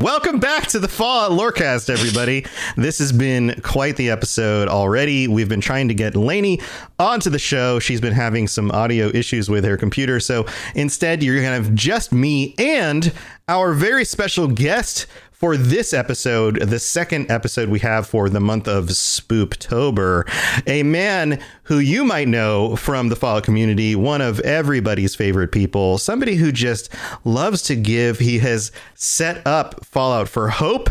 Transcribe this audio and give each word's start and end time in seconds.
Welcome 0.00 0.38
back 0.40 0.66
to 0.68 0.78
the 0.78 0.88
Fallout 0.88 1.38
Lorecast, 1.38 1.90
everybody. 1.90 2.46
This 2.74 3.00
has 3.00 3.12
been 3.12 3.60
quite 3.62 3.98
the 3.98 4.08
episode 4.08 4.66
already. 4.66 5.28
We've 5.28 5.46
been 5.46 5.60
trying 5.60 5.88
to 5.88 5.94
get 5.94 6.16
Lainey 6.16 6.58
onto 6.98 7.28
the 7.28 7.38
show. 7.38 7.78
She's 7.78 8.00
been 8.00 8.14
having 8.14 8.48
some 8.48 8.70
audio 8.70 9.08
issues 9.08 9.50
with 9.50 9.62
her 9.64 9.76
computer. 9.76 10.18
So 10.18 10.46
instead, 10.74 11.22
you're 11.22 11.34
going 11.34 11.48
to 11.48 11.62
have 11.62 11.74
just 11.74 12.12
me 12.12 12.54
and 12.56 13.12
our 13.46 13.74
very 13.74 14.06
special 14.06 14.48
guest 14.48 15.06
for 15.40 15.56
this 15.56 15.94
episode, 15.94 16.60
the 16.60 16.78
second 16.78 17.30
episode 17.30 17.70
we 17.70 17.78
have 17.78 18.06
for 18.06 18.28
the 18.28 18.40
month 18.40 18.68
of 18.68 18.84
Spooptober, 18.88 20.30
a 20.66 20.82
man 20.82 21.40
who 21.62 21.78
you 21.78 22.04
might 22.04 22.28
know 22.28 22.76
from 22.76 23.08
the 23.08 23.16
Fallout 23.16 23.44
community, 23.44 23.96
one 23.96 24.20
of 24.20 24.38
everybody's 24.40 25.14
favorite 25.14 25.50
people, 25.50 25.96
somebody 25.96 26.34
who 26.34 26.52
just 26.52 26.90
loves 27.24 27.62
to 27.62 27.74
give. 27.74 28.18
He 28.18 28.40
has 28.40 28.70
set 28.94 29.44
up 29.46 29.82
Fallout 29.82 30.28
for 30.28 30.50
Hope 30.50 30.90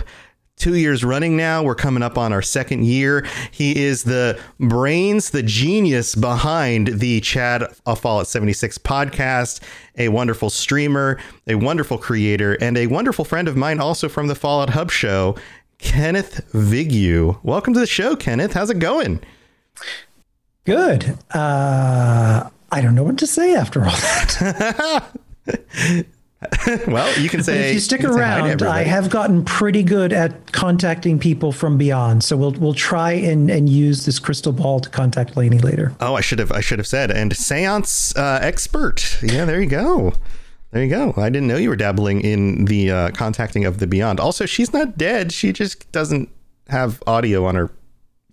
two 0.59 0.75
years 0.75 1.03
running 1.03 1.37
now. 1.37 1.63
We're 1.63 1.73
coming 1.73 2.03
up 2.03 2.17
on 2.17 2.33
our 2.33 2.41
second 2.41 2.85
year. 2.85 3.25
He 3.49 3.81
is 3.81 4.03
the 4.03 4.39
brains, 4.59 5.31
the 5.31 5.41
genius 5.41 6.15
behind 6.15 6.99
the 6.99 7.21
Chad 7.21 7.63
of 7.85 7.99
Fallout 7.99 8.27
76 8.27 8.77
podcast, 8.79 9.61
a 9.97 10.09
wonderful 10.09 10.49
streamer, 10.49 11.17
a 11.47 11.55
wonderful 11.55 11.97
creator, 11.97 12.57
and 12.61 12.77
a 12.77 12.87
wonderful 12.87 13.25
friend 13.25 13.47
of 13.47 13.55
mine 13.55 13.79
also 13.79 14.09
from 14.09 14.27
the 14.27 14.35
Fallout 14.35 14.71
Hub 14.71 14.91
show, 14.91 15.35
Kenneth 15.79 16.45
Vigue. 16.53 17.37
Welcome 17.41 17.73
to 17.73 17.79
the 17.79 17.87
show, 17.87 18.17
Kenneth. 18.17 18.53
How's 18.53 18.69
it 18.69 18.79
going? 18.79 19.21
Good. 20.65 21.17
Uh, 21.31 22.49
I 22.69 22.81
don't 22.81 22.95
know 22.95 23.03
what 23.03 23.17
to 23.19 23.27
say 23.27 23.55
after 23.55 23.85
all 23.85 23.91
that. 23.91 25.09
well, 26.87 27.19
you 27.19 27.29
can 27.29 27.43
say 27.43 27.69
if 27.69 27.73
you 27.73 27.79
stick 27.79 28.01
you 28.01 28.11
around. 28.11 28.61
I 28.61 28.83
have 28.83 29.09
gotten 29.09 29.43
pretty 29.43 29.83
good 29.83 30.13
at 30.13 30.51
contacting 30.51 31.19
people 31.19 31.51
from 31.51 31.77
beyond, 31.77 32.23
so 32.23 32.37
we'll 32.37 32.51
we'll 32.53 32.73
try 32.73 33.11
and 33.11 33.49
and 33.49 33.69
use 33.69 34.05
this 34.05 34.19
crystal 34.19 34.51
ball 34.51 34.79
to 34.79 34.89
contact 34.89 35.37
Lainey 35.37 35.59
later. 35.59 35.93
Oh, 35.99 36.15
I 36.15 36.21
should 36.21 36.39
have 36.39 36.51
I 36.51 36.61
should 36.61 36.79
have 36.79 36.87
said 36.87 37.11
and 37.11 37.35
seance 37.35 38.15
uh, 38.15 38.39
expert. 38.41 39.21
Yeah, 39.21 39.45
there 39.45 39.61
you 39.61 39.69
go. 39.69 40.13
There 40.71 40.83
you 40.83 40.89
go. 40.89 41.13
I 41.17 41.29
didn't 41.29 41.47
know 41.47 41.57
you 41.57 41.69
were 41.69 41.75
dabbling 41.75 42.21
in 42.21 42.65
the 42.65 42.91
uh, 42.91 43.11
contacting 43.11 43.65
of 43.65 43.79
the 43.79 43.87
beyond. 43.87 44.19
Also, 44.19 44.45
she's 44.45 44.71
not 44.71 44.97
dead. 44.97 45.31
She 45.31 45.51
just 45.51 45.91
doesn't 45.91 46.29
have 46.67 47.01
audio 47.07 47.45
on 47.45 47.55
her 47.55 47.71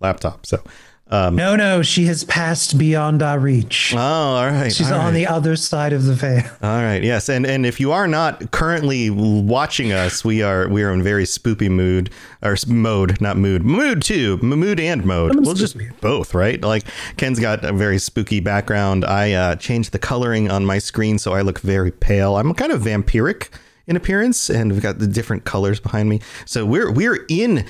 laptop. 0.00 0.44
So 0.44 0.62
um, 1.08 1.36
no, 1.36 1.54
no, 1.54 1.82
she 1.82 2.06
has 2.06 2.24
passed 2.24 2.76
beyond 2.78 3.22
our 3.22 3.38
reach. 3.38 3.94
Oh, 3.94 3.98
all 3.98 4.46
right. 4.46 4.72
She's 4.72 4.90
all 4.90 4.98
on 4.98 5.04
right. 5.06 5.10
the 5.12 5.26
other 5.28 5.54
side 5.54 5.92
of 5.92 6.04
the 6.04 6.14
veil. 6.14 6.42
All 6.60 6.82
right. 6.82 7.02
Yes, 7.02 7.28
and 7.28 7.46
and 7.46 7.64
if 7.64 7.78
you 7.78 7.92
are 7.92 8.08
not 8.08 8.50
currently 8.50 9.10
watching 9.10 9.92
us, 9.92 10.24
we 10.24 10.42
are 10.42 10.68
we 10.68 10.82
are 10.82 10.92
in 10.92 11.04
very 11.04 11.22
spoopy 11.22 11.70
mood 11.70 12.10
or 12.42 12.56
mode, 12.66 13.20
not 13.20 13.36
mood, 13.36 13.62
mood 13.62 14.02
too, 14.02 14.36
mood 14.38 14.80
and 14.80 15.04
mode. 15.04 15.36
we'll 15.44 15.54
just 15.54 15.76
both, 16.00 16.34
right? 16.34 16.60
Like 16.60 16.84
Ken's 17.16 17.38
got 17.38 17.64
a 17.64 17.72
very 17.72 17.98
spooky 17.98 18.40
background. 18.40 19.04
I 19.04 19.32
uh, 19.32 19.54
changed 19.54 19.92
the 19.92 20.00
coloring 20.00 20.50
on 20.50 20.64
my 20.64 20.78
screen 20.78 21.18
so 21.18 21.34
I 21.34 21.42
look 21.42 21.60
very 21.60 21.92
pale. 21.92 22.36
I'm 22.36 22.52
kind 22.52 22.72
of 22.72 22.82
vampiric 22.82 23.50
in 23.86 23.94
appearance, 23.94 24.50
and 24.50 24.72
we've 24.72 24.82
got 24.82 24.98
the 24.98 25.06
different 25.06 25.44
colors 25.44 25.78
behind 25.78 26.08
me. 26.08 26.20
So 26.46 26.66
we're 26.66 26.90
we're 26.90 27.24
in 27.28 27.64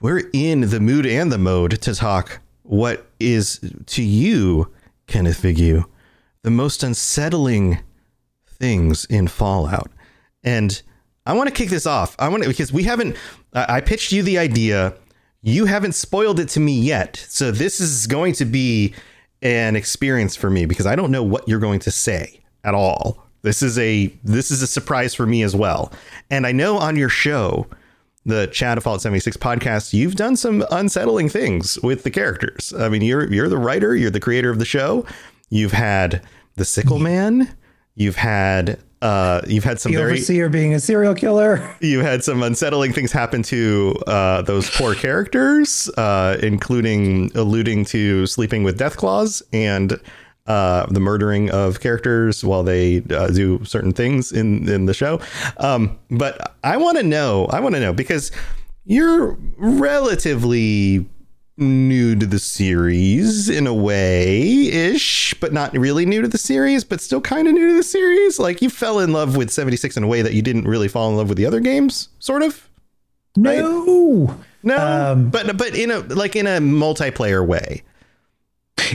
we're 0.00 0.30
in 0.32 0.60
the 0.60 0.78
mood 0.78 1.04
and 1.04 1.32
the 1.32 1.38
mode 1.38 1.82
to 1.82 1.92
talk 1.92 2.38
what 2.68 3.06
is 3.18 3.60
to 3.86 4.02
you, 4.02 4.72
Kenneth 5.06 5.40
Vigue, 5.40 5.84
the 6.42 6.50
most 6.50 6.82
unsettling 6.82 7.80
things 8.46 9.04
in 9.06 9.28
Fallout. 9.28 9.90
And 10.42 10.80
I 11.26 11.32
want 11.32 11.48
to 11.48 11.54
kick 11.54 11.70
this 11.70 11.86
off. 11.86 12.16
I 12.18 12.28
want 12.28 12.42
to 12.44 12.48
because 12.48 12.72
we 12.72 12.84
haven't. 12.84 13.16
I 13.52 13.80
pitched 13.80 14.12
you 14.12 14.22
the 14.22 14.38
idea. 14.38 14.94
You 15.42 15.66
haven't 15.66 15.92
spoiled 15.92 16.40
it 16.40 16.48
to 16.50 16.60
me 16.60 16.78
yet, 16.78 17.16
so 17.28 17.50
this 17.50 17.80
is 17.80 18.06
going 18.06 18.32
to 18.34 18.44
be 18.44 18.94
an 19.42 19.76
experience 19.76 20.34
for 20.34 20.50
me 20.50 20.66
because 20.66 20.86
I 20.86 20.96
don't 20.96 21.10
know 21.10 21.22
what 21.22 21.46
you're 21.48 21.60
going 21.60 21.80
to 21.80 21.90
say 21.90 22.40
at 22.64 22.74
all. 22.74 23.24
This 23.42 23.62
is 23.62 23.78
a 23.78 24.06
this 24.24 24.50
is 24.50 24.62
a 24.62 24.66
surprise 24.66 25.14
for 25.14 25.26
me 25.26 25.42
as 25.42 25.54
well. 25.54 25.92
And 26.30 26.46
I 26.46 26.52
know 26.52 26.78
on 26.78 26.96
your 26.96 27.08
show 27.08 27.66
the 28.26 28.48
Chad 28.48 28.76
of 28.76 28.84
Fallout 28.84 29.00
76 29.00 29.36
podcast, 29.36 29.94
you've 29.94 30.16
done 30.16 30.36
some 30.36 30.64
unsettling 30.72 31.28
things 31.28 31.78
with 31.82 32.02
the 32.02 32.10
characters. 32.10 32.74
I 32.76 32.88
mean, 32.88 33.02
you're 33.02 33.32
you're 33.32 33.48
the 33.48 33.56
writer, 33.56 33.94
you're 33.94 34.10
the 34.10 34.20
creator 34.20 34.50
of 34.50 34.58
the 34.58 34.64
show. 34.64 35.06
You've 35.48 35.72
had 35.72 36.22
the 36.56 36.64
Sickle 36.64 36.98
Man, 36.98 37.56
you've 37.94 38.16
had 38.16 38.80
uh, 39.00 39.42
you've 39.46 39.62
had 39.62 39.78
some 39.78 39.92
the 39.92 39.98
very 39.98 40.12
overseer 40.12 40.48
being 40.48 40.74
a 40.74 40.80
serial 40.80 41.14
killer. 41.14 41.76
You've 41.80 42.04
had 42.04 42.24
some 42.24 42.42
unsettling 42.42 42.92
things 42.92 43.12
happen 43.12 43.42
to 43.44 43.94
uh, 44.08 44.42
those 44.42 44.68
poor 44.70 44.94
characters, 44.96 45.88
uh, 45.96 46.36
including 46.42 47.30
alluding 47.36 47.84
to 47.86 48.26
sleeping 48.26 48.64
with 48.64 48.78
Deathclaws 48.78 49.42
and 49.52 50.00
uh, 50.46 50.86
the 50.86 51.00
murdering 51.00 51.50
of 51.50 51.80
characters 51.80 52.44
while 52.44 52.62
they 52.62 53.02
uh, 53.10 53.28
do 53.28 53.64
certain 53.64 53.92
things 53.92 54.32
in 54.32 54.68
in 54.68 54.86
the 54.86 54.94
show. 54.94 55.20
Um, 55.58 55.98
but 56.10 56.54
I 56.62 56.76
want 56.76 56.98
to 56.98 57.02
know. 57.02 57.46
I 57.46 57.60
want 57.60 57.74
to 57.74 57.80
know 57.80 57.92
because 57.92 58.30
you're 58.84 59.36
relatively 59.56 61.06
new 61.58 62.14
to 62.14 62.26
the 62.26 62.38
series 62.38 63.48
in 63.48 63.66
a 63.66 63.72
way 63.72 64.66
ish 64.66 65.32
but 65.40 65.54
not 65.54 65.72
really 65.72 66.04
new 66.04 66.20
to 66.20 66.28
the 66.28 66.36
series 66.36 66.84
but 66.84 67.00
still 67.00 67.20
kind 67.20 67.48
of 67.48 67.54
new 67.54 67.68
to 67.70 67.74
the 67.74 67.82
series 67.82 68.38
like 68.38 68.60
you 68.60 68.68
fell 68.68 68.98
in 68.98 69.10
love 69.10 69.36
with 69.36 69.50
76 69.50 69.96
in 69.96 70.02
a 70.02 70.06
way 70.06 70.20
that 70.20 70.34
you 70.34 70.42
didn't 70.42 70.64
really 70.64 70.86
fall 70.86 71.08
in 71.08 71.16
love 71.16 71.30
with 71.30 71.38
the 71.38 71.46
other 71.46 71.60
games 71.60 72.10
sort 72.18 72.42
of 72.42 72.68
no 73.36 74.26
right? 74.26 74.36
no 74.62 75.12
um, 75.12 75.30
but 75.30 75.56
but 75.56 75.74
in 75.74 75.90
a 75.90 76.00
like 76.00 76.36
in 76.36 76.46
a 76.46 76.58
multiplayer 76.58 77.46
way 77.46 77.82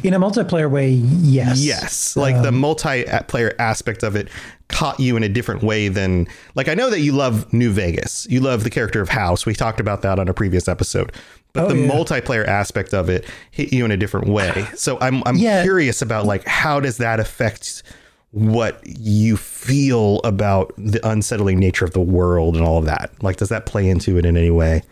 in 0.03 0.13
a 0.13 0.19
multiplayer 0.19 0.69
way, 0.69 0.89
yes. 0.89 1.59
Yes. 1.59 2.15
Like 2.15 2.35
um, 2.35 2.43
the 2.43 2.51
multiplayer 2.51 3.53
aspect 3.59 4.03
of 4.03 4.15
it 4.15 4.29
caught 4.67 4.99
you 4.99 5.17
in 5.17 5.23
a 5.23 5.29
different 5.29 5.63
way 5.63 5.89
than 5.89 6.27
like 6.55 6.67
I 6.67 6.73
know 6.73 6.89
that 6.89 7.01
you 7.01 7.11
love 7.11 7.51
New 7.53 7.71
Vegas. 7.71 8.25
You 8.29 8.39
love 8.39 8.63
the 8.63 8.69
character 8.69 9.01
of 9.01 9.09
House. 9.09 9.45
We 9.45 9.53
talked 9.53 9.79
about 9.79 10.01
that 10.03 10.19
on 10.19 10.27
a 10.27 10.33
previous 10.33 10.67
episode. 10.67 11.11
But 11.53 11.65
oh, 11.65 11.67
the 11.69 11.79
yeah. 11.79 11.91
multiplayer 11.91 12.47
aspect 12.47 12.93
of 12.93 13.09
it 13.09 13.25
hit 13.51 13.73
you 13.73 13.83
in 13.83 13.91
a 13.91 13.97
different 13.97 14.27
way. 14.27 14.67
So 14.75 14.97
I'm 14.99 15.21
I'm 15.25 15.35
yeah. 15.37 15.63
curious 15.63 16.01
about 16.01 16.25
like 16.25 16.45
how 16.45 16.79
does 16.79 16.97
that 16.97 17.19
affect 17.19 17.83
what 18.31 18.81
you 18.85 19.35
feel 19.35 20.19
about 20.23 20.73
the 20.77 21.05
unsettling 21.07 21.59
nature 21.59 21.85
of 21.85 21.91
the 21.91 22.01
world 22.01 22.55
and 22.55 22.65
all 22.65 22.77
of 22.77 22.85
that? 22.85 23.11
Like 23.21 23.37
does 23.37 23.49
that 23.49 23.65
play 23.65 23.89
into 23.89 24.17
it 24.17 24.25
in 24.25 24.37
any 24.37 24.49
way? 24.49 24.83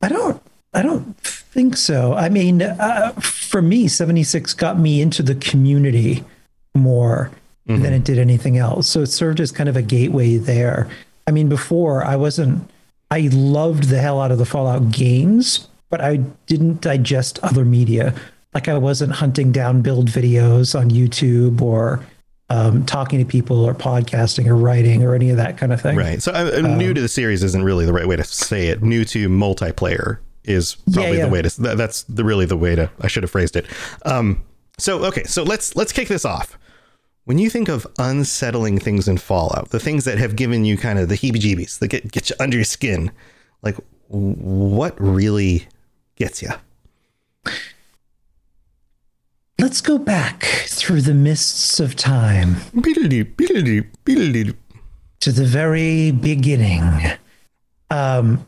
I 0.00 0.08
don't 0.08 0.40
I 0.74 0.82
don't 0.82 1.16
think 1.18 1.76
so. 1.76 2.14
I 2.14 2.28
mean, 2.28 2.62
uh, 2.62 3.12
for 3.20 3.62
me, 3.62 3.86
76 3.88 4.54
got 4.54 4.78
me 4.78 5.00
into 5.00 5.22
the 5.22 5.36
community 5.36 6.24
more 6.74 7.30
mm-hmm. 7.68 7.82
than 7.82 7.92
it 7.92 8.04
did 8.04 8.18
anything 8.18 8.58
else. 8.58 8.88
So 8.88 9.00
it 9.00 9.06
served 9.06 9.40
as 9.40 9.52
kind 9.52 9.68
of 9.68 9.76
a 9.76 9.82
gateway 9.82 10.36
there. 10.36 10.88
I 11.26 11.30
mean, 11.30 11.48
before 11.48 12.04
I 12.04 12.16
wasn't, 12.16 12.68
I 13.10 13.28
loved 13.32 13.84
the 13.84 14.00
hell 14.00 14.20
out 14.20 14.32
of 14.32 14.38
the 14.38 14.44
Fallout 14.44 14.90
games, 14.90 15.68
but 15.90 16.00
I 16.00 16.16
didn't 16.46 16.80
digest 16.80 17.38
other 17.42 17.64
media. 17.64 18.12
Like 18.52 18.68
I 18.68 18.76
wasn't 18.76 19.12
hunting 19.12 19.52
down 19.52 19.82
build 19.82 20.08
videos 20.08 20.78
on 20.78 20.90
YouTube 20.90 21.60
or 21.60 22.04
um, 22.50 22.84
talking 22.84 23.18
to 23.20 23.24
people 23.24 23.64
or 23.64 23.74
podcasting 23.74 24.46
or 24.46 24.56
writing 24.56 25.02
or 25.02 25.14
any 25.14 25.30
of 25.30 25.36
that 25.36 25.56
kind 25.56 25.72
of 25.72 25.80
thing. 25.80 25.96
Right. 25.96 26.22
So 26.22 26.32
um, 26.32 26.78
new 26.78 26.92
to 26.92 27.00
the 27.00 27.08
series 27.08 27.42
isn't 27.42 27.64
really 27.64 27.86
the 27.86 27.92
right 27.92 28.06
way 28.06 28.16
to 28.16 28.24
say 28.24 28.68
it. 28.68 28.82
New 28.82 29.04
to 29.06 29.28
multiplayer 29.28 30.18
is 30.44 30.76
probably 30.92 31.02
yeah, 31.02 31.16
yeah. 31.18 31.26
the 31.26 31.30
way 31.30 31.42
to. 31.42 31.60
That's 31.76 32.02
the 32.04 32.24
really 32.24 32.46
the 32.46 32.56
way 32.56 32.74
to. 32.74 32.90
I 33.00 33.08
should 33.08 33.22
have 33.22 33.30
phrased 33.30 33.56
it. 33.56 33.66
Um, 34.04 34.44
so 34.78 35.04
okay, 35.04 35.24
so 35.24 35.42
let's 35.42 35.76
let's 35.76 35.92
kick 35.92 36.08
this 36.08 36.24
off. 36.24 36.58
When 37.24 37.38
you 37.38 37.48
think 37.48 37.68
of 37.68 37.86
unsettling 37.98 38.78
things 38.78 39.08
in 39.08 39.16
Fallout, 39.16 39.70
the 39.70 39.80
things 39.80 40.04
that 40.04 40.18
have 40.18 40.36
given 40.36 40.64
you 40.64 40.76
kind 40.76 40.98
of 40.98 41.08
the 41.08 41.14
heebie-jeebies, 41.14 41.78
that 41.78 41.88
get 41.88 42.10
get 42.12 42.30
you 42.30 42.36
under 42.38 42.56
your 42.56 42.64
skin, 42.64 43.10
like 43.62 43.76
what 44.08 45.00
really 45.00 45.66
gets 46.16 46.42
you? 46.42 46.50
Let's 49.58 49.80
go 49.80 49.98
back 49.98 50.42
through 50.66 51.02
the 51.02 51.14
mists 51.14 51.80
of 51.80 51.96
time 51.96 52.56
to 55.20 55.32
the 55.32 55.44
very 55.44 56.10
beginning. 56.10 56.82
Um, 57.90 58.46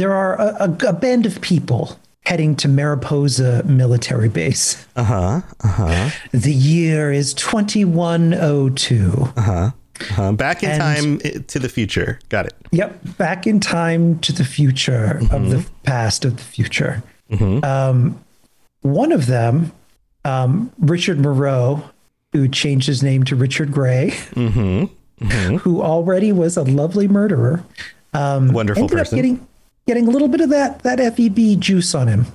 there 0.00 0.14
are 0.14 0.40
a, 0.40 0.64
a, 0.64 0.88
a, 0.88 0.92
band 0.94 1.26
of 1.26 1.40
people 1.42 1.98
heading 2.24 2.56
to 2.56 2.68
Mariposa 2.68 3.62
military 3.64 4.30
base. 4.30 4.86
Uh 4.96 5.04
huh. 5.04 5.40
Uh 5.62 5.68
huh. 5.68 6.10
The 6.32 6.54
year 6.54 7.12
is 7.12 7.34
2102. 7.34 9.32
Uh 9.36 9.40
huh. 9.40 9.70
Uh-huh. 10.00 10.32
Back 10.32 10.62
in 10.62 10.70
and, 10.70 10.80
time 10.80 11.42
to 11.42 11.58
the 11.58 11.68
future. 11.68 12.18
Got 12.30 12.46
it. 12.46 12.54
Yep. 12.70 13.18
Back 13.18 13.46
in 13.46 13.60
time 13.60 14.18
to 14.20 14.32
the 14.32 14.44
future 14.44 15.18
mm-hmm. 15.20 15.34
of 15.34 15.50
the 15.50 15.70
past 15.82 16.24
of 16.24 16.38
the 16.38 16.42
future. 16.42 17.02
Mm-hmm. 17.30 17.62
Um, 17.62 18.24
one 18.80 19.12
of 19.12 19.26
them, 19.26 19.72
um, 20.24 20.72
Richard 20.78 21.18
Moreau, 21.18 21.82
who 22.32 22.48
changed 22.48 22.86
his 22.86 23.02
name 23.02 23.24
to 23.24 23.36
Richard 23.36 23.72
Gray, 23.72 24.12
mm-hmm. 24.30 24.84
Mm-hmm. 25.22 25.56
who 25.56 25.82
already 25.82 26.32
was 26.32 26.56
a 26.56 26.62
lovely 26.62 27.06
murderer, 27.06 27.62
um, 28.14 28.54
wonderful 28.54 28.84
ended 28.84 28.96
person. 28.96 29.18
Up 29.18 29.18
getting 29.18 29.46
getting 29.86 30.06
a 30.08 30.10
little 30.10 30.28
bit 30.28 30.40
of 30.40 30.50
that 30.50 30.82
that 30.82 30.98
FEV 30.98 31.58
juice 31.58 31.94
on 31.94 32.08
him. 32.08 32.26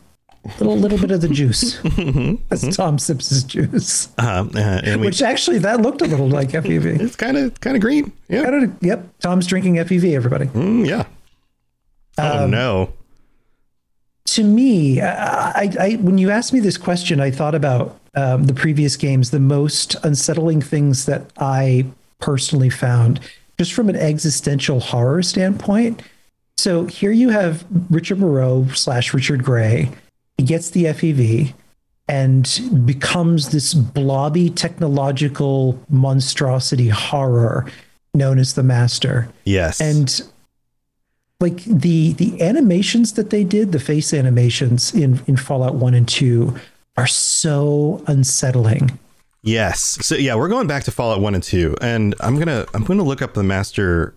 A 0.45 0.63
little, 0.63 0.77
little 0.77 0.99
bit 0.99 1.09
of 1.09 1.21
the 1.21 1.27
juice. 1.27 1.79
That's 2.49 2.77
Tom 2.77 2.99
Sips' 2.99 3.41
juice. 3.41 4.09
Uh, 4.19 4.45
uh, 4.53 4.81
we, 4.85 5.07
Which 5.07 5.23
actually, 5.23 5.57
that 5.57 5.81
looked 5.81 6.01
a 6.01 6.05
little 6.05 6.29
like 6.29 6.49
FEV. 6.49 6.99
It's 7.01 7.15
kind 7.15 7.35
of 7.35 7.59
kind 7.61 7.75
of 7.75 7.81
green. 7.81 8.11
Yeah. 8.29 8.43
Kinda, 8.43 8.75
yep. 8.81 9.07
Tom's 9.21 9.47
drinking 9.47 9.75
FEV. 9.75 10.13
Everybody. 10.13 10.45
Mm, 10.45 10.87
yeah. 10.87 11.05
Oh 12.19 12.43
um, 12.43 12.51
no 12.51 12.93
to 14.25 14.43
me, 14.43 15.01
I, 15.01 15.71
I, 15.79 15.99
when 16.01 16.17
you 16.17 16.29
asked 16.31 16.51
me 16.51 16.59
this 16.59 16.77
question, 16.77 17.19
I 17.19 17.31
thought 17.31 17.55
about 17.55 17.99
um, 18.15 18.45
the 18.45 18.53
previous 18.53 18.97
games, 18.97 19.31
the 19.31 19.39
most 19.39 19.95
unsettling 20.03 20.61
things 20.61 21.05
that 21.05 21.31
I 21.37 21.85
personally 22.19 22.69
found, 22.69 23.19
just 23.57 23.73
from 23.73 23.87
an 23.87 23.95
existential 23.95 24.79
horror 24.79 25.21
standpoint. 25.21 26.01
So 26.57 26.85
here 26.85 27.11
you 27.11 27.29
have 27.29 27.65
Richard 27.89 28.19
Moreau 28.19 28.67
slash 28.73 29.13
Richard 29.13 29.43
Gray. 29.43 29.91
He 30.37 30.43
gets 30.43 30.69
the 30.69 30.85
FEV 30.85 31.53
and 32.07 32.61
becomes 32.85 33.49
this 33.49 33.73
blobby 33.73 34.49
technological 34.49 35.79
monstrosity 35.89 36.89
horror 36.89 37.65
known 38.13 38.39
as 38.39 38.53
the 38.53 38.63
Master. 38.63 39.27
Yes. 39.43 39.81
And 39.81 40.21
like 41.39 41.63
the 41.65 42.13
the 42.13 42.41
animations 42.41 43.13
that 43.13 43.29
they 43.29 43.43
did, 43.43 43.71
the 43.71 43.79
face 43.79 44.13
animations 44.13 44.93
in 44.93 45.21
in 45.27 45.37
Fallout 45.37 45.75
1 45.75 45.93
and 45.93 46.07
2 46.07 46.55
are 46.97 47.07
so 47.07 48.03
unsettling. 48.07 48.97
Yes. 49.43 49.97
So 50.01 50.15
yeah, 50.15 50.35
we're 50.35 50.47
going 50.47 50.67
back 50.67 50.85
to 50.85 50.91
Fallout 50.91 51.19
1 51.21 51.35
and 51.35 51.43
2 51.43 51.75
and 51.81 52.15
I'm 52.19 52.35
going 52.35 52.47
to 52.47 52.67
I'm 52.73 52.83
going 52.83 52.97
to 52.99 53.03
look 53.03 53.21
up 53.21 53.33
the 53.33 53.43
master 53.43 54.13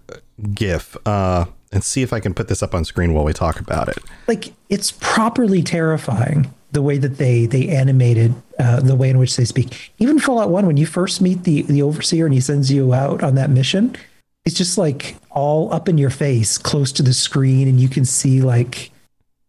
gif 0.54 0.96
uh 1.06 1.46
and 1.72 1.84
see 1.84 2.02
if 2.02 2.12
I 2.12 2.20
can 2.20 2.34
put 2.34 2.48
this 2.48 2.62
up 2.62 2.74
on 2.74 2.84
screen 2.84 3.14
while 3.14 3.24
we 3.24 3.32
talk 3.32 3.60
about 3.60 3.88
it. 3.88 3.98
Like 4.26 4.52
it's 4.68 4.90
properly 4.92 5.62
terrifying 5.62 6.52
the 6.72 6.82
way 6.82 6.98
that 6.98 7.18
they 7.18 7.46
they 7.46 7.68
animated 7.68 8.34
uh, 8.58 8.80
the 8.80 8.96
way 8.96 9.10
in 9.10 9.18
which 9.18 9.36
they 9.36 9.44
speak. 9.44 9.92
Even 9.98 10.18
Fallout 10.18 10.50
1 10.50 10.66
when 10.66 10.76
you 10.76 10.86
first 10.86 11.20
meet 11.20 11.44
the 11.44 11.62
the 11.62 11.82
overseer 11.82 12.26
and 12.26 12.34
he 12.34 12.40
sends 12.40 12.70
you 12.70 12.92
out 12.92 13.22
on 13.22 13.34
that 13.36 13.50
mission, 13.50 13.96
it's 14.44 14.56
just 14.56 14.78
like 14.78 15.16
all 15.30 15.72
up 15.72 15.88
in 15.88 15.98
your 15.98 16.10
face, 16.10 16.58
close 16.58 16.92
to 16.92 17.02
the 17.02 17.14
screen, 17.14 17.68
and 17.68 17.80
you 17.80 17.88
can 17.88 18.04
see 18.04 18.40
like 18.40 18.90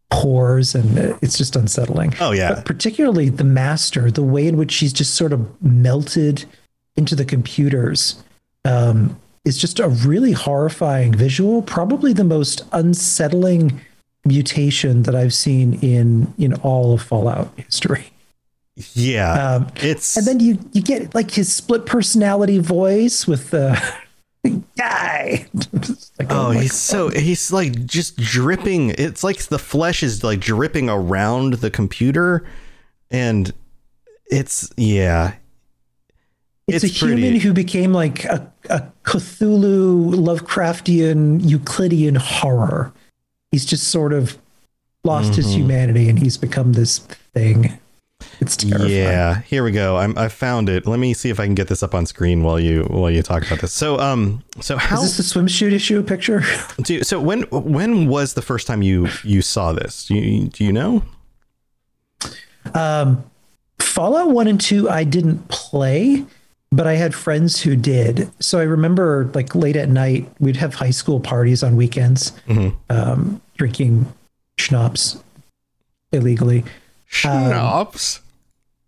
pores, 0.10 0.76
and 0.76 0.98
it's 1.22 1.38
just 1.38 1.56
unsettling. 1.56 2.14
Oh 2.20 2.32
yeah, 2.32 2.56
but 2.56 2.66
particularly 2.66 3.30
the 3.30 3.44
master, 3.44 4.12
the 4.12 4.24
way 4.24 4.48
in 4.48 4.58
which 4.58 4.72
she's 4.72 4.94
just 4.94 5.16
sort 5.16 5.34
of 5.34 5.62
melted 5.62 6.46
into 6.96 7.16
the 7.16 7.26
computers. 7.26 8.22
Um, 8.66 9.20
is 9.50 9.58
just 9.58 9.80
a 9.80 9.90
really 9.90 10.32
horrifying 10.32 11.12
visual, 11.12 11.64
probably 11.64 12.14
the 12.14 12.24
most 12.24 12.62
unsettling 12.72 13.82
mutation 14.24 15.04
that 15.04 15.16
I've 15.16 15.34
seen 15.34 15.74
in 15.82 16.32
in 16.38 16.54
all 16.62 16.94
of 16.94 17.02
Fallout 17.02 17.52
history. 17.58 18.12
Yeah, 18.94 19.56
um, 19.56 19.68
it's 19.78 20.16
and 20.16 20.26
then 20.28 20.40
you 20.40 20.60
you 20.72 20.84
get 20.84 21.16
like 21.16 21.32
his 21.32 21.52
split 21.52 21.88
personality 21.88 22.60
voice 22.60 23.28
with 23.28 23.50
the 23.50 23.72
guy. 24.78 25.48
like, 25.74 26.32
oh, 26.32 26.48
oh 26.48 26.52
he's 26.52 26.72
God. 26.72 26.78
so 26.78 27.10
he's 27.10 27.52
like 27.52 27.86
just 27.86 28.18
dripping. 28.18 28.92
It's 28.92 29.24
like 29.24 29.40
the 29.46 29.60
flesh 29.60 30.04
is 30.04 30.24
like 30.24 30.40
dripping 30.40 30.90
around 30.90 31.56
the 31.56 31.72
computer, 31.72 32.46
and 33.10 33.52
it's 34.30 34.72
yeah. 34.78 35.34
It's, 36.70 36.84
it's 36.84 36.96
a 36.96 37.00
pretty... 37.00 37.22
human 37.22 37.40
who 37.40 37.54
became 37.54 37.94
like 37.94 38.26
a, 38.26 38.52
a 38.70 38.84
Cthulhu 39.04 40.14
Lovecraftian 40.14 41.48
Euclidean 41.48 42.16
horror. 42.16 42.94
He's 43.52 43.66
just 43.66 43.88
sort 43.88 44.14
of 44.14 44.38
lost 45.04 45.32
mm-hmm. 45.32 45.36
his 45.36 45.56
humanity 45.56 46.10
and 46.10 46.20
he's 46.20 46.38
become 46.38 46.74
this 46.74 47.00
thing. 47.00 47.80
It's 48.42 48.56
terrifying. 48.56 48.92
Yeah, 48.92 49.42
here 49.42 49.64
we 49.64 49.72
go. 49.72 49.98
I'm, 49.98 50.18
I 50.18 50.28
found 50.28 50.70
it. 50.70 50.86
Let 50.86 51.00
me 51.00 51.14
see 51.14 51.30
if 51.30 51.40
I 51.40 51.46
can 51.46 51.56
get 51.56 51.68
this 51.68 51.84
up 51.84 51.94
on 51.94 52.06
screen 52.06 52.44
while 52.44 52.60
you 52.60 52.84
while 52.84 53.10
you 53.10 53.22
talk 53.22 53.46
about 53.46 53.60
this. 53.60 53.74
So, 53.74 54.00
um, 54.00 54.44
so 54.60 54.78
how 54.78 55.02
is 55.02 55.18
this 55.18 55.36
a 55.36 55.40
swimsuit 55.40 55.72
issue 55.72 56.02
picture? 56.04 56.44
Do, 56.84 57.04
so 57.04 57.20
when 57.20 57.44
when 57.44 58.08
was 58.08 58.34
the 58.34 58.42
first 58.42 58.68
time 58.68 58.82
you 58.82 59.08
you 59.24 59.42
saw 59.42 59.74
this? 59.74 60.06
Do 60.06 60.16
you, 60.16 60.48
do 60.48 60.64
you 60.64 60.74
know? 60.74 61.04
Um, 62.74 63.24
Fallout 63.80 64.32
One 64.32 64.48
and 64.48 64.60
Two, 64.60 64.90
I 64.90 65.04
didn't 65.04 65.48
play, 65.48 66.26
but 66.72 66.88
I 66.88 66.96
had 66.96 67.16
friends 67.16 67.62
who 67.62 67.76
did. 67.76 68.30
So 68.40 68.60
I 68.60 68.64
remember, 68.64 69.30
like 69.34 69.56
late 69.56 69.76
at 69.76 69.90
night, 69.90 70.30
we'd 70.40 70.58
have 70.58 70.76
high 70.76 70.92
school 70.92 71.20
parties 71.20 71.64
on 71.64 71.76
weekends, 71.76 72.32
mm-hmm. 72.48 72.76
um, 72.90 73.42
drinking 73.58 74.12
schnapps 74.58 75.22
illegally. 76.12 76.64
Schnapps. 77.08 78.18
Um, 78.18 78.24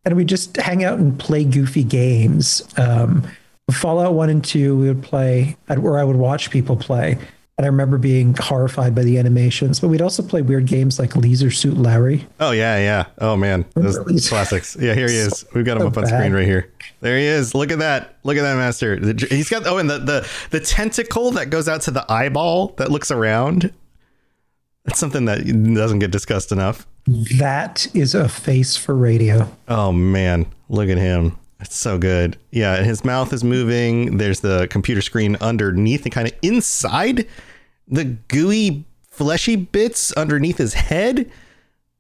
and 0.06 0.16
we'd 0.16 0.28
just 0.28 0.58
hang 0.58 0.84
out 0.84 1.00
and 1.00 1.20
play 1.20 1.44
goofy 1.44 1.84
games. 1.84 2.68
Um, 2.78 3.28
Fallout 3.72 4.14
One 4.14 4.30
and 4.30 4.44
Two, 4.44 4.78
we 4.78 4.88
would 4.88 5.04
play, 5.04 5.56
or 5.70 6.00
I 6.00 6.04
would 6.04 6.18
watch 6.18 6.50
people 6.50 6.76
play. 6.76 7.18
And 7.58 7.66
I 7.66 7.68
remember 7.68 7.98
being 7.98 8.34
horrified 8.36 8.96
by 8.96 9.04
the 9.04 9.20
animations, 9.20 9.80
but 9.80 9.90
we'd 9.90 10.02
also 10.02 10.24
play 10.24 10.42
weird 10.42 10.66
games 10.66 10.98
like 10.98 11.16
Leisure 11.16 11.52
Suit 11.52 11.78
Larry. 11.78 12.26
Oh 12.40 12.52
yeah, 12.52 12.78
yeah. 12.78 13.06
Oh 13.20 13.36
man, 13.36 13.66
those 13.76 14.28
classics. 14.28 14.76
Yeah, 14.80 14.96
here 14.96 15.08
he 15.08 15.16
is. 15.16 15.46
We've 15.54 15.66
got 15.66 15.78
him 15.78 15.84
so 15.84 15.88
up 15.88 15.98
on 15.98 16.04
bad. 16.06 16.18
screen 16.18 16.34
right 16.34 16.46
here. 16.46 16.72
There 17.02 17.18
he 17.18 17.26
is. 17.26 17.54
Look 17.54 17.72
at 17.72 17.80
that. 17.80 18.16
Look 18.24 18.38
at 18.38 18.42
that 18.42 18.56
master. 18.56 18.98
He's 19.28 19.50
got 19.50 19.68
oh, 19.68 19.78
and 19.78 19.90
the 19.90 20.00
the 20.00 20.30
the 20.50 20.60
tentacle 20.60 21.32
that 21.32 21.50
goes 21.50 21.68
out 21.68 21.82
to 21.82 21.92
the 21.92 22.10
eyeball 22.12 22.70
that 22.78 22.90
looks 22.90 23.12
around. 23.12 23.72
That's 24.86 25.00
something 25.00 25.26
that 25.26 25.46
doesn't 25.76 26.00
get 26.00 26.10
discussed 26.10 26.52
enough. 26.52 26.88
That 27.38 27.88
is 27.94 28.16
a 28.16 28.28
face 28.28 28.76
for 28.76 28.96
radio. 28.96 29.52
Oh 29.68 29.92
man, 29.92 30.48
look 30.70 30.90
at 30.90 30.98
him. 30.98 31.38
It's 31.62 31.76
so 31.76 31.98
good. 31.98 32.38
Yeah, 32.52 32.76
and 32.76 32.86
his 32.86 33.06
mouth 33.06 33.32
is 33.34 33.44
moving. 33.44 34.18
There's 34.18 34.40
the 34.40 34.68
computer 34.70 35.02
screen 35.02 35.38
underneath 35.42 36.04
and 36.04 36.12
kind 36.12 36.28
of 36.28 36.34
inside 36.42 37.28
the 37.88 38.06
gooey 38.06 38.86
fleshy 39.10 39.56
bits 39.56 40.12
underneath 40.14 40.58
his 40.58 40.74
head. 40.74 41.30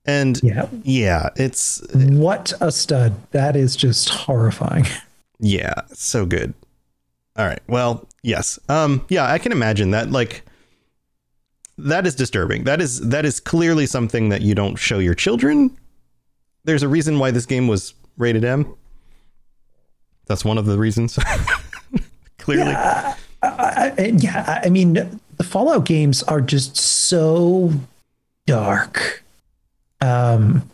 And 0.05 0.41
yeah, 0.41 0.67
yeah, 0.83 1.29
it's 1.35 1.81
what 1.93 2.53
a 2.59 2.71
stud. 2.71 3.13
That 3.31 3.55
is 3.55 3.75
just 3.75 4.09
horrifying. 4.09 4.87
Yeah, 5.39 5.73
so 5.93 6.25
good. 6.25 6.53
All 7.35 7.45
right. 7.45 7.61
Well, 7.67 8.07
yes. 8.23 8.59
Um 8.69 9.05
yeah, 9.09 9.31
I 9.31 9.37
can 9.37 9.51
imagine 9.51 9.91
that 9.91 10.11
like 10.11 10.43
that 11.77 12.05
is 12.05 12.15
disturbing. 12.15 12.63
That 12.63 12.81
is 12.81 12.99
that 13.09 13.25
is 13.25 13.39
clearly 13.39 13.85
something 13.85 14.29
that 14.29 14.41
you 14.41 14.55
don't 14.55 14.75
show 14.75 14.99
your 14.99 15.15
children. 15.15 15.77
There's 16.63 16.83
a 16.83 16.87
reason 16.87 17.19
why 17.19 17.31
this 17.31 17.45
game 17.45 17.67
was 17.67 17.93
rated 18.17 18.43
M. 18.43 18.75
That's 20.31 20.45
one 20.45 20.57
of 20.57 20.65
the 20.65 20.77
reasons. 20.77 21.19
clearly. 22.37 22.71
Yeah, 22.71 23.15
I, 23.43 23.93
I, 23.97 24.05
yeah, 24.17 24.61
I 24.63 24.69
mean, 24.69 24.93
the 24.93 25.43
Fallout 25.43 25.85
games 25.85 26.23
are 26.23 26.39
just 26.39 26.77
so 26.77 27.73
dark. 28.45 29.25
Um, 29.99 30.69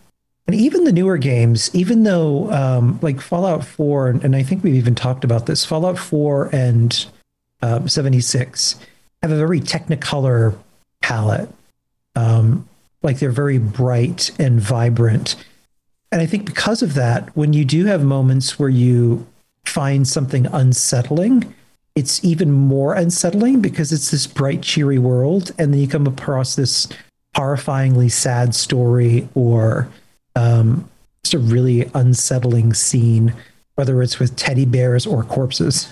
and 0.45 0.55
even 0.55 0.83
the 0.83 0.91
newer 0.91 1.17
games, 1.17 1.73
even 1.73 2.03
though 2.03 2.51
um, 2.51 2.99
like 3.01 3.19
Fallout 3.19 3.65
4, 3.65 4.09
and, 4.09 4.35
I 4.35 4.43
think 4.43 4.63
we've 4.63 4.75
even 4.75 4.93
talked 4.93 5.23
about 5.23 5.47
this, 5.47 5.65
Fallout 5.65 5.97
4 5.97 6.53
and 6.53 7.05
um, 7.63 7.89
76 7.89 8.75
have 9.23 9.31
a 9.31 9.37
very 9.37 9.59
technicolor 9.59 10.55
palette. 11.01 11.49
Um, 12.15 12.69
like 13.01 13.17
they're 13.17 13.31
very 13.31 13.57
bright 13.57 14.31
and 14.39 14.61
vibrant. 14.61 15.35
And 16.11 16.21
I 16.21 16.27
think 16.27 16.45
because 16.45 16.83
of 16.83 16.93
that, 16.93 17.35
when 17.35 17.53
you 17.53 17.65
do 17.65 17.85
have 17.85 18.03
moments 18.03 18.59
where 18.59 18.69
you 18.69 19.25
find 19.67 20.07
something 20.07 20.45
unsettling, 20.47 21.53
it's 21.95 22.23
even 22.23 22.51
more 22.51 22.93
unsettling 22.93 23.59
because 23.61 23.91
it's 23.91 24.11
this 24.11 24.27
bright, 24.27 24.61
cheery 24.61 24.99
world. 24.99 25.51
And 25.57 25.73
then 25.73 25.81
you 25.81 25.87
come 25.87 26.07
across 26.07 26.55
this 26.55 26.87
horrifyingly 27.35 28.11
sad 28.11 28.55
story 28.55 29.27
or 29.33 29.89
um, 30.35 30.89
just 31.23 31.33
a 31.33 31.39
really 31.39 31.89
unsettling 31.93 32.73
scene, 32.73 33.33
whether 33.75 34.01
it's 34.01 34.19
with 34.19 34.35
teddy 34.35 34.65
bears 34.65 35.05
or 35.05 35.23
corpses. 35.23 35.89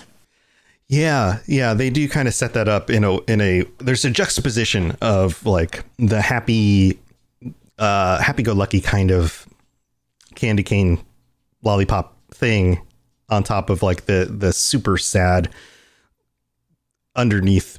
Yeah, 0.88 1.40
yeah, 1.46 1.74
they 1.74 1.90
do 1.90 2.08
kind 2.08 2.28
of 2.28 2.34
set 2.34 2.54
that 2.54 2.68
up 2.68 2.90
in 2.90 3.02
a 3.02 3.18
in 3.22 3.40
a 3.40 3.64
there's 3.78 4.04
a 4.04 4.10
juxtaposition 4.10 4.96
of 5.02 5.44
like 5.44 5.84
the 5.98 6.22
happy 6.22 7.00
uh 7.78 8.22
happy 8.22 8.44
go 8.44 8.52
lucky 8.52 8.80
kind 8.80 9.10
of 9.10 9.46
candy 10.36 10.62
cane 10.62 11.00
lollipop 11.62 12.16
thing 12.30 12.80
on 13.28 13.42
top 13.42 13.70
of 13.70 13.82
like 13.82 14.06
the 14.06 14.26
the 14.30 14.52
super 14.52 14.98
sad 14.98 15.50
underneath 17.14 17.78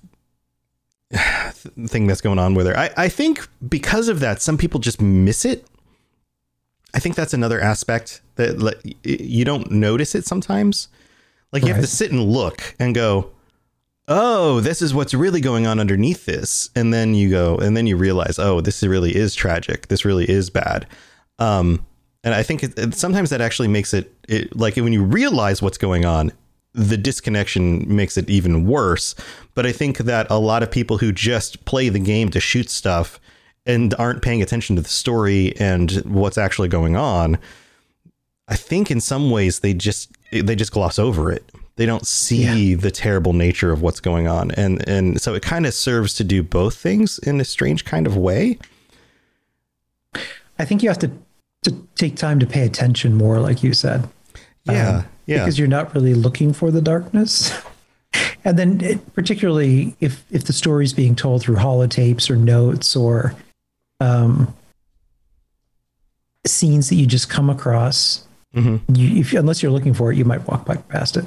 thing 1.87 2.07
that's 2.07 2.21
going 2.21 2.39
on 2.39 2.53
with 2.53 2.67
her. 2.67 2.77
I, 2.77 2.89
I 2.97 3.09
think 3.09 3.47
because 3.67 4.07
of 4.07 4.19
that, 4.19 4.41
some 4.41 4.57
people 4.57 4.79
just 4.79 5.01
miss 5.01 5.45
it. 5.45 5.65
I 6.93 6.99
think 6.99 7.15
that's 7.15 7.33
another 7.33 7.61
aspect 7.61 8.21
that 8.35 8.59
like, 8.59 8.79
you 9.03 9.45
don't 9.45 9.71
notice 9.71 10.15
it 10.15 10.25
sometimes. 10.25 10.87
Like 11.51 11.63
you 11.63 11.73
have 11.73 11.81
to 11.81 11.87
sit 11.87 12.11
and 12.11 12.21
look 12.21 12.75
and 12.79 12.93
go, 12.93 13.31
oh, 14.07 14.59
this 14.61 14.81
is 14.81 14.93
what's 14.93 15.13
really 15.13 15.41
going 15.41 15.67
on 15.67 15.79
underneath 15.79 16.25
this. 16.25 16.69
And 16.75 16.93
then 16.93 17.13
you 17.13 17.29
go, 17.29 17.57
and 17.57 17.75
then 17.75 17.87
you 17.87 17.97
realize, 17.97 18.39
oh, 18.39 18.61
this 18.61 18.83
really 18.83 19.15
is 19.15 19.35
tragic. 19.35 19.87
This 19.87 20.05
really 20.05 20.29
is 20.29 20.49
bad. 20.49 20.87
Um, 21.39 21.85
and 22.27 22.35
I 22.35 22.43
think 22.43 22.61
it, 22.61 22.77
it, 22.77 22.93
sometimes 22.93 23.29
that 23.29 23.39
actually 23.39 23.69
makes 23.69 23.93
it, 23.93 24.13
it 24.27 24.53
like 24.53 24.75
when 24.75 24.91
you 24.91 25.01
realize 25.01 25.61
what's 25.61 25.77
going 25.77 26.03
on, 26.03 26.33
the 26.73 26.97
disconnection 26.97 27.95
makes 27.95 28.17
it 28.17 28.29
even 28.29 28.67
worse. 28.67 29.15
But 29.55 29.65
I 29.65 29.71
think 29.71 29.99
that 29.99 30.27
a 30.29 30.37
lot 30.37 30.61
of 30.61 30.69
people 30.69 30.97
who 30.97 31.13
just 31.13 31.63
play 31.63 31.87
the 31.87 31.99
game 31.99 32.29
to 32.31 32.41
shoot 32.41 32.69
stuff 32.69 33.17
and 33.65 33.95
aren't 33.97 34.21
paying 34.21 34.41
attention 34.41 34.75
to 34.75 34.81
the 34.81 34.89
story 34.89 35.55
and 35.57 35.89
what's 36.03 36.37
actually 36.37 36.67
going 36.67 36.97
on, 36.97 37.37
I 38.49 38.57
think 38.57 38.91
in 38.91 38.99
some 38.99 39.31
ways 39.31 39.61
they 39.61 39.73
just 39.73 40.11
they 40.29 40.55
just 40.57 40.73
gloss 40.73 40.99
over 40.99 41.31
it. 41.31 41.49
They 41.77 41.85
don't 41.85 42.05
see 42.05 42.71
yeah. 42.71 42.75
the 42.75 42.91
terrible 42.91 43.31
nature 43.31 43.71
of 43.71 43.81
what's 43.81 44.01
going 44.01 44.27
on, 44.27 44.51
and 44.51 44.85
and 44.85 45.21
so 45.21 45.33
it 45.33 45.43
kind 45.43 45.65
of 45.65 45.73
serves 45.73 46.13
to 46.15 46.25
do 46.25 46.43
both 46.43 46.75
things 46.75 47.19
in 47.19 47.39
a 47.39 47.45
strange 47.45 47.85
kind 47.85 48.05
of 48.05 48.17
way. 48.17 48.59
I 50.59 50.65
think 50.65 50.83
you 50.83 50.89
have 50.89 50.99
to 50.99 51.11
to 51.63 51.87
take 51.95 52.15
time 52.15 52.39
to 52.39 52.45
pay 52.45 52.65
attention 52.65 53.15
more, 53.15 53.39
like 53.39 53.63
you 53.63 53.73
said. 53.73 54.07
Yeah, 54.65 54.89
um, 54.89 55.05
yeah. 55.25 55.39
Because 55.39 55.57
you're 55.57 55.67
not 55.67 55.93
really 55.93 56.13
looking 56.13 56.53
for 56.53 56.71
the 56.71 56.81
darkness. 56.81 57.53
and 58.43 58.57
then, 58.57 58.81
it, 58.81 59.13
particularly 59.13 59.95
if 59.99 60.23
if 60.31 60.45
the 60.45 60.53
story's 60.53 60.93
being 60.93 61.15
told 61.15 61.41
through 61.41 61.55
holotapes 61.55 62.29
or 62.29 62.35
notes 62.35 62.95
or 62.95 63.35
um, 63.99 64.53
scenes 66.45 66.89
that 66.89 66.95
you 66.95 67.05
just 67.05 67.29
come 67.29 67.49
across, 67.49 68.25
mm-hmm. 68.55 68.77
you, 68.95 69.21
if, 69.21 69.33
unless 69.33 69.61
you're 69.61 69.71
looking 69.71 69.93
for 69.93 70.11
it, 70.11 70.17
you 70.17 70.25
might 70.25 70.47
walk 70.47 70.65
by 70.65 70.75
past 70.75 71.17
it. 71.17 71.25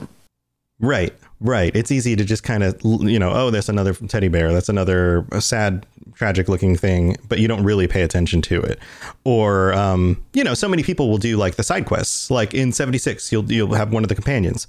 Right, 0.78 1.14
right. 1.40 1.74
It's 1.74 1.90
easy 1.90 2.16
to 2.16 2.24
just 2.24 2.42
kind 2.42 2.62
of, 2.62 2.78
you 2.84 3.18
know, 3.18 3.30
oh, 3.32 3.50
there's 3.50 3.68
another 3.68 3.94
teddy 3.94 4.28
bear. 4.28 4.52
That's 4.52 4.68
another 4.68 5.26
sad, 5.40 5.86
tragic 6.14 6.48
looking 6.48 6.76
thing, 6.76 7.16
but 7.28 7.38
you 7.38 7.48
don't 7.48 7.64
really 7.64 7.88
pay 7.88 8.02
attention 8.02 8.42
to 8.42 8.60
it. 8.60 8.78
Or, 9.24 9.72
um, 9.72 10.22
you 10.32 10.44
know, 10.44 10.54
so 10.54 10.68
many 10.68 10.82
people 10.82 11.08
will 11.08 11.18
do 11.18 11.36
like 11.36 11.56
the 11.56 11.62
side 11.62 11.86
quests. 11.86 12.30
Like 12.30 12.54
in 12.54 12.72
76, 12.72 13.32
you'll 13.32 13.50
you'll 13.50 13.74
have 13.74 13.92
one 13.92 14.04
of 14.04 14.08
the 14.08 14.14
companions. 14.14 14.66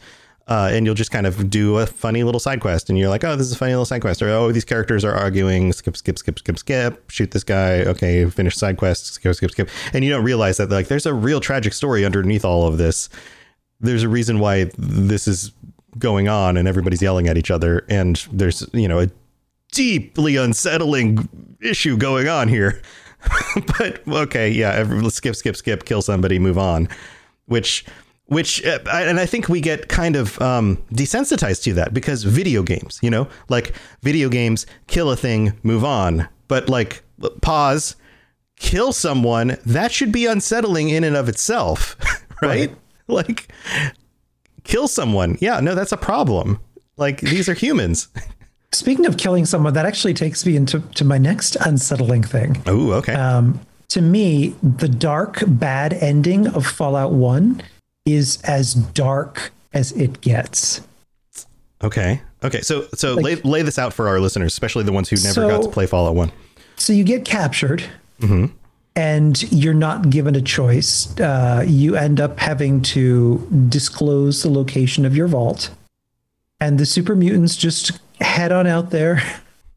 Uh, 0.48 0.70
and 0.74 0.86
you'll 0.86 0.96
just 0.96 1.12
kind 1.12 1.28
of 1.28 1.50
do 1.50 1.78
a 1.78 1.86
funny 1.86 2.24
little 2.24 2.40
side 2.40 2.60
quest, 2.60 2.90
and 2.90 2.98
you're 2.98 3.08
like, 3.08 3.24
"Oh, 3.24 3.36
this 3.36 3.46
is 3.46 3.54
a 3.54 3.56
funny 3.56 3.72
little 3.72 3.86
side 3.86 4.02
quest," 4.02 4.22
or 4.22 4.30
"Oh, 4.30 4.52
these 4.52 4.66
characters 4.66 5.06
are 5.06 5.14
arguing." 5.14 5.72
Skip, 5.72 5.96
skip, 5.96 6.18
skip, 6.18 6.40
skip, 6.40 6.58
skip. 6.58 7.10
Shoot 7.10 7.32
this 7.32 7.44
guy. 7.44 7.84
Okay, 7.84 8.26
finish 8.26 8.58
side 8.58 8.76
quest. 8.76 9.06
Skip, 9.06 9.36
skip, 9.36 9.52
skip. 9.52 9.70
And 9.94 10.04
you 10.04 10.10
don't 10.10 10.26
realize 10.26 10.58
that 10.58 10.70
like 10.70 10.88
there's 10.88 11.06
a 11.06 11.14
real 11.14 11.40
tragic 11.40 11.74
story 11.74 12.04
underneath 12.04 12.44
all 12.44 12.68
of 12.68 12.80
this. 12.80 13.08
There's 13.80 14.04
a 14.04 14.10
reason 14.10 14.40
why 14.40 14.72
this 14.78 15.28
is 15.28 15.52
going 15.98 16.28
on 16.28 16.58
and 16.58 16.68
everybody's 16.68 17.02
yelling 17.02 17.28
at 17.28 17.38
each 17.38 17.52
other 17.52 17.86
and 17.90 18.28
there's 18.32 18.68
you 18.74 18.88
know 18.88 19.00
a 19.00 19.10
deeply 19.72 20.36
unsettling 20.36 21.28
issue 21.62 21.98
going 21.98 22.28
on 22.28 22.48
here. 22.48 22.82
But 23.78 24.08
okay 24.08 24.50
yeah 24.50 24.84
let's 24.88 25.16
skip 25.16 25.36
skip 25.36 25.56
skip 25.56 25.86
kill 25.86 26.02
somebody 26.02 26.40
move 26.40 26.58
on. 26.58 26.88
Which 27.46 27.86
which 28.26 28.66
uh, 28.66 28.80
and 28.92 29.20
i 29.20 29.26
think 29.26 29.50
we 29.50 29.60
get 29.60 29.90
kind 29.90 30.16
of 30.16 30.42
um, 30.42 30.78
desensitized 30.94 31.64
to 31.64 31.74
that 31.74 31.94
because 31.94 32.24
video 32.24 32.64
games 32.64 33.00
you 33.04 33.10
know? 33.10 33.28
Like 33.50 33.74
video 34.02 34.30
games 34.30 34.66
kill 34.88 35.12
a 35.12 35.16
thing 35.16 35.54
move 35.64 35.84
on. 35.84 36.28
But 36.48 36.68
like 36.68 37.04
pause 37.42 37.96
kill 38.62 38.94
someone 38.94 39.58
that 39.66 39.92
should 39.92 40.12
be 40.12 40.28
unsettling 40.28 40.90
in 40.90 41.04
and 41.04 41.18
of 41.18 41.28
itself 41.28 41.98
right, 42.42 42.70
right. 42.70 42.78
like 43.08 43.52
kill 44.64 44.88
someone. 44.88 45.38
Yeah, 45.40 45.60
no, 45.60 45.76
that's 45.76 45.92
a 45.92 45.98
problem. 45.98 46.60
Like 46.98 47.22
these 47.22 47.50
are 47.50 47.54
humans. 47.54 48.10
Speaking 48.74 49.06
of 49.06 49.18
killing 49.18 49.46
someone, 49.46 49.74
that 49.74 49.86
actually 49.86 50.14
takes 50.14 50.46
me 50.46 50.56
into 50.56 50.80
to 50.80 51.04
my 51.04 51.18
next 51.18 51.58
unsettling 51.58 52.24
thing. 52.24 52.62
Oh, 52.66 52.94
okay. 52.94 53.14
Um, 53.14 53.60
to 53.90 54.02
me, 54.02 54.56
the 54.64 54.88
dark, 54.88 55.44
bad 55.46 55.94
ending 55.94 56.48
of 56.48 56.66
Fallout 56.66 57.12
1 57.12 57.62
is 58.06 58.42
as 58.44 58.74
dark 58.74 59.52
as 59.74 59.92
it 59.92 60.22
gets. 60.22 60.82
Okay. 61.84 62.22
Okay. 62.44 62.62
So 62.62 62.88
so 62.94 63.16
like, 63.16 63.24
lay 63.24 63.36
lay 63.52 63.62
this 63.62 63.78
out 63.78 63.94
for 63.94 64.08
our 64.08 64.20
listeners, 64.20 64.54
especially 64.54 64.84
the 64.84 64.94
ones 64.94 65.10
who 65.10 65.18
never 65.18 65.34
so, 65.34 65.50
got 65.50 65.64
to 65.64 65.70
play 65.70 65.86
Fallout 65.86 66.16
1. 66.16 66.32
So 66.78 66.94
you 66.94 67.04
get 67.04 67.26
captured. 67.26 67.84
Mm-hmm 68.22 68.58
and 68.96 69.42
you're 69.52 69.74
not 69.74 70.10
given 70.10 70.36
a 70.36 70.42
choice. 70.42 71.18
Uh, 71.20 71.64
you 71.68 71.96
end 71.96 72.20
up 72.20 72.40
having 72.40 72.82
to 72.82 73.48
disclose 73.70 74.44
the 74.44 74.50
location 74.50 75.06
of 75.06 75.16
your 75.16 75.28
vault, 75.28 75.70
and 76.60 76.80
the 76.80 76.86
super 76.86 77.16
mutants 77.16 77.56
just 77.56 78.00
head 78.20 78.52
on 78.52 78.68
out 78.68 78.92
there, 78.92 79.22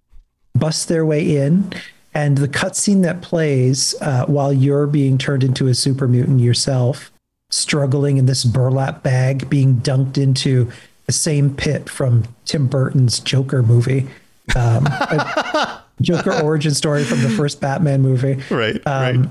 bust 0.54 0.88
their 0.88 1.06
way 1.06 1.36
in, 1.36 1.72
and 2.12 2.38
the 2.38 2.48
cutscene 2.48 3.02
that 3.02 3.22
plays 3.22 3.94
uh, 4.00 4.24
while 4.26 4.52
you're 4.52 4.86
being 4.86 5.18
turned 5.18 5.44
into 5.44 5.68
a 5.68 5.74
super 5.74 6.06
mutant 6.08 6.40
yourself, 6.40 7.10
struggling 7.50 8.16
in 8.16 8.26
this 8.26 8.44
burlap 8.44 9.02
bag, 9.02 9.48
being 9.48 9.76
dunked 9.76 10.18
into 10.18 10.70
the 11.06 11.12
same 11.12 11.54
pit 11.54 11.88
from 11.88 12.24
Tim 12.44 12.66
Burton's 12.66 13.20
Joker 13.20 13.62
movie. 13.62 14.08
Um, 14.56 14.86
Joker 16.00 16.32
origin 16.42 16.74
story 16.74 17.04
from 17.04 17.22
the 17.22 17.30
first 17.30 17.60
Batman 17.60 18.02
movie. 18.02 18.42
Right. 18.50 18.76
Um, 18.86 19.22
right. 19.22 19.30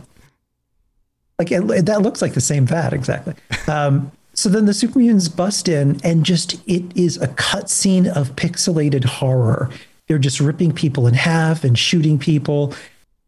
Like 1.39 1.51
it, 1.51 1.86
that 1.86 2.01
looks 2.01 2.22
like 2.22 2.34
the 2.34 2.41
same 2.41 2.65
vat 2.65 2.93
exactly. 2.93 3.34
Um, 3.67 4.12
so 4.34 4.50
then 4.50 4.65
the 4.65 4.74
super 4.74 5.00
mutants 5.00 5.27
bust 5.27 5.67
in, 5.67 6.00
and 6.03 6.25
just 6.25 6.53
it 6.67 6.84
is 6.96 7.17
a 7.17 7.27
cutscene 7.27 8.08
of 8.08 8.36
pixelated 8.36 9.03
horror. 9.05 9.70
They're 10.08 10.17
just 10.17 10.39
ripping 10.39 10.74
people 10.74 11.08
in 11.08 11.13
half 11.13 11.63
and 11.63 11.77
shooting 11.77 12.17
people, 12.17 12.74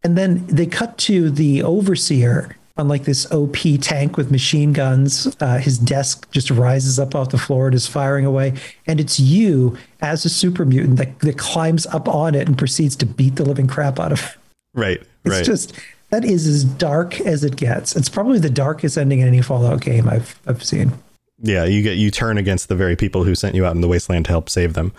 and 0.04 0.18
then 0.18 0.46
they 0.48 0.66
cut 0.66 0.98
to 1.00 1.30
the 1.30 1.62
overseer 1.64 2.56
on 2.78 2.88
like 2.88 3.06
this 3.06 3.30
OP 3.32 3.58
tank 3.82 4.18
with 4.18 4.32
machine 4.32 4.74
guns. 4.74 5.34
Uh, 5.40 5.58
his 5.58 5.78
desk 5.78 6.30
just 6.32 6.52
rises 6.52 7.00
up 7.00 7.16
off 7.16 7.30
the 7.30 7.38
floor 7.38 7.68
and 7.68 7.76
is 7.76 7.88
firing 7.88 8.26
away. 8.26 8.54
And 8.86 9.00
it's 9.00 9.20
you 9.20 9.78
as 10.02 10.26
a 10.26 10.30
super 10.30 10.66
mutant 10.66 10.98
that, 10.98 11.20
that 11.20 11.38
climbs 11.38 11.86
up 11.88 12.08
on 12.08 12.36
it 12.36 12.48
and 12.48 12.58
proceeds 12.58 12.96
to 12.98 13.06
beat 13.06 13.38
the 13.38 13.46
living 13.46 13.68
crap 13.68 14.00
out 14.00 14.12
of 14.12 14.20
it. 14.20 14.38
Right. 14.74 15.00
Right. 15.00 15.08
It's 15.24 15.36
right. 15.36 15.46
just 15.46 15.74
that 16.10 16.26
is 16.26 16.48
as 16.48 16.66
dark 16.66 17.20
as 17.22 17.44
it 17.44 17.56
gets. 17.56 17.96
It's 17.96 18.10
probably 18.10 18.40
the 18.40 18.50
darkest 18.50 18.98
ending 18.98 19.20
in 19.20 19.28
any 19.28 19.42
Fallout 19.42 19.82
game 19.82 20.08
I've 20.10 20.40
I've 20.46 20.64
seen. 20.64 20.92
Yeah, 21.40 21.64
you 21.66 21.82
get 21.82 21.98
you 21.98 22.12
turn 22.12 22.38
against 22.38 22.68
the 22.68 22.76
very 22.76 22.96
people 22.96 23.24
who 23.24 23.36
sent 23.36 23.56
you 23.56 23.66
out 23.66 23.74
in 23.76 23.82
the 23.82 23.88
wasteland 23.88 24.26
to 24.26 24.32
help 24.32 24.50
save 24.50 24.74
them. 24.74 24.92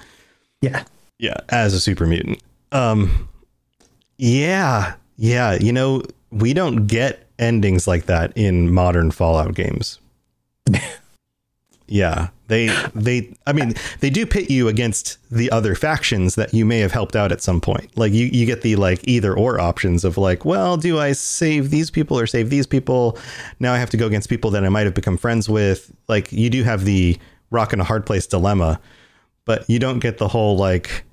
Yeah. 0.62 0.84
Yeah, 1.18 1.36
as 1.50 1.74
a 1.74 1.80
super 1.80 2.06
mutant. 2.06 2.42
Um 2.72 3.28
Yeah, 4.16 4.94
yeah. 5.16 5.54
You 5.54 5.72
know, 5.72 6.02
we 6.30 6.54
don't 6.54 6.86
get 6.86 7.25
endings 7.38 7.86
like 7.86 8.06
that 8.06 8.32
in 8.36 8.72
modern 8.72 9.10
Fallout 9.10 9.54
games. 9.54 9.98
yeah, 11.86 12.28
they 12.48 12.68
they. 12.94 13.34
I 13.46 13.52
mean, 13.52 13.74
they 14.00 14.10
do 14.10 14.26
pit 14.26 14.50
you 14.50 14.68
against 14.68 15.18
the 15.30 15.50
other 15.50 15.74
factions 15.74 16.34
that 16.34 16.52
you 16.54 16.64
may 16.64 16.80
have 16.80 16.92
helped 16.92 17.16
out 17.16 17.32
at 17.32 17.42
some 17.42 17.60
point. 17.60 17.96
Like 17.96 18.12
you, 18.12 18.26
you 18.26 18.46
get 18.46 18.62
the 18.62 18.76
like 18.76 19.00
either 19.04 19.34
or 19.34 19.60
options 19.60 20.04
of 20.04 20.18
like, 20.18 20.44
well, 20.44 20.76
do 20.76 20.98
I 20.98 21.12
save 21.12 21.70
these 21.70 21.90
people 21.90 22.18
or 22.18 22.26
save 22.26 22.50
these 22.50 22.66
people? 22.66 23.18
Now 23.60 23.72
I 23.72 23.78
have 23.78 23.90
to 23.90 23.96
go 23.96 24.06
against 24.06 24.28
people 24.28 24.50
that 24.52 24.64
I 24.64 24.68
might 24.68 24.84
have 24.84 24.94
become 24.94 25.16
friends 25.16 25.48
with. 25.48 25.92
Like 26.08 26.32
you 26.32 26.50
do 26.50 26.64
have 26.64 26.84
the 26.84 27.18
rock 27.50 27.72
and 27.72 27.80
a 27.80 27.84
hard 27.84 28.06
place 28.06 28.26
dilemma, 28.26 28.80
but 29.44 29.68
you 29.68 29.78
don't 29.78 30.00
get 30.00 30.18
the 30.18 30.28
whole 30.28 30.56
like 30.56 31.04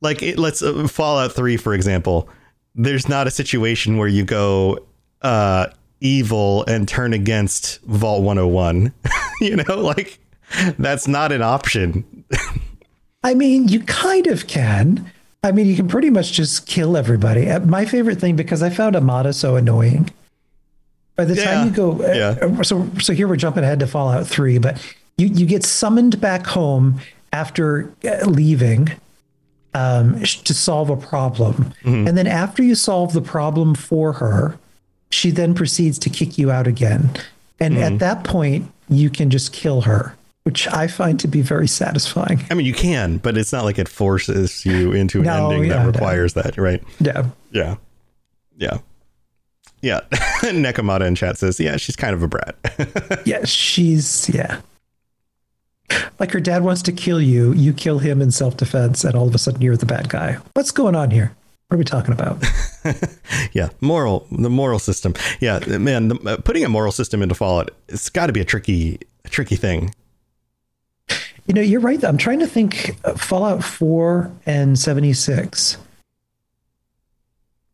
like 0.00 0.22
it, 0.22 0.38
let's 0.38 0.62
uh, 0.62 0.86
Fallout 0.88 1.32
3 1.32 1.56
for 1.56 1.74
example. 1.74 2.28
There's 2.74 3.08
not 3.08 3.26
a 3.26 3.30
situation 3.30 3.96
where 3.96 4.08
you 4.08 4.24
go 4.24 4.78
uh 5.22 5.66
evil 6.00 6.64
and 6.66 6.86
turn 6.86 7.12
against 7.12 7.80
Vault 7.82 8.22
101. 8.22 8.92
you 9.40 9.56
know, 9.56 9.80
like 9.80 10.18
that's 10.78 11.08
not 11.08 11.32
an 11.32 11.42
option. 11.42 12.04
I 13.24 13.34
mean, 13.34 13.66
you 13.68 13.80
kind 13.80 14.28
of 14.28 14.46
can. 14.46 15.10
I 15.42 15.50
mean, 15.52 15.66
you 15.66 15.74
can 15.74 15.88
pretty 15.88 16.10
much 16.10 16.32
just 16.32 16.66
kill 16.66 16.96
everybody. 16.96 17.48
Uh, 17.50 17.60
My 17.60 17.84
favorite 17.84 18.20
thing 18.20 18.36
because 18.36 18.62
I 18.62 18.70
found 18.70 18.94
Amata 18.96 19.32
so 19.32 19.56
annoying. 19.56 20.08
By 21.16 21.24
the 21.24 21.34
Yeah. 21.34 21.44
time 21.44 21.66
you 21.66 21.72
go, 21.72 21.92
uh, 22.02 22.12
Yeah. 22.12 22.46
uh, 22.58 22.62
so 22.62 22.88
so 23.00 23.12
here 23.12 23.26
we're 23.26 23.36
jumping 23.36 23.64
ahead 23.64 23.80
to 23.80 23.86
Fallout 23.88 24.26
Three, 24.26 24.58
but 24.58 24.78
you 25.16 25.26
you 25.26 25.46
get 25.46 25.64
summoned 25.64 26.20
back 26.20 26.46
home 26.46 27.00
after 27.32 27.92
leaving 28.24 28.92
um, 29.74 30.20
to 30.22 30.54
solve 30.54 30.90
a 30.90 30.96
problem, 30.96 31.72
and 31.84 32.16
then 32.16 32.26
after 32.28 32.62
you 32.62 32.74
solve 32.76 33.12
the 33.12 33.20
problem 33.20 33.74
for 33.74 34.14
her, 34.14 34.56
she 35.10 35.30
then 35.30 35.54
proceeds 35.54 35.98
to 36.00 36.10
kick 36.10 36.38
you 36.38 36.50
out 36.50 36.66
again, 36.66 37.10
and 37.60 37.76
at 37.78 37.92
hmm. 37.92 37.98
that 37.98 38.24
point 38.24 38.70
you 38.88 39.10
can 39.10 39.30
just 39.30 39.52
kill 39.52 39.82
her, 39.82 40.16
which 40.44 40.66
I 40.68 40.86
find 40.86 41.18
to 41.20 41.28
be 41.28 41.42
very 41.42 41.68
satisfying. 41.68 42.44
I 42.50 42.54
mean, 42.54 42.66
you 42.66 42.74
can, 42.74 43.18
but 43.18 43.36
it's 43.36 43.52
not 43.52 43.64
like 43.64 43.78
it 43.78 43.88
forces 43.88 44.64
you 44.64 44.92
into 44.92 45.18
an 45.20 45.26
No, 45.26 45.50
ending 45.50 45.70
yeah, 45.70 45.76
that 45.76 45.82
no. 45.82 45.90
requires 45.90 46.34
that, 46.34 46.56
right? 46.56 46.82
Yeah. 47.00 47.26
Yeah. 47.50 47.76
Yeah. 48.56 48.78
Yeah. 49.80 50.00
Nekamata 50.10 51.06
in 51.06 51.14
chat 51.14 51.38
says, 51.38 51.60
yeah, 51.60 51.76
she's 51.76 51.96
kind 51.96 52.14
of 52.14 52.22
a 52.22 52.28
brat. 52.28 52.56
Yeah, 53.26 53.44
she's 53.44 54.28
yeah. 54.30 54.60
Like 56.18 56.32
her 56.32 56.40
dad 56.40 56.62
wants 56.62 56.82
to 56.82 56.92
kill 56.92 57.20
you, 57.20 57.52
you 57.52 57.72
kill 57.72 57.98
him 57.98 58.20
in 58.20 58.30
self 58.30 58.56
defense, 58.56 59.04
and 59.04 59.14
all 59.14 59.28
of 59.28 59.34
a 59.34 59.38
sudden 59.38 59.62
you're 59.62 59.76
the 59.76 59.86
bad 59.86 60.08
guy. 60.08 60.38
What's 60.54 60.70
going 60.70 60.94
on 60.94 61.10
here? 61.10 61.34
What 61.68 61.74
are 61.74 61.78
we 61.78 61.84
talking 61.84 62.14
about? 62.14 62.42
yeah. 63.52 63.68
Moral, 63.82 64.26
the 64.32 64.48
moral 64.48 64.78
system. 64.78 65.14
Yeah. 65.38 65.58
Man, 65.66 66.08
the, 66.08 66.16
uh, 66.26 66.36
putting 66.38 66.64
a 66.64 66.68
moral 66.68 66.92
system 66.92 67.22
into 67.22 67.34
Fallout, 67.34 67.70
it's 67.88 68.08
got 68.08 68.28
to 68.28 68.32
be 68.32 68.40
a 68.40 68.44
tricky, 68.44 68.98
a 69.26 69.28
tricky 69.28 69.56
thing. 69.56 69.94
You 71.46 71.54
know, 71.54 71.60
you're 71.60 71.80
right. 71.80 72.02
I'm 72.02 72.16
trying 72.16 72.38
to 72.40 72.46
think. 72.46 72.96
uh, 73.04 73.14
Fallout 73.14 73.62
4 73.62 74.32
and 74.46 74.78
76 74.78 75.76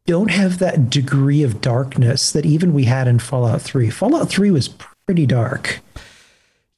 don't 0.07 0.31
have 0.31 0.59
that 0.59 0.91
degree 0.91 1.43
of 1.43 1.61
darkness 1.61 2.31
that 2.33 2.45
even 2.45 2.75
we 2.75 2.85
had 2.85 3.09
in 3.09 3.19
Fallout 3.19 3.63
3. 3.63 3.91
Fallout 3.91 4.29
3 4.29 4.51
was 4.51 4.69
pretty 5.07 5.25
dark. 5.25 5.81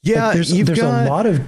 Yeah. 0.02 0.26
Like, 0.26 0.34
there's 0.34 0.50
there's 0.50 0.78
got, 0.78 1.06
a 1.06 1.08
lot 1.08 1.26
of. 1.26 1.40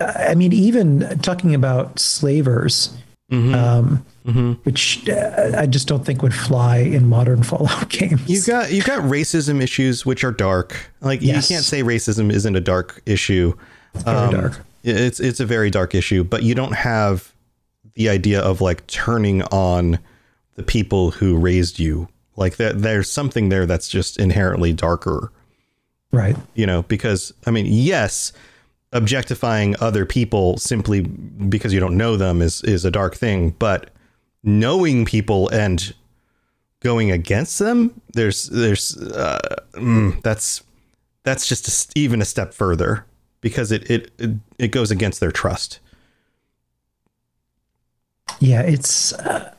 I 0.00 0.34
mean, 0.34 0.52
even 0.52 1.18
talking 1.20 1.54
about 1.54 1.98
slavers, 1.98 2.96
Mm-hmm. 3.30 3.54
um, 3.54 4.58
which 4.64 5.06
uh, 5.08 5.52
I 5.56 5.66
just 5.66 5.86
don't 5.86 6.04
think 6.04 6.22
would 6.22 6.32
fly 6.34 6.78
in 6.78 7.08
modern 7.08 7.42
Fallout 7.44 7.90
games. 7.90 8.26
You've 8.28 8.46
got 8.46 8.72
you've 8.72 8.86
got 8.86 9.02
racism 9.02 9.60
issues 9.60 10.06
which 10.06 10.24
are 10.24 10.32
dark. 10.32 10.90
Like 11.02 11.20
Yes. 11.20 11.50
you 11.50 11.54
can't 11.54 11.64
say 11.64 11.82
racism 11.82 12.32
isn't 12.32 12.56
a 12.56 12.60
dark 12.60 13.02
issue. 13.04 13.52
very 13.94 14.32
dark. 14.32 14.60
It's 14.82 15.20
it's 15.20 15.40
a 15.40 15.44
very 15.46 15.70
dark 15.70 15.94
issue, 15.94 16.24
but 16.24 16.42
you 16.42 16.54
don't 16.54 16.72
have 16.74 17.32
the 17.94 18.08
idea 18.08 18.40
of 18.40 18.60
like 18.62 18.86
turning 18.86 19.42
on 19.44 19.98
the 20.54 20.62
people 20.62 21.10
who 21.10 21.36
raised 21.36 21.78
you. 21.78 22.08
Like 22.36 22.56
that 22.56 22.80
there's 22.80 23.10
something 23.10 23.48
there 23.50 23.66
that's 23.66 23.88
just 23.88 24.18
inherently 24.18 24.72
darker, 24.72 25.32
right. 26.12 26.36
you 26.54 26.64
know, 26.66 26.82
because 26.82 27.34
I 27.46 27.50
mean, 27.50 27.66
yes, 27.68 28.32
objectifying 28.92 29.76
other 29.80 30.06
people 30.06 30.56
simply 30.56 31.02
because 31.02 31.72
you 31.72 31.80
don't 31.80 31.96
know 31.96 32.16
them 32.16 32.40
is 32.40 32.62
is 32.64 32.84
a 32.84 32.90
dark 32.90 33.16
thing, 33.16 33.50
but 33.58 33.90
knowing 34.42 35.04
people 35.04 35.48
and 35.50 35.94
going 36.80 37.10
against 37.10 37.58
them, 37.58 38.00
there's 38.14 38.48
there's 38.48 38.96
uh, 38.96 39.56
mm, 39.74 40.20
that's 40.22 40.62
that's 41.24 41.46
just 41.46 41.68
a 41.68 41.98
even 41.98 42.22
a 42.22 42.24
step 42.24 42.54
further 42.54 43.04
because 43.40 43.72
it, 43.72 43.88
it 43.90 44.10
it 44.18 44.30
it 44.58 44.68
goes 44.68 44.90
against 44.90 45.20
their 45.20 45.32
trust. 45.32 45.80
Yeah, 48.40 48.62
it's 48.62 49.12
uh, 49.14 49.52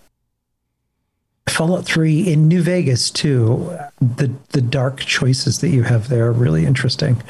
Fallout 1.49 1.85
3 1.85 2.31
in 2.31 2.47
New 2.47 2.61
Vegas 2.61 3.11
too. 3.11 3.77
The 3.99 4.33
the 4.49 4.61
dark 4.61 4.99
choices 4.99 5.59
that 5.59 5.69
you 5.69 5.83
have 5.83 6.09
there 6.09 6.25
are 6.27 6.31
really 6.31 6.65
interesting. 6.65 7.21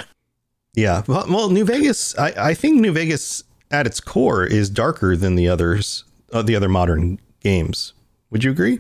Yeah, 0.74 1.04
well, 1.08 1.26
well 1.30 1.50
New 1.50 1.66
Vegas, 1.66 2.18
I, 2.18 2.34
I 2.38 2.54
think 2.54 2.80
New 2.80 2.92
Vegas 2.92 3.44
at 3.72 3.86
its 3.86 4.00
core 4.00 4.46
is 4.46 4.70
darker 4.70 5.16
than 5.16 5.36
the 5.36 5.48
others, 5.48 6.04
uh, 6.32 6.42
the 6.42 6.56
other 6.56 6.70
modern 6.70 7.20
games. 7.42 7.94
Would 8.32 8.44
you 8.44 8.52
agree? 8.52 8.80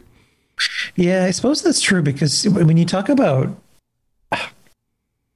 Yeah, 0.95 1.25
I 1.25 1.31
suppose 1.31 1.61
that's 1.61 1.81
true 1.81 2.01
because 2.01 2.47
when 2.47 2.77
you 2.77 2.85
talk 2.85 3.09
about 3.09 3.55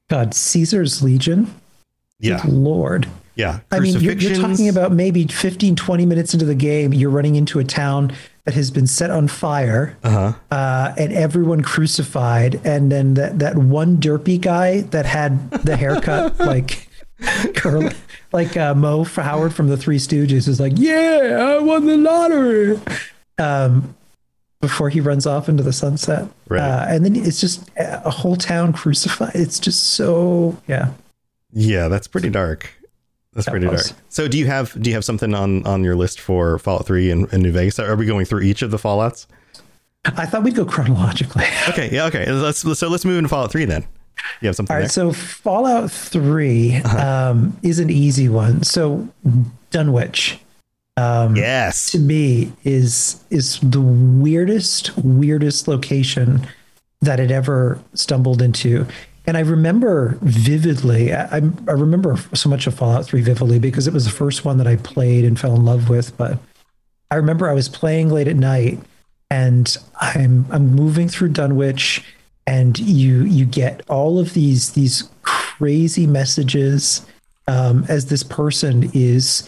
God, 0.10 0.34
Caesar's 0.34 1.02
Legion, 1.02 1.54
Yeah, 2.20 2.42
Lord. 2.46 3.08
Yeah. 3.36 3.60
I 3.72 3.80
mean, 3.80 4.00
you're, 4.00 4.14
you're 4.14 4.36
talking 4.40 4.70
about 4.70 4.92
maybe 4.92 5.26
15, 5.28 5.76
20 5.76 6.06
minutes 6.06 6.34
into 6.34 6.46
the 6.46 6.56
game, 6.56 6.94
you're 6.94 7.10
running 7.10 7.36
into 7.36 7.60
a 7.60 7.64
town 7.64 8.12
that 8.46 8.54
has 8.54 8.70
been 8.72 8.86
set 8.88 9.10
on 9.10 9.28
fire 9.28 9.98
Uh-huh. 10.04 10.34
uh, 10.52 10.94
and 10.98 11.12
everyone 11.14 11.62
crucified. 11.62 12.60
And 12.64 12.92
then 12.92 13.14
that, 13.16 13.40
that 13.40 13.58
one 13.58 13.98
derpy 13.98 14.40
guy 14.40 14.82
that 14.82 15.06
had 15.06 15.50
the 15.52 15.76
haircut 15.78 16.38
like 16.40 16.88
curly, 17.56 17.96
like 18.32 18.56
uh, 18.58 18.76
Moe 18.76 19.04
Howard 19.06 19.54
from 19.54 19.70
the 19.70 19.78
Three 19.78 19.98
Stooges 19.98 20.48
is 20.48 20.60
like, 20.60 20.74
yeah, 20.76 21.56
I 21.58 21.60
won 21.60 21.86
the 21.86 21.98
lottery. 21.98 22.80
Um, 23.40 23.96
before 24.62 24.90
he 24.90 25.02
runs 25.02 25.26
off 25.26 25.50
into 25.50 25.62
the 25.64 25.74
sunset. 25.74 26.26
Right. 26.48 26.62
Uh, 26.62 26.86
and 26.88 27.04
then 27.04 27.16
it's 27.18 27.42
just 27.42 27.70
a 27.78 28.10
whole 28.10 28.38
town 28.38 28.72
crucified. 28.72 29.32
It's 29.36 29.60
just 29.60 29.84
so, 29.96 30.58
yeah. 30.68 30.92
Yeah, 31.52 31.90
that's 31.90 32.08
pretty 32.08 32.30
dark. 32.30 32.70
That's 33.34 33.46
That 33.46 33.52
pretty 33.52 33.68
was. 33.68 33.90
dark. 33.92 34.00
So, 34.10 34.28
do 34.28 34.38
you 34.38 34.46
have 34.48 34.80
do 34.82 34.90
you 34.90 34.96
have 34.96 35.06
something 35.06 35.34
on 35.34 35.66
on 35.66 35.84
your 35.84 35.96
list 35.96 36.20
for 36.20 36.60
Fallout 36.60 36.86
Three 36.86 37.10
and, 37.12 37.32
and 37.34 37.42
New 37.44 37.52
Vegas? 37.52 37.80
Are 37.80 37.96
we 37.96 38.06
going 38.06 38.26
through 38.26 38.42
each 38.42 38.62
of 38.62 38.72
the 38.72 38.78
Fallout's? 38.78 39.28
I 40.06 40.26
thought 40.26 40.44
we'd 40.44 40.56
go 40.56 40.66
chronologically. 40.66 41.46
Okay, 41.70 41.90
yeah, 41.92 42.06
okay. 42.08 42.30
Let's 42.32 42.60
so 42.78 42.90
let's 42.90 43.06
move 43.06 43.18
into 43.18 43.30
Fallout 43.30 43.52
Three 43.52 43.66
then. 43.66 43.86
You 44.42 44.48
have 44.48 44.56
something 44.56 44.74
All 44.76 44.80
there? 44.82 44.90
so 44.90 45.12
Fallout 45.12 45.90
3 45.92 46.76
Uh-huh. 46.86 47.32
um, 47.32 47.58
is 47.64 47.80
an 47.80 47.90
easy 47.90 48.30
one. 48.30 48.64
So 48.64 49.08
Dunwich 49.72 50.40
yes. 50.98 51.92
to 51.92 52.00
me 52.00 52.54
is 52.64 53.24
is 53.32 53.60
the 53.62 53.82
weirdest 53.82 54.96
weirdest 54.98 55.68
location 55.68 56.46
that 57.02 57.20
it 57.20 57.32
ever 57.32 57.80
stumbled 57.96 58.42
into. 58.42 58.86
And 59.26 59.38
I 59.38 59.42
remember 59.42 60.18
vividly, 60.22 61.14
I, 61.14 61.38
I 61.38 61.72
remember 61.72 62.18
so 62.34 62.50
much 62.50 62.68
of 62.68 62.74
Fallout 62.74 63.06
3 63.06 63.22
vividly 63.22 63.58
because 63.58 63.88
it 63.88 63.94
was 63.94 64.06
the 64.06 64.12
first 64.12 64.44
one 64.44 64.58
that 64.58 64.68
I 64.68 64.76
played 64.76 65.24
and 65.24 65.40
fell 65.40 65.56
in 65.56 65.64
love 65.64 65.90
with. 65.90 66.16
But 66.18 66.40
I 67.10 67.16
remember 67.16 67.50
I 67.50 67.54
was 67.54 67.70
playing 67.70 68.10
late 68.10 68.28
at 68.28 68.36
night 68.36 68.80
and 69.30 69.78
I'm 70.00 70.46
I'm 70.52 70.76
moving 70.76 71.08
through 71.08 71.30
Dunwich 71.30 72.04
and 72.46 72.78
you 72.78 73.24
you 73.24 73.46
get 73.46 73.82
all 73.90 74.20
of 74.20 74.34
these 74.34 74.72
these 74.72 75.10
crazy 75.22 76.06
messages 76.06 77.06
um, 77.48 77.86
as 77.88 78.08
this 78.08 78.24
person 78.24 78.90
is 78.94 79.48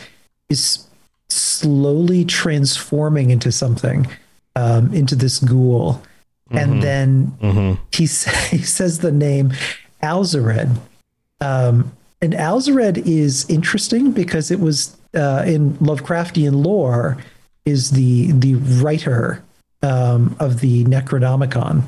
is 0.49 0.88
slowly 1.29 2.23
transforming 2.23 3.29
into 3.29 3.51
something 3.51 4.07
um, 4.55 4.93
into 4.93 5.15
this 5.15 5.39
ghoul 5.39 6.01
and 6.51 6.81
then 6.84 7.77
he, 7.91 8.05
sa- 8.19 8.29
he 8.49 8.60
says 8.60 8.99
the 8.99 9.12
name 9.12 9.53
Alhazred. 10.03 10.75
Um, 11.41 11.91
and 12.21 12.34
Alhazred 12.34 12.97
is 13.05 13.49
interesting 13.49 14.12
because 14.12 14.51
it 14.51 14.60
was 14.60 14.95
uh, 15.15 15.43
in 15.45 15.73
Lovecraftian 15.75 16.63
lore 16.65 17.17
is 17.65 17.91
the 17.91 18.31
the 18.31 18.55
writer 18.55 19.43
um, 19.81 20.36
of 20.39 20.60
the 20.62 20.84
Necronomicon, 20.86 21.84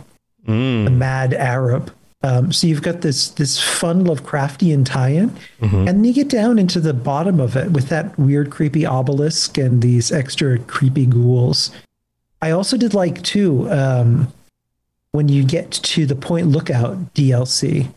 the 0.46 0.92
Mad 0.92 1.34
Arab. 1.34 1.94
Um, 2.24 2.52
so 2.52 2.66
you've 2.68 2.82
got 2.82 3.02
this 3.02 3.30
this 3.30 3.62
fun 3.62 4.04
Lovecraftian 4.06 4.86
tie-in, 4.86 5.32
and 5.62 5.88
then 5.88 6.04
you 6.04 6.14
get 6.14 6.30
down 6.30 6.58
into 6.58 6.80
the 6.80 6.94
bottom 6.94 7.40
of 7.40 7.56
it 7.56 7.72
with 7.72 7.90
that 7.90 8.18
weird, 8.18 8.50
creepy 8.50 8.86
obelisk 8.86 9.58
and 9.58 9.82
these 9.82 10.12
extra 10.12 10.58
creepy 10.60 11.06
ghouls. 11.06 11.72
I 12.42 12.52
also 12.52 12.76
did 12.78 12.94
like 12.94 13.22
too 13.24 13.70
um, 13.72 14.32
when 15.18 15.28
you 15.30 15.44
get 15.44 15.72
to 15.72 16.06
the 16.06 16.16
Point 16.16 16.48
Lookout 16.48 17.14
DLC 17.14 17.92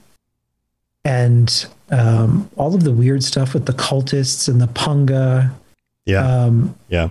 and 1.05 1.67
um, 1.91 2.51
all 2.57 2.75
of 2.75 2.85
the 2.85 2.93
weird 2.93 3.23
stuff 3.25 3.55
with 3.55 3.67
the 3.67 3.73
cultists 3.73 4.49
and 4.49 4.61
the 4.61 4.67
punga. 4.67 5.53
Yeah. 6.07 6.27
Um, 6.45 6.75
yeah. 6.89 7.11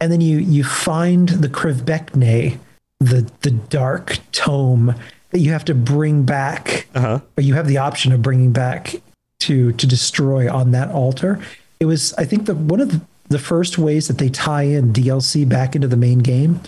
and 0.00 0.12
then 0.12 0.20
you 0.20 0.38
you 0.38 0.64
find 0.64 1.28
the 1.30 1.48
Krivbeknih, 1.48 2.58
the 3.00 3.30
the 3.42 3.50
dark 3.50 4.18
tome 4.32 4.94
that 5.30 5.40
you 5.40 5.52
have 5.52 5.64
to 5.66 5.74
bring 5.74 6.24
back, 6.24 6.86
Uh-huh. 6.94 7.20
or 7.36 7.42
you 7.42 7.54
have 7.54 7.68
the 7.68 7.78
option 7.78 8.12
of 8.12 8.22
bringing 8.22 8.52
back 8.52 8.96
to 9.40 9.72
to 9.72 9.86
destroy 9.86 10.52
on 10.52 10.70
that 10.72 10.90
altar. 10.90 11.38
It 11.80 11.86
was, 11.86 12.12
I 12.14 12.24
think, 12.24 12.46
the 12.46 12.54
one 12.54 12.80
of 12.80 12.90
the, 12.90 13.00
the 13.28 13.38
first 13.38 13.78
ways 13.78 14.08
that 14.08 14.18
they 14.18 14.28
tie 14.30 14.64
in 14.64 14.92
DLC 14.92 15.48
back 15.48 15.74
into 15.76 15.86
the 15.88 15.96
main 15.96 16.18
game. 16.20 16.60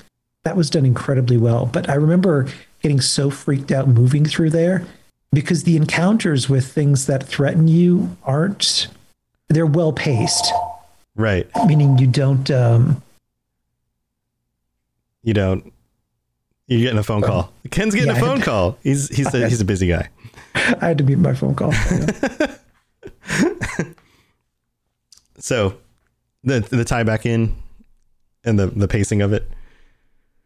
That 0.45 0.57
was 0.57 0.71
done 0.71 0.87
incredibly 0.87 1.37
well. 1.37 1.67
But 1.67 1.89
I 1.91 1.95
remember 1.95 2.49
getting 2.83 3.01
so 3.01 3.31
freaked 3.31 3.71
out 3.71 3.89
moving 3.89 4.25
through 4.25 4.51
there 4.51 4.87
because 5.33 5.65
the 5.65 5.77
encounters 5.77 6.49
with 6.49 6.67
things 6.73 7.07
that 7.07 7.23
threaten 7.23 7.69
you 7.69 8.17
aren't 8.25 8.89
they're 9.49 9.67
well 9.67 9.93
paced 9.93 10.53
Right. 11.17 11.47
meaning 11.67 11.99
you 11.99 12.07
don't 12.07 12.51
um 12.51 13.03
You 15.23 15.35
don't. 15.35 15.73
You're 16.67 16.81
getting 16.81 16.99
a 16.99 17.03
phone 17.03 17.21
call. 17.21 17.53
Ken's 17.71 17.95
getting 17.95 18.11
Yeah, 18.11 18.17
a 18.17 18.21
phone 18.21 18.41
call. 18.41 18.79
He's 18.83 19.09
he's 19.15 19.33
a, 19.35 19.49
he's 19.49 19.61
a 19.61 19.65
busy 19.65 19.87
guy. 19.89 20.09
i 20.55 20.87
had 20.87 20.99
to 20.99 21.05
mute 21.05 21.19
my 21.19 21.35
phone 21.35 21.55
call 21.55 21.73
Yeah. 21.73 22.57
So, 25.39 25.77
the 26.45 26.61
the 26.61 26.85
tie 26.85 27.03
back 27.03 27.25
in, 27.27 27.57
and 28.45 28.59
the 28.59 28.67
the 28.67 28.87
pacing 28.89 29.23
of 29.23 29.33
it. 29.33 29.51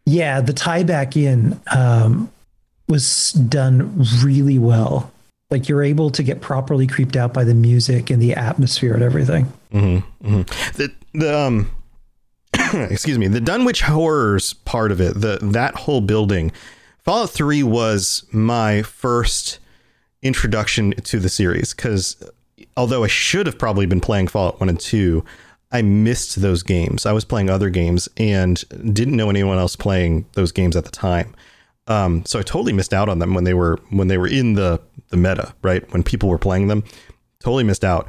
Yeah, 0.06 0.40
the 0.40 0.52
tie 0.52 0.82
back 0.82 1.16
in 1.16 1.60
um, 1.74 2.30
was 2.88 3.32
done 3.32 4.04
really 4.22 4.58
well. 4.58 5.10
Like 5.50 5.68
you're 5.68 5.82
able 5.82 6.10
to 6.10 6.22
get 6.22 6.40
properly 6.40 6.86
creeped 6.86 7.16
out 7.16 7.32
by 7.32 7.44
the 7.44 7.54
music 7.54 8.10
and 8.10 8.20
the 8.20 8.34
atmosphere 8.34 8.94
and 8.94 9.02
everything. 9.02 9.52
The 10.76 10.92
the 11.12 11.38
um, 11.38 11.70
excuse 12.90 13.18
me, 13.18 13.28
the 13.28 13.40
Dunwich 13.40 13.82
horrors 13.82 14.52
part 14.52 14.90
of 14.90 15.00
it. 15.00 15.20
The 15.20 15.38
that 15.42 15.74
whole 15.74 16.00
building, 16.00 16.52
Fallout 16.98 17.30
Three 17.30 17.62
was 17.62 18.24
my 18.32 18.82
first 18.82 19.58
introduction 20.22 20.92
to 20.92 21.18
the 21.18 21.28
series 21.28 21.72
because 21.74 22.22
although 22.76 23.04
I 23.04 23.08
should 23.08 23.46
have 23.46 23.58
probably 23.58 23.86
been 23.86 24.00
playing 24.00 24.28
Fallout 24.28 24.60
One 24.60 24.68
and 24.68 24.80
Two. 24.80 25.24
I 25.74 25.82
missed 25.82 26.40
those 26.40 26.62
games. 26.62 27.04
I 27.04 27.10
was 27.10 27.24
playing 27.24 27.50
other 27.50 27.68
games 27.68 28.08
and 28.16 28.62
didn't 28.94 29.16
know 29.16 29.28
anyone 29.28 29.58
else 29.58 29.74
playing 29.74 30.24
those 30.34 30.52
games 30.52 30.76
at 30.76 30.84
the 30.84 30.90
time. 30.92 31.34
Um, 31.88 32.24
so 32.24 32.38
I 32.38 32.42
totally 32.42 32.72
missed 32.72 32.94
out 32.94 33.08
on 33.08 33.18
them 33.18 33.34
when 33.34 33.42
they 33.42 33.54
were 33.54 33.80
when 33.90 34.06
they 34.06 34.16
were 34.16 34.28
in 34.28 34.54
the 34.54 34.80
the 35.08 35.16
meta, 35.16 35.52
right? 35.62 35.90
When 35.92 36.04
people 36.04 36.28
were 36.28 36.38
playing 36.38 36.68
them, 36.68 36.84
totally 37.40 37.64
missed 37.64 37.84
out. 37.84 38.06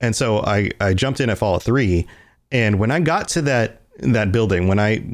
And 0.00 0.16
so 0.16 0.40
I 0.40 0.70
I 0.80 0.94
jumped 0.94 1.20
in 1.20 1.28
at 1.28 1.36
Fallout 1.36 1.62
Three, 1.62 2.06
and 2.50 2.78
when 2.78 2.90
I 2.90 2.98
got 2.98 3.28
to 3.28 3.42
that 3.42 3.82
that 3.98 4.32
building, 4.32 4.66
when 4.66 4.80
I 4.80 5.04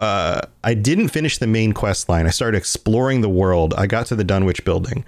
uh, 0.00 0.40
I 0.64 0.74
didn't 0.74 1.08
finish 1.08 1.38
the 1.38 1.46
main 1.46 1.72
quest 1.72 2.08
line, 2.08 2.26
I 2.26 2.30
started 2.30 2.58
exploring 2.58 3.20
the 3.20 3.28
world. 3.28 3.74
I 3.74 3.86
got 3.86 4.06
to 4.06 4.16
the 4.16 4.24
Dunwich 4.24 4.64
building, 4.64 5.04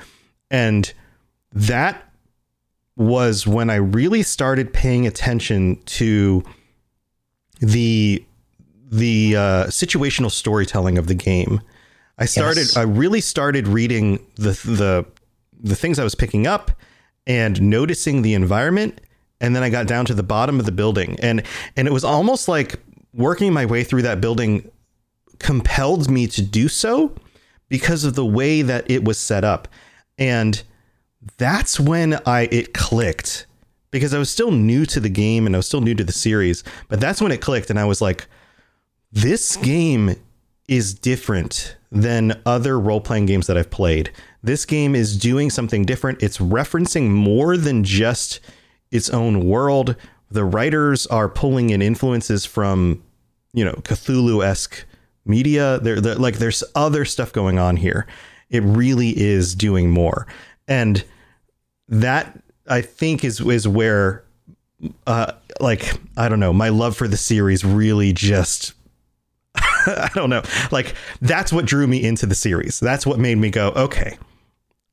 and 0.48 0.92
that 1.52 2.05
was 2.96 3.46
when 3.46 3.68
I 3.68 3.76
really 3.76 4.22
started 4.22 4.72
paying 4.72 5.06
attention 5.06 5.80
to 5.86 6.42
the 7.60 8.24
the 8.88 9.36
uh, 9.36 9.64
situational 9.66 10.30
storytelling 10.30 10.96
of 10.96 11.06
the 11.06 11.14
game. 11.14 11.60
I 12.18 12.24
started. 12.24 12.60
Yes. 12.60 12.76
I 12.76 12.82
really 12.82 13.20
started 13.20 13.68
reading 13.68 14.24
the 14.36 14.52
the 14.52 15.06
the 15.58 15.76
things 15.76 15.98
I 15.98 16.04
was 16.04 16.14
picking 16.14 16.46
up 16.46 16.70
and 17.26 17.60
noticing 17.60 18.22
the 18.22 18.34
environment, 18.34 19.00
and 19.40 19.54
then 19.54 19.62
I 19.62 19.68
got 19.68 19.86
down 19.86 20.06
to 20.06 20.14
the 20.14 20.22
bottom 20.22 20.58
of 20.58 20.66
the 20.66 20.72
building, 20.72 21.18
and 21.20 21.42
and 21.76 21.86
it 21.86 21.92
was 21.92 22.04
almost 22.04 22.48
like 22.48 22.80
working 23.12 23.52
my 23.52 23.66
way 23.66 23.84
through 23.84 24.02
that 24.02 24.20
building 24.20 24.70
compelled 25.38 26.10
me 26.10 26.26
to 26.26 26.42
do 26.42 26.68
so 26.68 27.14
because 27.68 28.04
of 28.04 28.14
the 28.14 28.24
way 28.24 28.62
that 28.62 28.90
it 28.90 29.04
was 29.04 29.18
set 29.18 29.44
up, 29.44 29.68
and 30.16 30.62
that's 31.38 31.78
when 31.80 32.20
I 32.26 32.48
it 32.52 32.74
clicked 32.74 33.46
because 33.90 34.12
I 34.12 34.18
was 34.18 34.30
still 34.30 34.50
new 34.50 34.84
to 34.86 35.00
the 35.00 35.08
game 35.08 35.46
and 35.46 35.54
I 35.54 35.58
was 35.58 35.66
still 35.66 35.80
new 35.80 35.94
to 35.94 36.04
the 36.04 36.12
series, 36.12 36.62
but 36.88 37.00
that's 37.00 37.20
when 37.20 37.32
it 37.32 37.40
clicked, 37.40 37.70
and 37.70 37.78
I 37.78 37.84
was 37.84 38.00
like, 38.02 38.26
this 39.12 39.56
game 39.56 40.16
is 40.68 40.92
different 40.94 41.76
than 41.92 42.40
other 42.44 42.78
role 42.78 43.00
playing 43.00 43.26
games 43.26 43.46
that 43.46 43.56
I've 43.56 43.70
played. 43.70 44.10
This 44.42 44.64
game 44.64 44.94
is 44.94 45.16
doing 45.16 45.48
something 45.48 45.84
different. 45.84 46.22
It's 46.22 46.38
referencing 46.38 47.08
more 47.08 47.56
than 47.56 47.84
just 47.84 48.40
its 48.90 49.08
own 49.10 49.46
world. 49.46 49.96
The 50.30 50.44
writers 50.44 51.06
are 51.06 51.28
pulling 51.28 51.70
in 51.70 51.80
influences 51.80 52.44
from, 52.44 53.02
you 53.52 53.64
know, 53.64 53.74
Cthulhu 53.74 54.44
esque 54.44 54.84
media. 55.24 55.78
There, 55.78 56.00
like, 56.00 56.38
there's 56.38 56.64
other 56.74 57.04
stuff 57.04 57.32
going 57.32 57.58
on 57.58 57.76
here. 57.76 58.06
It 58.50 58.62
really 58.64 59.10
is 59.16 59.54
doing 59.54 59.90
more, 59.90 60.26
and 60.68 61.04
that 61.88 62.40
I 62.68 62.80
think 62.80 63.24
is 63.24 63.40
is 63.40 63.66
where, 63.68 64.24
uh, 65.06 65.32
like, 65.60 65.92
I 66.16 66.28
don't 66.28 66.40
know, 66.40 66.52
my 66.52 66.68
love 66.68 66.96
for 66.96 67.08
the 67.08 67.16
series 67.16 67.64
really 67.64 68.12
just 68.12 68.74
I 69.86 70.10
don't 70.14 70.30
know. 70.30 70.42
Like 70.70 70.94
that's 71.20 71.52
what 71.52 71.64
drew 71.64 71.86
me 71.86 72.04
into 72.04 72.26
the 72.26 72.34
series. 72.34 72.80
That's 72.80 73.06
what 73.06 73.18
made 73.18 73.38
me 73.38 73.50
go, 73.50 73.68
okay, 73.70 74.18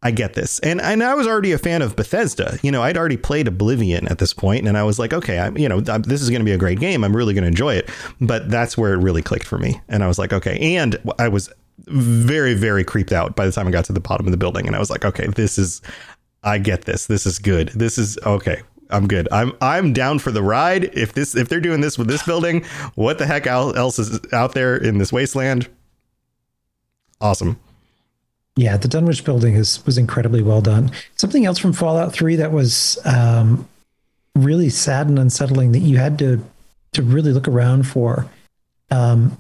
I 0.03 0.12
get 0.12 0.34
this. 0.34 0.60
And 0.60 0.82
and 0.82 1.01
I 1.01 1.15
was 1.15 1.25
already 1.25 1.53
a 1.53 1.58
fan 1.58 1.82
of 1.82 1.95
Bethesda. 1.95 2.60
You 2.62 2.71
know, 2.71 2.84
I'd 2.84 2.97
already 2.97 3.17
played 3.17 3.47
Oblivion 3.47 4.08
at 4.10 4.19
this 4.19 4.34
point, 4.34 4.67
and 4.67 4.77
I 4.77 4.84
was 4.84 4.99
like, 4.99 5.13
okay, 5.13 5.39
I'm, 5.39 5.58
you 5.58 5.69
know, 5.69 5.82
I'm, 5.88 6.03
this 6.03 6.21
is 6.21 6.29
going 6.29 6.41
to 6.41 6.45
be 6.45 6.51
a 6.51 6.58
great 6.58 6.79
game. 6.79 7.03
I'm 7.03 7.15
really 7.15 7.34
going 7.34 7.43
to 7.43 7.47
enjoy 7.47 7.75
it. 7.75 7.89
But 8.19 8.49
that's 8.49 8.77
where 8.77 8.93
it 8.93 8.97
really 8.97 9.21
clicked 9.21 9.45
for 9.45 9.58
me, 9.58 9.82
and 9.88 10.03
I 10.03 10.08
was 10.08 10.19
like, 10.19 10.34
okay. 10.34 10.75
And 10.75 10.97
I 11.17 11.29
was 11.29 11.49
very 11.88 12.53
very 12.53 12.84
creeped 12.84 13.12
out 13.12 13.36
by 13.36 13.45
the 13.45 13.51
time 13.51 13.67
I 13.67 13.71
got 13.71 13.86
to 13.86 13.93
the 13.93 13.99
bottom 13.99 14.27
of 14.27 14.32
the 14.32 14.38
building, 14.38 14.67
and 14.67 14.75
I 14.75 14.79
was 14.79 14.89
like, 14.89 15.06
okay, 15.06 15.27
this 15.27 15.58
is, 15.58 15.82
I 16.43 16.58
get 16.58 16.84
this. 16.84 17.08
This 17.08 17.25
is 17.25 17.39
good. 17.39 17.69
This 17.69 17.97
is 17.97 18.17
okay. 18.25 18.62
I'm 18.89 19.08
good. 19.08 19.27
I'm 19.32 19.53
I'm 19.62 19.93
down 19.93 20.19
for 20.19 20.32
the 20.32 20.43
ride. 20.43 20.86
If 20.95 21.13
this 21.13 21.36
if 21.36 21.49
they're 21.49 21.60
doing 21.60 21.82
this 21.82 21.97
with 21.97 22.08
this 22.08 22.23
building, 22.23 22.63
what 22.95 23.17
the 23.17 23.25
heck 23.25 23.47
else 23.47 23.97
is 23.97 24.19
out 24.34 24.53
there 24.53 24.75
in 24.75 24.97
this 24.97 25.12
wasteland? 25.12 25.67
Awesome. 27.19 27.60
Yeah, 28.56 28.77
the 28.77 28.88
Dunwich 28.88 29.25
building 29.25 29.56
is 29.56 29.84
was 29.86 29.97
incredibly 29.97 30.43
well 30.43 30.62
done. 30.62 30.91
Something 31.15 31.45
else 31.45 31.58
from 31.58 31.73
Fallout 31.73 32.13
3 32.13 32.36
that 32.36 32.51
was 32.51 32.99
um, 33.06 33.67
really 34.36 34.69
sad 34.69 35.08
and 35.08 35.17
unsettling 35.17 35.71
that 35.71 35.79
you 35.79 35.97
had 35.97 36.19
to 36.19 36.43
to 36.91 37.01
really 37.01 37.32
look 37.32 37.47
around 37.47 37.88
for. 37.88 38.27
Um, 38.91 39.38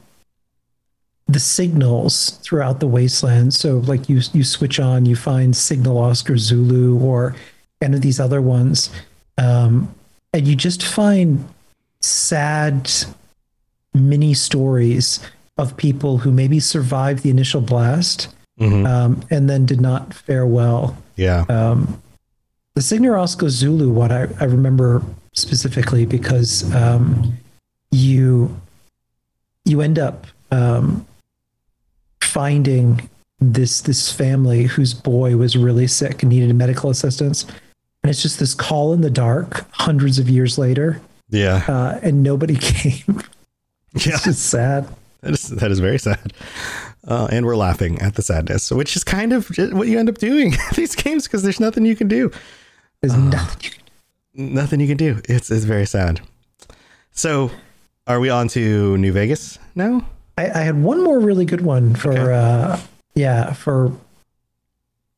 the 1.33 1.39
signals 1.39 2.31
throughout 2.41 2.79
the 2.79 2.87
wasteland. 2.87 3.53
So, 3.53 3.77
like 3.79 4.09
you 4.09 4.21
you 4.33 4.43
switch 4.43 4.79
on, 4.79 5.05
you 5.05 5.15
find 5.15 5.55
Signal 5.55 5.97
Oscar 5.97 6.37
Zulu 6.37 6.99
or 6.99 7.35
any 7.81 7.95
of 7.95 8.01
these 8.01 8.19
other 8.19 8.41
ones, 8.41 8.89
um, 9.37 9.93
and 10.33 10.47
you 10.47 10.55
just 10.55 10.83
find 10.83 11.45
sad 12.01 12.91
mini 13.93 14.33
stories 14.33 15.19
of 15.57 15.77
people 15.77 16.17
who 16.17 16.31
maybe 16.31 16.59
survived 16.59 17.23
the 17.23 17.29
initial 17.29 17.61
blast 17.61 18.33
um, 18.85 19.23
and 19.29 19.49
then 19.49 19.65
did 19.65 19.79
not 19.79 20.13
fare 20.13 20.45
well. 20.45 20.97
Yeah. 21.15 21.45
The 22.75 22.81
Signal 22.81 23.15
Oscar 23.15 23.49
Zulu 23.49 23.91
one 23.91 24.11
I, 24.11 24.27
I 24.39 24.45
remember 24.45 25.03
specifically 25.33 26.05
because 26.05 26.73
um, 26.73 27.37
you 27.91 28.59
you 29.65 29.81
end 29.81 29.99
up 29.99 30.25
um, 30.51 31.05
finding 32.23 33.09
this 33.39 33.81
this 33.81 34.11
family 34.11 34.63
whose 34.63 34.93
boy 34.93 35.35
was 35.37 35.57
really 35.57 35.87
sick 35.87 36.23
and 36.23 36.31
needed 36.31 36.53
medical 36.55 36.89
assistance, 36.89 37.43
and 37.43 38.09
it's 38.09 38.21
just 38.21 38.39
this 38.39 38.53
call 38.53 38.93
in 38.93 39.01
the 39.01 39.09
dark 39.09 39.65
hundreds 39.71 40.19
of 40.19 40.29
years 40.29 40.57
later, 40.57 41.01
yeah. 41.29 41.63
uh, 41.67 41.99
and 42.01 42.23
nobody 42.23 42.55
came. 42.59 43.21
yeah. 43.93 44.13
It's 44.13 44.23
just 44.23 44.45
sad. 44.45 44.87
That 45.21 45.33
is 45.33 45.47
that 45.49 45.71
is 45.71 45.79
very 45.79 45.99
sad. 45.99 46.33
Uh, 47.05 47.27
and 47.31 47.45
we're 47.45 47.55
laughing 47.55 47.99
at 47.99 48.15
the 48.15 48.21
sadness, 48.21 48.71
which 48.71 48.95
is 48.95 49.03
kind 49.03 49.33
of 49.33 49.49
what 49.73 49.87
you 49.87 49.99
end 49.99 50.07
up 50.07 50.17
doing 50.17 50.53
these 50.75 50.95
games 50.95 51.23
because 51.25 51.43
there's 51.43 51.59
nothing 51.59 51.85
you 51.85 51.95
can 51.95 52.07
do. 52.07 52.31
There's 53.01 53.15
nothing 53.15 53.63
you 53.63 53.69
can 53.71 53.83
Nothing 54.35 54.79
you 54.79 54.87
can 54.87 54.97
do. 54.97 55.21
It's 55.29 55.51
it's 55.51 55.65
very 55.65 55.85
sad. 55.85 56.19
So, 57.11 57.51
are 58.07 58.19
we 58.19 58.29
on 58.31 58.47
to 58.49 58.97
New 58.97 59.11
Vegas 59.11 59.59
now? 59.75 60.07
I, 60.37 60.49
I 60.49 60.63
had 60.63 60.81
one 60.81 61.03
more 61.03 61.19
really 61.19 61.45
good 61.45 61.61
one 61.61 61.95
for 61.95 62.11
Okay. 62.11 62.33
uh 62.33 62.77
yeah 63.15 63.53
for 63.53 63.91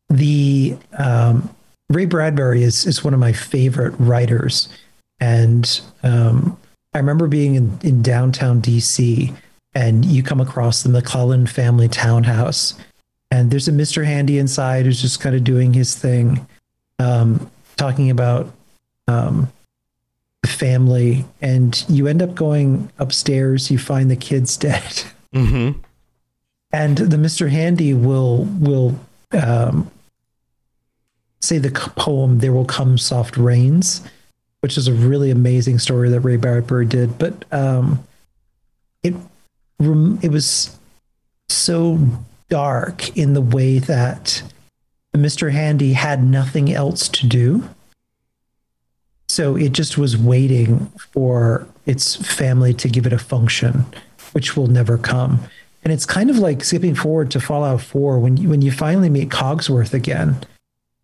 the 0.10 0.78
um 0.97 1.49
Ray 1.89 2.06
Bradbury 2.06 2.63
is 2.63 2.86
is 2.86 3.04
one 3.04 3.13
of 3.13 3.19
my 3.19 3.32
favorite 3.34 3.93
writers 3.99 4.69
and 5.19 5.82
um 6.04 6.58
I 6.93 6.97
remember 6.99 7.28
being 7.28 7.56
in, 7.56 7.78
in 7.84 8.01
downtown 8.01 8.62
DC 8.62 9.36
and 9.73 10.06
you 10.06 10.23
come 10.23 10.39
across 10.39 10.82
the 10.82 10.88
McClellan 10.89 11.45
family 11.45 11.89
townhouse, 11.89 12.73
and 13.30 13.51
there's 13.51 13.67
a 13.67 13.71
Mr. 13.73 14.06
Handy 14.06 14.38
inside 14.38 14.86
who's 14.86 15.01
just 15.01 15.19
kind 15.19 15.36
of 15.36 15.43
doing 15.43 15.73
his 15.73 15.93
thing, 15.95 16.47
um, 16.99 17.51
talking 17.75 18.10
about 18.10 18.54
um, 19.10 19.51
family, 20.47 21.25
and 21.41 21.84
you 21.89 22.08
end 22.08 22.21
up 22.21 22.36
going 22.36 22.91
upstairs. 22.99 23.69
You 23.71 23.77
find 23.77 24.10
the 24.12 24.15
kids 24.15 24.58
dead, 24.67 25.03
Mm-hmm. 25.34 25.79
and 26.71 26.97
the 26.97 27.17
Mr. 27.17 27.49
Handy 27.49 27.93
will 27.93 28.45
will 28.60 28.99
um, 29.34 29.89
say 31.41 31.58
the 31.58 31.71
poem 31.71 32.39
"There 32.39 32.53
Will 32.53 32.65
Come 32.65 32.97
Soft 32.97 33.38
Rains," 33.38 34.01
which 34.62 34.77
is 34.77 34.88
a 34.88 34.93
really 34.93 35.31
amazing 35.31 35.79
story 35.79 36.10
that 36.10 36.21
Ray 36.21 36.38
Bradbury 36.38 36.86
did. 36.86 37.17
But 37.17 37.45
um, 37.51 38.05
it 39.03 39.13
it 39.79 40.31
was 40.31 40.77
so 41.49 41.99
dark 42.49 43.15
in 43.17 43.34
the 43.34 43.41
way 43.41 43.79
that 43.79 44.41
Mr. 45.13 45.51
Handy 45.51 45.93
had 45.93 46.23
nothing 46.23 46.71
else 46.71 47.08
to 47.10 47.27
do. 47.27 47.69
So 49.27 49.55
it 49.55 49.71
just 49.73 49.97
was 49.97 50.17
waiting 50.17 50.91
for 51.13 51.67
its 51.85 52.15
family 52.15 52.73
to 52.75 52.88
give 52.88 53.05
it 53.05 53.13
a 53.13 53.17
function, 53.17 53.85
which 54.33 54.55
will 54.55 54.67
never 54.67 54.97
come. 54.97 55.39
And 55.83 55.93
it's 55.93 56.05
kind 56.05 56.29
of 56.29 56.38
like 56.38 56.63
skipping 56.63 56.95
forward 56.95 57.31
to 57.31 57.39
Fallout 57.39 57.81
4 57.81 58.19
when 58.19 58.38
you, 58.38 58.49
when 58.49 58.61
you 58.61 58.71
finally 58.71 59.09
meet 59.09 59.29
Codsworth 59.29 59.93
again. 59.93 60.38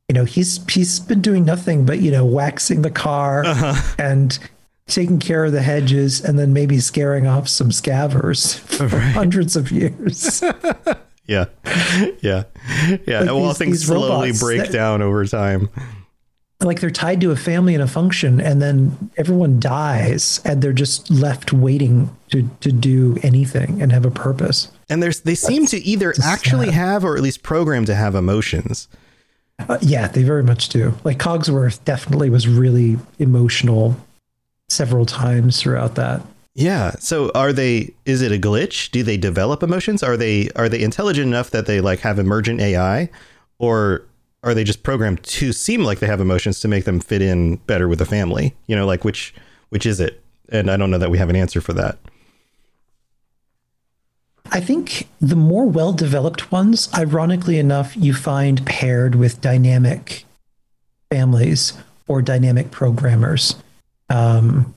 You 0.10 0.14
know, 0.16 0.26
he's 0.26 0.60
he's 0.70 1.00
been 1.00 1.22
doing 1.22 1.46
nothing 1.46 1.86
but, 1.86 2.00
you 2.00 2.12
know, 2.12 2.26
waxing 2.26 2.82
the 2.82 2.92
car 2.92 3.46
uh-huh. 3.46 3.96
and 3.98 4.38
taking 4.88 5.20
care 5.20 5.46
of 5.46 5.52
the 5.54 5.62
hedges 5.62 6.20
and 6.24 6.38
then 6.38 6.52
maybe 6.52 6.80
scaring 6.80 7.28
off 7.28 7.48
some 7.48 7.70
scavers 7.70 8.60
for 8.60 9.00
hundreds 9.00 9.56
of 9.56 9.72
years. 9.72 10.44
Yeah. 11.28 11.46
Yeah. 12.22 12.44
Yeah. 13.08 13.20
Like 13.22 13.28
well, 13.28 13.48
these- 13.48 13.58
things 13.58 13.86
slowly 13.86 14.34
break 14.34 14.64
that- 14.64 14.74
down 14.74 15.02
over 15.02 15.26
time. 15.26 15.70
Like 16.62 16.80
they're 16.80 16.90
tied 16.92 17.22
to 17.22 17.32
a 17.32 17.36
family 17.36 17.74
and 17.74 17.82
a 17.84 17.88
function 17.88 18.40
and 18.40 18.62
then 18.62 19.10
everyone 19.18 19.60
dies 19.60 20.40
and 20.46 20.62
they're 20.62 20.74
just 20.74 21.10
left 21.10 21.52
waiting 21.52 22.16
to 22.30 22.50
to 22.62 22.72
do 22.72 23.18
anything 23.24 23.82
and 23.82 23.92
have 23.92 24.06
a 24.06 24.12
purpose 24.12 24.70
And 24.90 25.02
there's 25.02 25.22
they 25.22 25.36
seem 25.36 25.66
to 25.68 25.78
either 25.78 26.14
actually 26.24 26.68
sad. 26.68 26.76
have 26.76 27.04
or 27.04 27.16
at 27.18 27.24
least 27.24 27.42
program 27.44 27.86
to 27.86 27.96
have 27.96 28.14
emotions. 28.16 28.88
uh, 29.68 29.78
yeah 29.82 30.08
they 30.08 30.24
very 30.24 30.44
much 30.44 30.70
do 30.70 30.94
like 31.04 31.18
codsworth 31.18 31.84
definitely 31.84 32.30
was 32.30 32.48
really 32.48 32.98
emotional 33.20 33.96
several 34.70 35.06
times 35.06 35.60
throughout 35.60 35.96
that 35.96 36.22
Yeah. 36.54 36.92
So 37.00 37.32
are 37.34 37.54
they 37.54 37.94
is 38.06 38.22
it 38.22 38.32
a 38.32 38.38
glitch? 38.40 38.92
Do 38.92 39.04
they 39.04 39.18
develop 39.18 39.64
emotions? 39.64 40.04
Are 40.04 40.18
they 40.18 40.50
are 40.56 40.70
they 40.70 40.82
intelligent 40.84 41.28
enough 41.28 41.50
that 41.52 41.66
they 41.66 41.80
like 41.82 42.00
have 42.02 42.20
emergent 42.20 42.60
AI 42.62 43.10
or 43.58 44.04
are 44.44 44.54
they 44.54 44.64
just 44.64 44.84
programmed 44.84 45.24
to 45.24 45.54
seem 45.54 45.84
like 45.84 46.00
they 46.00 46.08
have 46.08 46.22
emotions 46.22 46.60
to 46.62 46.68
make 46.68 46.86
them 46.86 47.00
fit 47.00 47.22
in 47.22 47.58
better 47.58 47.88
with 47.88 48.00
the 48.00 48.06
family? 48.06 48.56
You 48.68 48.76
know, 48.76 48.86
like 48.86 49.04
which 49.04 49.34
which 49.70 49.86
is 49.86 50.00
it? 50.00 50.24
And 50.50 50.70
I 50.70 50.78
don't 50.78 50.92
know 50.92 50.98
that 50.98 51.12
we 51.12 51.18
have 51.18 51.30
an 51.30 51.36
answer 51.36 51.62
for 51.62 51.74
that. 51.74 51.98
I 54.52 54.60
think 54.60 55.08
the 55.22 55.36
more 55.36 55.66
well 55.66 55.94
developed 55.94 56.52
ones, 56.52 56.90
ironically 56.94 57.58
enough, 57.58 57.96
you 57.96 58.14
find 58.14 58.66
paired 58.66 59.16
with 59.16 59.40
dynamic 59.40 60.26
families 61.10 61.74
or 62.08 62.22
dynamic 62.22 62.72
programmers. 62.72 63.56
Um, 64.10 64.76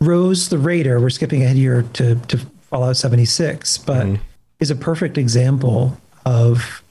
Rose 0.00 0.48
the 0.48 0.58
Raider, 0.58 1.00
we're 1.00 1.10
skipping 1.10 1.42
ahead 1.42 1.56
here 1.56 1.82
to, 1.94 2.16
to 2.16 2.38
Fallout 2.62 2.96
76, 2.96 3.78
but 3.78 4.18
is 4.58 4.70
a 4.70 4.76
perfect 4.76 5.16
example 5.16 5.98
of 6.24 6.82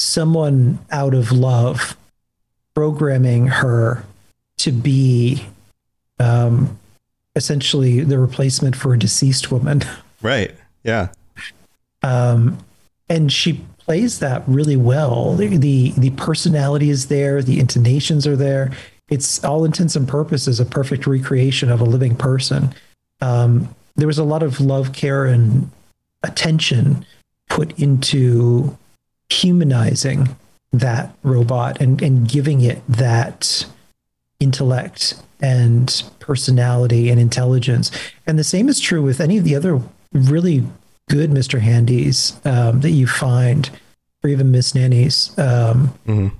someone 0.00 0.78
out 0.90 1.12
of 1.12 1.30
love 1.30 1.96
programming 2.74 3.46
her 3.48 4.02
to 4.56 4.72
be 4.72 5.44
um, 6.18 6.78
essentially 7.36 8.00
the 8.00 8.18
replacement 8.18 8.74
for 8.74 8.94
a 8.94 8.98
deceased 8.98 9.52
woman. 9.52 9.82
Right. 10.22 10.54
Yeah. 10.84 11.08
um, 12.02 12.58
and 13.08 13.32
she 13.32 13.64
plays 13.78 14.18
that 14.18 14.42
really 14.46 14.76
well. 14.76 15.32
The, 15.34 15.56
the 15.56 15.92
the 15.96 16.10
personality 16.10 16.90
is 16.90 17.06
there, 17.06 17.40
the 17.40 17.58
intonations 17.58 18.26
are 18.26 18.36
there. 18.36 18.70
It's 19.08 19.42
all 19.42 19.64
intents 19.64 19.96
and 19.96 20.06
purposes 20.06 20.60
a 20.60 20.66
perfect 20.66 21.06
recreation 21.06 21.70
of 21.70 21.80
a 21.80 21.84
living 21.86 22.16
person. 22.16 22.74
Um, 23.22 23.74
there 23.96 24.06
was 24.06 24.18
a 24.18 24.24
lot 24.24 24.42
of 24.42 24.60
love, 24.60 24.92
care, 24.92 25.24
and 25.24 25.70
attention 26.22 27.06
put 27.48 27.78
into 27.78 28.76
humanizing 29.30 30.36
that 30.72 31.14
robot 31.22 31.80
and, 31.80 32.00
and 32.02 32.28
giving 32.28 32.60
it 32.60 32.82
that 32.88 33.66
intellect 34.38 35.14
and 35.40 36.02
personality 36.20 37.10
and 37.10 37.20
intelligence. 37.20 37.90
And 38.26 38.38
the 38.38 38.44
same 38.44 38.68
is 38.68 38.78
true 38.80 39.02
with 39.02 39.20
any 39.20 39.38
of 39.38 39.44
the 39.44 39.56
other 39.56 39.80
really 40.12 40.64
good 41.08 41.30
Mr. 41.30 41.60
Handies 41.60 42.38
um, 42.44 42.80
that 42.82 42.90
you 42.90 43.06
find, 43.06 43.70
or 44.22 44.30
even 44.30 44.50
Miss 44.50 44.74
Nannies. 44.74 45.36
Um, 45.38 45.92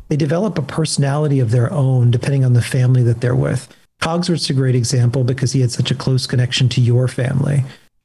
They 0.09 0.17
develop 0.17 0.59
a 0.59 0.63
personality 0.63 1.41
of 1.41 1.51
their 1.51 1.73
own 1.73 2.11
depending 2.11 2.45
on 2.45 2.53
the 2.53 2.63
family 2.63 3.03
that 3.03 3.21
they're 3.21 3.35
with. 3.35 3.69
Codsworth's 4.01 4.49
a 4.49 4.55
great 4.55 4.75
example 4.75 5.25
because 5.25 5.53
he 5.53 5.61
had 5.61 5.71
such 5.71 5.91
a 5.91 5.95
close 5.95 6.27
connection 6.27 6.69
to 6.71 6.81
your 6.81 7.09
family. 7.09 7.65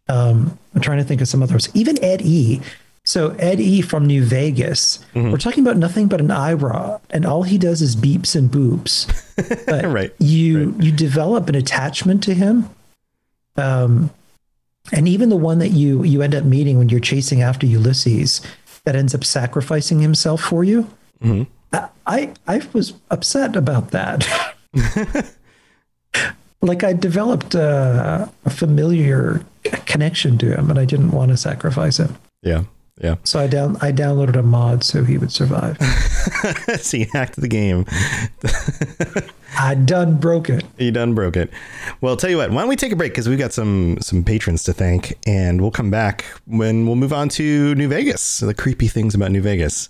Um, 0.09 0.57
I'm 0.73 0.81
trying 0.81 0.97
to 0.97 1.03
think 1.03 1.21
of 1.21 1.27
some 1.27 1.41
others. 1.41 1.69
Even 1.73 2.03
Ed 2.03 2.21
E. 2.21 2.61
So 3.05 3.29
Ed 3.37 3.59
E 3.59 3.81
from 3.81 4.05
New 4.07 4.23
Vegas. 4.23 4.99
We're 5.31 5.37
talking 5.37 5.63
about 5.63 5.77
nothing 5.77 6.07
but 6.07 6.19
an 6.19 6.31
IRA, 6.31 6.99
and 7.11 7.25
all 7.25 7.43
he 7.43 7.57
does 7.57 7.81
is 7.81 7.95
beeps 7.95 8.35
and 8.35 8.49
boops. 8.51 9.07
But 9.65 9.85
Right, 9.85 10.13
you 10.19 10.75
you 10.79 10.91
develop 10.91 11.49
an 11.49 11.55
attachment 11.55 12.23
to 12.23 12.33
him. 12.33 12.69
Um, 13.57 14.09
and 14.91 15.07
even 15.07 15.29
the 15.29 15.35
one 15.37 15.59
that 15.59 15.69
you 15.69 16.03
you 16.03 16.21
end 16.21 16.33
up 16.33 16.43
meeting 16.45 16.77
when 16.77 16.89
you're 16.89 16.99
chasing 16.99 17.41
after 17.41 17.65
Ulysses, 17.67 18.41
that 18.85 18.95
ends 18.95 19.13
up 19.13 19.23
sacrificing 19.23 19.99
himself 19.99 20.41
for 20.41 20.63
you. 20.63 20.87
I, 21.73 21.87
I 22.07 22.33
I 22.47 22.61
was 22.73 22.93
upset 23.11 23.55
about 23.55 23.91
that. 23.91 24.27
like 26.61 26.83
I 26.83 26.93
developed 26.93 27.55
uh, 27.55 28.27
a 28.45 28.49
familiar 28.49 29.45
connection 29.85 30.37
to 30.39 30.57
him, 30.57 30.69
and 30.69 30.79
I 30.79 30.85
didn't 30.85 31.11
want 31.11 31.31
to 31.31 31.37
sacrifice 31.37 31.97
him. 31.97 32.15
Yeah. 32.41 32.63
Yeah. 33.01 33.15
So 33.25 33.39
I 33.39 33.47
down 33.47 33.77
I 33.81 33.91
downloaded 33.91 34.37
a 34.37 34.41
mod 34.41 34.83
so 34.83 35.03
he 35.03 35.17
would 35.17 35.31
survive. 35.31 35.77
so 36.79 36.97
you 36.97 37.07
hacked 37.11 37.35
the 37.35 37.49
game. 37.49 37.85
I 39.57 39.75
done 39.75 40.17
broke 40.17 40.49
it. 40.49 40.63
You 40.77 40.91
done 40.91 41.13
broke 41.13 41.35
it. 41.35 41.51
Well, 41.99 42.15
tell 42.15 42.29
you 42.29 42.37
what, 42.37 42.51
why 42.51 42.61
don't 42.61 42.69
we 42.69 42.75
take 42.77 42.93
a 42.93 42.95
break 42.95 43.11
because 43.11 43.27
we've 43.27 43.39
got 43.39 43.51
some 43.51 43.97
some 43.99 44.23
patrons 44.23 44.63
to 44.63 44.73
thank, 44.73 45.17
and 45.27 45.59
we'll 45.59 45.71
come 45.71 45.91
back 45.91 46.23
when 46.45 46.85
we'll 46.85 46.95
move 46.95 47.13
on 47.13 47.27
to 47.29 47.75
New 47.75 47.89
Vegas, 47.89 48.39
the 48.39 48.53
creepy 48.53 48.87
things 48.87 49.13
about 49.13 49.31
New 49.31 49.41
Vegas. 49.41 49.89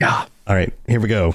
Yeah. 0.00 0.26
All 0.46 0.56
right, 0.56 0.72
here 0.88 1.00
we 1.00 1.08
go. 1.08 1.34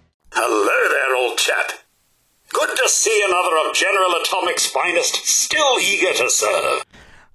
Hello 0.33 0.89
there, 0.89 1.15
old 1.17 1.37
chap. 1.37 1.73
Good 2.53 2.69
to 2.69 2.89
see 2.89 3.21
another 3.27 3.67
of 3.67 3.75
General 3.75 4.13
Atomic's 4.23 4.65
finest, 4.65 5.25
still 5.27 5.77
eager 5.79 6.13
to 6.13 6.29
serve. 6.29 6.85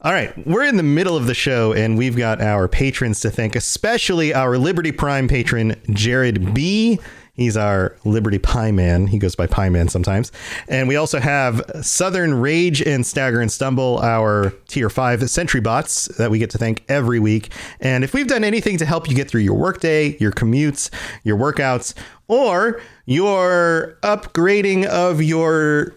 All 0.01 0.13
right, 0.13 0.47
we're 0.47 0.65
in 0.65 0.79
the 0.79 0.83
middle 0.83 1.15
of 1.15 1.27
the 1.27 1.35
show, 1.35 1.75
and 1.75 1.99
we've 1.99 2.17
got 2.17 2.41
our 2.41 2.69
patrons 2.69 3.21
to 3.21 3.31
thank, 3.31 3.55
especially 3.55 4.33
our 4.33 4.57
Liberty 4.57 4.93
Prime 4.93 5.29
patron, 5.29 5.79
Jared 5.91 6.55
B. 6.55 6.99
He's 7.37 7.57
our 7.57 7.95
Liberty 8.05 8.39
Pie 8.39 8.73
Man. 8.73 9.07
He 9.07 9.19
goes 9.19 9.37
by 9.37 9.47
Pie 9.47 9.69
Man 9.69 9.89
sometimes. 9.89 10.33
And 10.69 10.89
we 10.89 10.97
also 10.97 11.21
have 11.21 11.63
Southern 11.83 12.35
Rage 12.35 12.81
and 12.81 13.07
Stagger 13.07 13.41
and 13.41 13.53
Stumble, 13.53 13.99
our 13.99 14.55
tier 14.69 14.89
five 14.89 15.29
sentry 15.29 15.61
bots 15.61 16.07
that 16.17 16.31
we 16.31 16.39
get 16.39 16.51
to 16.51 16.59
thank 16.59 16.83
every 16.89 17.21
week. 17.21 17.53
And 17.81 18.05
if 18.05 18.15
we've 18.15 18.27
done 18.27 18.43
anything 18.43 18.79
to 18.79 18.87
help 18.87 19.09
you 19.09 19.15
get 19.15 19.29
through 19.29 19.43
your 19.43 19.55
workday, 19.55 20.17
your 20.19 20.33
commutes, 20.33 20.91
your 21.25 21.37
workouts, 21.37 21.93
or 22.27 22.81
your 23.05 23.99
upgrading 24.03 24.87
of 24.87 25.23
your 25.23 25.95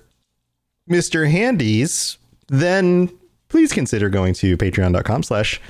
Mr. 0.90 1.32
Handys, 1.32 2.18
then 2.48 3.10
please 3.48 3.72
consider 3.72 4.10
going 4.10 4.34
to 4.36 4.58
patreon.com 4.58 5.24
slash 5.24 5.62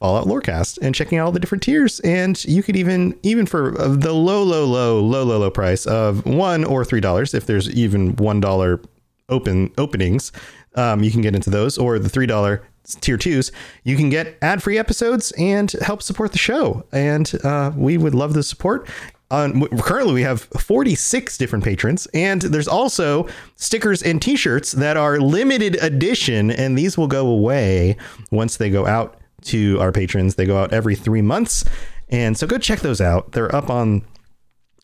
Fallout 0.00 0.26
Lorecast 0.26 0.78
and 0.82 0.94
checking 0.94 1.18
out 1.18 1.26
all 1.26 1.32
the 1.32 1.40
different 1.40 1.62
tiers. 1.62 2.00
And 2.00 2.42
you 2.44 2.62
could 2.62 2.76
even, 2.76 3.18
even 3.22 3.46
for 3.46 3.70
the 3.72 4.12
low, 4.12 4.42
low, 4.42 4.64
low, 4.64 5.00
low, 5.00 5.24
low, 5.24 5.38
low 5.38 5.50
price 5.50 5.86
of 5.86 6.26
one 6.26 6.64
or 6.64 6.84
three 6.84 7.00
dollars, 7.00 7.32
if 7.34 7.46
there's 7.46 7.70
even 7.70 8.16
one 8.16 8.40
dollar 8.40 8.80
open 9.28 9.72
openings, 9.78 10.32
um, 10.74 11.02
you 11.02 11.10
can 11.10 11.22
get 11.22 11.34
into 11.34 11.50
those, 11.50 11.78
or 11.78 11.98
the 11.98 12.08
three 12.08 12.26
dollar 12.26 12.62
tier 13.00 13.16
twos, 13.16 13.50
you 13.84 13.96
can 13.96 14.10
get 14.10 14.36
ad 14.42 14.62
free 14.62 14.78
episodes 14.78 15.32
and 15.38 15.72
help 15.80 16.02
support 16.02 16.32
the 16.32 16.38
show. 16.38 16.84
And 16.92 17.32
uh, 17.42 17.72
we 17.74 17.96
would 17.96 18.14
love 18.14 18.34
the 18.34 18.42
support. 18.42 18.88
On, 19.30 19.66
currently, 19.78 20.12
we 20.12 20.22
have 20.22 20.42
46 20.42 21.38
different 21.38 21.64
patrons, 21.64 22.06
and 22.12 22.42
there's 22.42 22.68
also 22.68 23.26
stickers 23.56 24.02
and 24.02 24.20
t 24.20 24.36
shirts 24.36 24.72
that 24.72 24.96
are 24.96 25.18
limited 25.18 25.82
edition, 25.82 26.50
and 26.50 26.76
these 26.76 26.98
will 26.98 27.08
go 27.08 27.26
away 27.26 27.96
once 28.30 28.58
they 28.58 28.68
go 28.68 28.86
out 28.86 29.18
to 29.44 29.80
our 29.80 29.92
patrons. 29.92 30.34
They 30.34 30.46
go 30.46 30.58
out 30.58 30.72
every 30.72 30.94
three 30.94 31.22
months. 31.22 31.64
And 32.08 32.36
so 32.36 32.46
go 32.46 32.58
check 32.58 32.80
those 32.80 33.00
out. 33.00 33.32
They're 33.32 33.54
up 33.54 33.70
on 33.70 34.04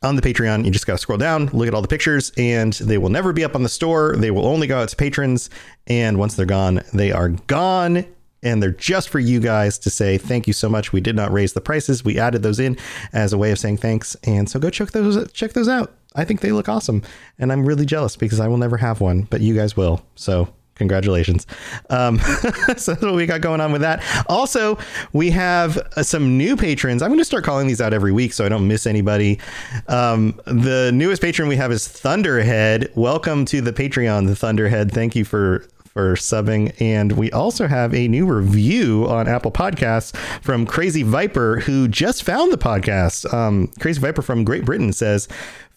on 0.03 0.17
the 0.17 0.23
Patreon. 0.23 0.65
You 0.65 0.71
just 0.71 0.87
got 0.87 0.95
to 0.95 0.99
scroll 0.99 1.19
down, 1.19 1.47
look 1.53 1.69
at 1.69 1.75
all 1.75 1.83
the 1.83 1.89
pictures, 1.89 2.33
and 2.39 2.73
they 2.73 2.97
will 2.97 3.11
never 3.11 3.33
be 3.33 3.45
up 3.45 3.55
on 3.55 3.63
the 3.63 3.69
store. 3.69 4.17
They 4.17 4.31
will 4.31 4.47
only 4.47 4.67
go 4.67 4.81
out 4.81 4.89
to 4.89 4.97
patrons. 4.97 5.51
And 5.87 6.19
once 6.19 6.35
they're 6.35 6.47
gone, 6.47 6.81
they 6.95 7.13
are 7.13 7.29
gone. 7.29 8.07
And 8.43 8.63
they're 8.63 8.71
just 8.71 9.11
for 9.11 9.19
you 9.19 9.39
guys 9.39 9.79
to 9.81 9.91
say 9.91 10.17
thank 10.17 10.47
you 10.47 10.55
so 10.55 10.71
much. 10.71 10.93
We 10.93 11.03
did 11.03 11.15
not 11.15 11.31
raise 11.31 11.53
the 11.53 11.61
prices. 11.61 12.03
We 12.03 12.19
added 12.19 12.43
those 12.43 12.59
in 12.59 12.79
as 13.13 13.35
a 13.35 13.39
way 13.39 13.53
of 13.53 13.59
saying 13.59 13.77
thanks. 13.77 14.17
And 14.25 14.49
so 14.49 14.59
go 14.59 14.71
check 14.71 14.93
those 14.93 15.31
check 15.33 15.53
those 15.53 15.69
out. 15.69 15.95
I 16.15 16.25
think 16.25 16.41
they 16.41 16.53
look 16.53 16.69
awesome. 16.69 17.03
And 17.39 17.53
I'm 17.53 17.67
really 17.67 17.85
jealous 17.85 18.17
because 18.17 18.41
I 18.41 18.49
will 18.49 18.57
never 18.57 18.79
have 18.79 19.03
one, 19.03 19.23
but 19.25 19.43
you 19.43 19.55
guys 19.55 19.77
will. 19.77 20.03
So 20.15 20.49
congratulations. 20.81 21.47
Um, 21.91 22.19
so 22.77 22.93
that's 22.93 23.03
what 23.03 23.15
we 23.15 23.27
got 23.27 23.43
going 23.43 23.61
on 23.61 23.71
with 23.71 23.83
that. 23.83 24.03
Also, 24.29 24.79
we 25.13 25.31
have 25.31 25.77
uh, 25.77 26.03
some 26.03 26.39
new 26.39 26.57
patrons. 26.57 27.03
I'm 27.03 27.11
going 27.11 27.19
to 27.19 27.25
start 27.25 27.45
calling 27.45 27.67
these 27.69 27.83
out 27.83 27.93
every 27.93 28.13
week 28.13 28.33
so 28.33 28.47
I 28.47 28.49
don't 28.49 28.67
miss 28.67 28.87
anybody. 28.87 29.39
Um, 29.89 30.41
the 30.47 30.91
newest 30.95 31.21
patron 31.21 31.49
we 31.49 31.57
have 31.57 31.71
is 31.71 31.87
Thunderhead. 31.87 32.91
Welcome 32.95 33.45
to 33.47 33.61
the 33.61 33.75
Patreon, 33.75 34.27
the 34.27 34.35
Thunderhead. 34.35 34.91
Thank 34.91 35.15
you 35.15 35.27
for 35.27 35.67
for 35.93 36.15
subbing. 36.15 36.73
And 36.81 37.13
we 37.13 37.33
also 37.33 37.67
have 37.67 37.93
a 37.93 38.07
new 38.07 38.25
review 38.25 39.07
on 39.09 39.27
Apple 39.27 39.51
Podcasts 39.51 40.17
from 40.41 40.65
Crazy 40.65 41.03
Viper, 41.03 41.59
who 41.61 41.89
just 41.89 42.23
found 42.23 42.53
the 42.53 42.59
podcast. 42.59 43.31
Um, 43.35 43.73
Crazy 43.81 44.01
Viper 44.01 44.23
from 44.23 44.45
Great 44.45 44.65
Britain 44.65 44.93
says, 44.93 45.29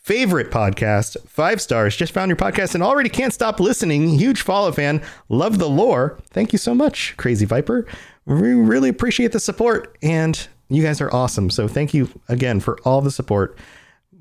favorite 0.04 0.52
podcast. 0.52 1.18
Five 1.28 1.62
stars. 1.62 1.96
Just 1.96 2.14
found 2.14 2.30
your 2.30 2.36
podcast 2.36 2.76
and 2.76 2.84
already 2.84 3.10
can't 3.10 3.34
stop 3.34 3.60
listening. 3.60 4.10
Huge 4.10 4.42
Fallout 4.42 4.76
fan. 4.76 5.02
Love 5.30 5.60
the 5.60 5.70
lore. 5.70 6.20
Thank 6.30 6.52
you 6.54 6.60
so 6.60 6.76
much, 6.76 7.16
Crazy 7.18 7.46
Viper. 7.46 7.86
We 8.26 8.54
really 8.54 8.90
appreciate 8.90 9.32
the 9.32 9.40
support 9.40 9.98
and 10.02 10.48
you 10.70 10.84
guys 10.84 11.02
are 11.02 11.14
awesome. 11.14 11.50
So 11.50 11.68
thank 11.68 11.94
you 11.94 12.10
again 12.30 12.60
for 12.60 12.80
all 12.84 13.02
the 13.02 13.12
support. 13.12 13.58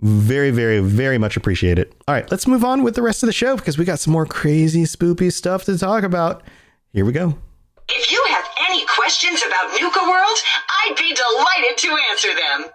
Very, 0.00 0.50
very, 0.50 0.80
very 0.80 1.18
much 1.18 1.36
appreciate 1.36 1.78
it. 1.78 1.92
All 2.08 2.14
right, 2.14 2.28
let's 2.30 2.46
move 2.46 2.64
on 2.64 2.82
with 2.82 2.94
the 2.94 3.02
rest 3.02 3.22
of 3.22 3.28
the 3.28 3.32
show 3.32 3.56
because 3.56 3.78
we 3.78 3.84
got 3.84 4.00
some 4.00 4.12
more 4.12 4.26
crazy, 4.26 4.82
spoopy 4.82 5.32
stuff 5.32 5.64
to 5.64 5.78
talk 5.78 6.02
about. 6.02 6.42
Here 6.92 7.04
we 7.04 7.12
go. 7.12 7.38
If 7.88 8.10
you 8.10 8.24
have 8.30 8.44
any 8.68 8.84
questions 8.86 9.42
about 9.46 9.70
Nuka 9.80 10.00
World, 10.02 10.38
I'd 10.68 10.96
be 10.96 11.14
delighted 11.14 11.78
to 11.78 11.96
answer 12.10 12.28
them. 12.34 12.70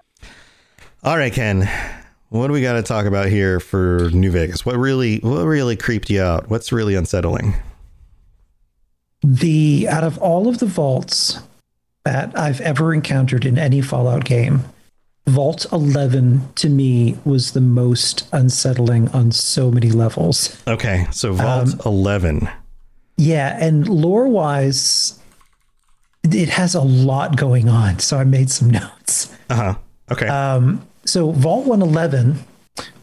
All 1.04 1.18
right, 1.18 1.34
Ken. 1.34 1.70
What 2.30 2.48
do 2.48 2.54
we 2.54 2.62
got 2.62 2.74
to 2.74 2.84
talk 2.84 3.06
about 3.06 3.28
here 3.30 3.60
for 3.60 4.10
New 4.12 4.32
Vegas? 4.32 4.66
What 4.66 4.76
really, 4.76 5.20
what 5.20 5.44
really 5.44 5.78
creeped 5.78 6.10
you 6.10 6.22
out? 6.22 6.50
What's 6.50 6.72
really 6.72 6.96
unsettling? 6.96 7.56
The 9.24 9.88
out 9.90 10.04
of 10.04 10.18
all 10.18 10.48
of 10.48 10.60
the 10.60 10.66
vaults 10.66 11.40
that 12.04 12.38
I've 12.38 12.62
ever 12.62 12.94
encountered 12.94 13.46
in 13.46 13.58
any 13.58 13.82
Fallout 13.82 14.26
game, 14.26 14.66
Vault 15.26 15.66
11 15.72 16.54
to 16.56 16.70
me 16.70 17.18
was 17.26 17.52
the 17.52 17.62
most 17.62 18.28
unsettling 18.32 19.10
on 19.10 19.32
so 19.32 19.72
many 19.72 19.90
levels. 19.90 20.62
Okay, 20.68 21.08
so 21.12 21.34
Vault 21.34 21.74
um, 21.74 21.80
11. 21.86 22.50
Yeah, 23.18 23.58
and 23.60 23.88
lore 23.88 24.28
wise, 24.28 25.20
it 26.24 26.50
has 26.50 26.76
a 26.76 26.82
lot 26.82 27.36
going 27.36 27.68
on. 27.68 28.00
So 28.00 28.18
I 28.18 28.24
made 28.26 28.50
some 28.50 28.70
notes. 28.72 29.34
Uh 29.50 29.56
huh. 29.56 29.76
Okay. 30.12 30.28
Um, 30.28 30.86
so 31.08 31.32
Vault 31.32 31.66
111 31.66 32.40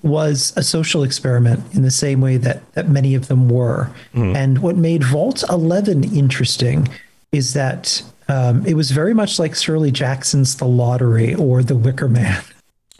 was 0.03 0.53
a 0.57 0.63
social 0.63 1.03
experiment 1.03 1.61
in 1.75 1.83
the 1.83 1.91
same 1.91 2.21
way 2.21 2.37
that, 2.37 2.73
that 2.75 2.89
many 2.89 3.15
of 3.15 3.29
them 3.29 3.49
were. 3.49 3.91
Mm. 4.15 4.37
And 4.37 4.59
what 4.61 4.77
made 4.77 5.03
Vault 5.03 5.43
11 5.49 6.15
interesting 6.15 6.89
is 7.33 7.55
that 7.55 8.03
um, 8.29 8.65
it 8.67 8.75
was 8.75 8.91
very 8.91 9.15
much 9.15 9.39
like 9.39 9.55
Shirley 9.55 9.91
Jackson's 9.91 10.57
The 10.57 10.67
Lottery 10.67 11.35
or 11.35 11.63
The 11.63 11.77
Wicker 11.77 12.09
Man. 12.09 12.43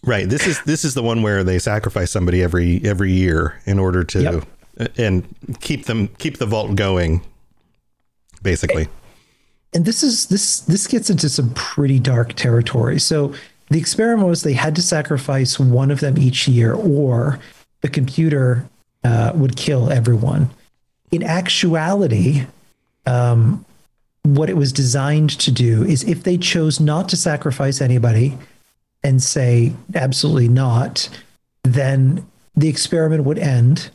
Right. 0.07 0.29
This 0.29 0.47
is 0.47 0.63
this 0.65 0.85
is 0.85 0.93
the 0.93 1.03
one 1.03 1.23
where 1.23 1.43
they 1.43 1.59
sacrifice 1.59 2.11
somebody 2.11 2.43
every 2.43 2.79
every 2.85 3.11
year 3.11 3.59
in 3.65 3.79
order 3.79 4.05
to 4.05 4.45
yep. 4.77 4.99
and 4.99 5.25
keep 5.61 5.87
them 5.87 6.09
keep 6.19 6.37
the 6.37 6.45
vault 6.45 6.77
going. 6.77 7.23
Basically. 8.43 8.87
And 9.73 9.87
this 9.87 10.03
is 10.03 10.27
this 10.27 10.61
this 10.61 10.87
gets 10.87 11.09
into 11.09 11.31
some 11.31 11.55
pretty 11.55 11.99
dark 11.99 12.35
territory. 12.35 13.01
So 13.01 13.33
the 13.69 13.79
experiment 13.79 14.29
was 14.29 14.43
they 14.43 14.53
had 14.53 14.77
to 14.77 14.83
sacrifice 14.83 15.59
one 15.59 15.91
of 15.91 16.01
them 16.01 16.19
each 16.19 16.47
year, 16.47 16.75
or 16.75 17.39
the 17.81 17.89
computer 17.89 18.69
uh, 19.03 19.33
would 19.35 19.57
kill 19.57 19.91
everyone. 19.91 20.51
In 21.11 21.23
actuality, 21.23 22.47
um, 23.07 23.65
what 24.23 24.49
it 24.49 24.57
was 24.57 24.73
designed 24.73 25.31
to 25.41 25.51
do 25.51 25.85
is 25.85 26.03
if 26.05 26.23
they 26.23 26.39
chose 26.39 26.81
not 26.81 27.09
to 27.11 27.17
sacrifice 27.17 27.81
anybody 27.81 28.37
and 29.03 29.23
say 29.23 29.75
absolutely 29.95 30.49
not, 30.49 31.09
then 31.63 32.27
the 32.57 32.69
experiment 32.69 33.25
would 33.25 33.39
end, 33.39 33.91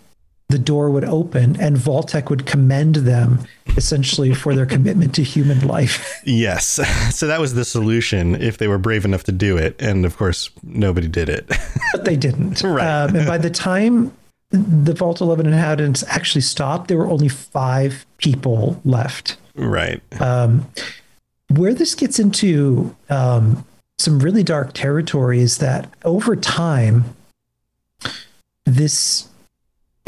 the 0.49 0.59
door 0.59 0.89
would 0.89 1.03
open, 1.03 1.59
and 1.61 1.77
Vault-Tec 1.77 2.29
would 2.31 2.47
commend 2.47 2.95
them 2.95 3.39
essentially 3.77 4.33
for 4.33 4.55
their 4.55 4.65
commitment 4.65 5.13
to 5.15 5.23
human 5.23 5.65
life. 5.65 6.19
Yes. 6.25 6.79
So 7.19 7.27
that 7.27 7.39
was 7.39 7.53
the 7.53 7.65
solution 7.65 8.35
if 8.35 8.59
they 8.59 8.67
were 8.67 8.77
brave 8.77 9.03
enough 9.03 9.23
to 9.25 9.31
do 9.31 9.57
it. 9.57 9.75
And 9.79 10.05
of 10.05 10.15
course, 10.15 10.49
nobody 10.63 11.07
did 11.07 11.27
it. 11.27 11.47
but 11.91 12.05
they 12.05 12.15
didn't. 12.15 12.61
Right. 12.63 12.87
Um, 12.87 13.15
and 13.15 13.27
by 13.27 13.37
the 13.37 13.49
time 13.49 14.13
the 14.51 14.93
Vault 14.93 15.21
11 15.21 15.45
inhabitants 15.45 16.03
actually 16.07 16.41
stopped, 16.41 16.87
there 16.87 16.97
were 16.97 17.09
only 17.09 17.27
five 17.27 18.05
people 18.17 18.79
left. 18.85 19.37
Right. 19.55 20.01
Um, 20.21 20.67
where 21.49 21.73
this 21.73 21.93
gets 21.93 22.19
into 22.19 22.95
um, 23.09 23.65
some 23.97 24.19
really 24.19 24.43
dark 24.43 24.73
territory 24.73 25.39
is 25.41 25.57
that 25.57 25.89
over 26.05 26.35
time, 26.35 27.15
this 28.65 29.28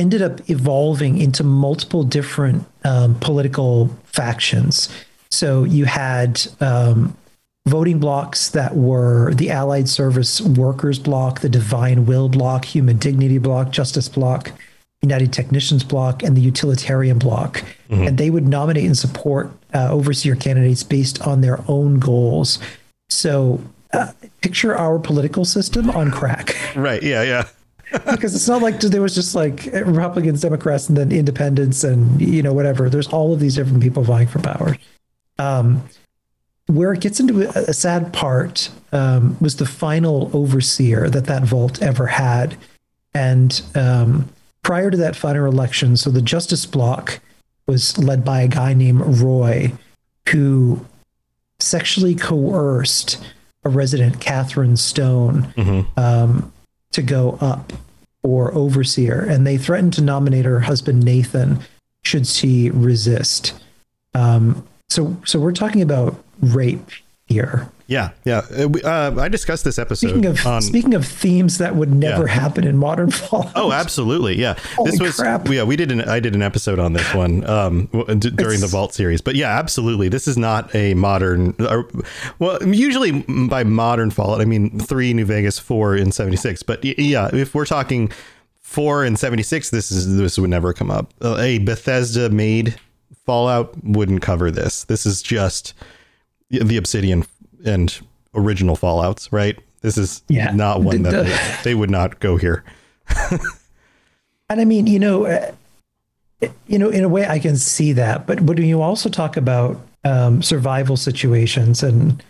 ended 0.01 0.21
up 0.21 0.49
evolving 0.49 1.17
into 1.17 1.43
multiple 1.43 2.03
different 2.03 2.65
um, 2.83 3.15
political 3.19 3.87
factions. 4.05 4.89
So 5.29 5.63
you 5.63 5.85
had 5.85 6.41
um, 6.59 7.15
voting 7.67 7.99
blocks 7.99 8.49
that 8.49 8.75
were 8.75 9.33
the 9.35 9.51
Allied 9.51 9.87
Service 9.87 10.41
Workers 10.41 10.99
Bloc, 10.99 11.39
the 11.39 11.49
Divine 11.49 12.05
Will 12.05 12.27
Bloc, 12.27 12.65
Human 12.65 12.97
Dignity 12.97 13.37
Bloc, 13.37 13.69
Justice 13.71 14.09
Bloc, 14.09 14.51
United 15.01 15.31
Technicians 15.31 15.83
block, 15.83 16.23
and 16.23 16.35
the 16.35 16.41
Utilitarian 16.41 17.17
block. 17.17 17.63
And 18.07 18.17
they 18.17 18.29
would 18.29 18.47
nominate 18.47 18.85
and 18.85 18.97
support 18.97 19.51
uh, 19.73 19.89
overseer 19.91 20.35
candidates 20.35 20.83
based 20.83 21.21
on 21.25 21.41
their 21.41 21.63
own 21.67 21.99
goals. 21.99 22.59
So 23.09 23.61
uh, 23.93 24.11
picture 24.41 24.75
our 24.75 24.99
political 24.99 25.45
system 25.45 25.89
on 25.91 26.11
crack. 26.11 26.55
Right. 26.75 27.03
Yeah. 27.03 27.23
Yeah. 27.23 27.47
Because 27.91 28.35
it's 28.35 28.47
not 28.47 28.61
like 28.61 28.79
there 28.79 29.01
was 29.01 29.15
just 29.15 29.35
like 29.35 29.65
Republicans, 29.73 30.41
Democrats, 30.41 30.87
and 30.87 30.97
then 30.97 31.11
independents, 31.11 31.83
and 31.83 32.21
you 32.21 32.41
know 32.41 32.53
whatever. 32.53 32.89
There's 32.89 33.07
all 33.07 33.33
of 33.33 33.39
these 33.39 33.55
different 33.55 33.81
people 33.83 34.03
vying 34.03 34.27
for 34.27 34.39
power. 34.39 34.77
Um, 35.37 35.83
where 36.67 36.93
it 36.93 37.01
gets 37.01 37.19
into 37.19 37.49
a, 37.49 37.73
sad 37.73 38.13
part 38.13 38.69
um, 38.93 39.35
was 39.41 39.57
the 39.57 39.65
final 39.65 40.29
overseer 40.33 41.09
that 41.09 41.25
that 41.25 41.43
vault 41.43 41.81
ever 41.81 42.07
had, 42.07 42.55
and 43.13 43.61
um, 43.75 44.29
prior 44.63 44.89
to 44.89 44.97
that 44.97 45.15
final 45.15 45.45
election, 45.45 45.97
so 45.97 46.09
the 46.09 46.21
Justice 46.21 46.65
Bloc 46.65 47.19
was 47.67 47.97
led 47.97 48.23
by 48.23 48.41
a 48.41 48.47
guy 48.47 48.73
named 48.73 49.01
Roy, 49.21 49.73
who 50.29 50.85
sexually 51.59 52.15
coerced 52.15 53.21
a 53.63 53.69
resident, 53.69 54.19
Catherine 54.19 54.77
Stone, 54.77 55.53
um, 55.97 56.51
to 56.91 57.01
go 57.01 57.37
up 57.41 57.73
for 58.21 58.53
overseer, 58.53 59.21
and 59.21 59.45
they 59.45 59.57
threatened 59.57 59.93
to 59.93 60.01
nominate 60.01 60.45
her 60.45 60.61
husband 60.61 61.03
Nathan 61.03 61.59
should 62.03 62.27
she 62.27 62.69
resist. 62.69 63.53
Um, 64.13 64.67
so, 64.89 65.17
so 65.25 65.39
we're 65.39 65.53
talking 65.53 65.81
about 65.81 66.23
rape 66.41 66.89
here. 67.25 67.69
Yeah. 67.91 68.11
Yeah. 68.23 68.41
Uh, 68.57 68.69
uh, 68.85 69.15
I 69.19 69.27
discussed 69.27 69.65
this 69.65 69.77
episode 69.77 70.07
Speaking 70.11 70.25
of 70.25 70.45
on. 70.47 70.61
speaking 70.61 70.93
of 70.93 71.05
themes 71.05 71.57
that 71.57 71.75
would 71.75 71.93
never 71.93 72.25
Yeah. 72.25 72.31
happen 72.33 72.65
in 72.65 72.77
modern 72.77 73.11
Fallout. 73.21 73.51
Oh, 73.55 73.73
absolutely. 73.73 74.39
Yeah. 74.39 74.55
Holy 74.77 74.91
this 74.91 74.99
was 75.01 75.15
crap. 75.17 75.47
yeah, 75.49 75.63
we 75.63 75.75
did 75.75 75.91
an 75.91 76.01
I 76.01 76.21
did 76.21 76.33
an 76.33 76.41
episode 76.41 76.79
on 76.79 76.93
this 76.93 77.13
one 77.13 77.45
um 77.49 77.87
w- 77.87 78.15
d- 78.15 78.29
during 78.31 78.61
the 78.61 78.67
Vault 78.67 78.93
series. 78.93 79.19
But 79.19 79.35
yeah, 79.35 79.49
absolutely. 79.59 80.07
This 80.07 80.25
is 80.27 80.37
not 80.37 80.73
a 80.73 80.93
modern 80.93 81.53
or, 81.59 81.89
well, 82.39 82.57
usually 82.65 83.11
by 83.49 83.63
modern 83.65 84.09
Fallout 84.09 84.39
I 84.39 84.45
mean 84.45 84.79
3 84.79 85.13
New 85.13 85.25
Vegas, 85.25 85.59
4 85.59 85.97
in 85.97 86.13
76. 86.13 86.63
But 86.63 86.83
yeah, 86.85 87.29
if 87.33 87.53
we're 87.53 87.65
talking 87.65 88.09
4 88.61 89.03
and 89.03 89.19
76, 89.19 89.69
this 89.69 89.91
is 89.91 90.15
this 90.17 90.39
would 90.39 90.49
never 90.49 90.71
come 90.71 90.89
up. 90.89 91.13
Uh, 91.21 91.35
a 91.37 91.57
Bethesda 91.57 92.29
made 92.29 92.79
Fallout 93.25 93.75
wouldn't 93.83 94.21
cover 94.21 94.49
this. 94.49 94.85
This 94.85 95.05
is 95.05 95.21
just 95.21 95.73
the 96.49 96.77
Obsidian 96.77 97.23
and 97.65 97.99
original 98.35 98.75
Fallouts, 98.75 99.27
right? 99.31 99.57
This 99.81 99.97
is 99.97 100.21
Yeah. 100.27 100.51
not 100.51 100.81
one 100.83 101.01
that 101.03 101.11
the- 101.11 101.23
they, 101.23 101.57
they 101.63 101.75
would 101.75 101.89
not 101.89 102.19
go 102.19 102.37
here. 102.37 102.63
And 104.49 104.59
I 104.59 104.65
mean, 104.65 104.85
you 104.85 104.99
know, 104.99 105.25
uh, 105.27 105.51
you 106.67 106.77
know, 106.77 106.89
in 106.89 107.05
a 107.05 107.09
way, 107.09 107.25
I 107.25 107.39
can 107.39 107.55
see 107.55 107.93
that. 107.93 108.27
But 108.27 108.41
when 108.41 108.57
you 108.57 108.81
also 108.81 109.07
talk 109.07 109.37
about 109.37 109.79
um, 110.03 110.41
survival 110.41 110.97
situations 110.97 111.81
and 111.83 112.21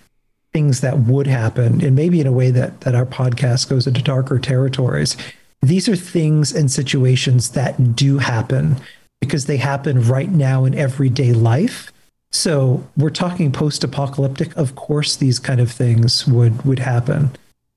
things 0.54 0.82
that 0.82 1.00
would 1.00 1.26
happen, 1.26 1.84
and 1.84 1.96
maybe 1.96 2.22
in 2.22 2.28
a 2.28 2.32
way 2.32 2.52
that 2.52 2.82
that 2.82 2.94
our 2.94 3.08
podcast 3.08 3.70
goes 3.70 3.88
into 3.88 4.04
darker 4.04 4.38
territories, 4.38 5.18
these 5.64 5.90
are 5.90 5.96
things 5.96 6.52
and 6.54 6.70
situations 6.70 7.50
that 7.52 7.96
do 7.96 8.20
happen 8.20 8.76
because 9.20 9.48
they 9.48 9.58
happen 9.58 10.08
right 10.08 10.30
now 10.30 10.64
in 10.66 10.76
everyday 10.76 11.34
life. 11.34 11.92
So 12.32 12.88
we're 12.96 13.10
talking 13.10 13.52
post-apocalyptic. 13.52 14.56
Of 14.56 14.76
course, 14.76 15.16
these 15.18 15.38
kind 15.40 15.60
of 15.60 15.72
things 15.72 16.26
would 16.28 16.64
would 16.64 16.80
happen 16.80 17.32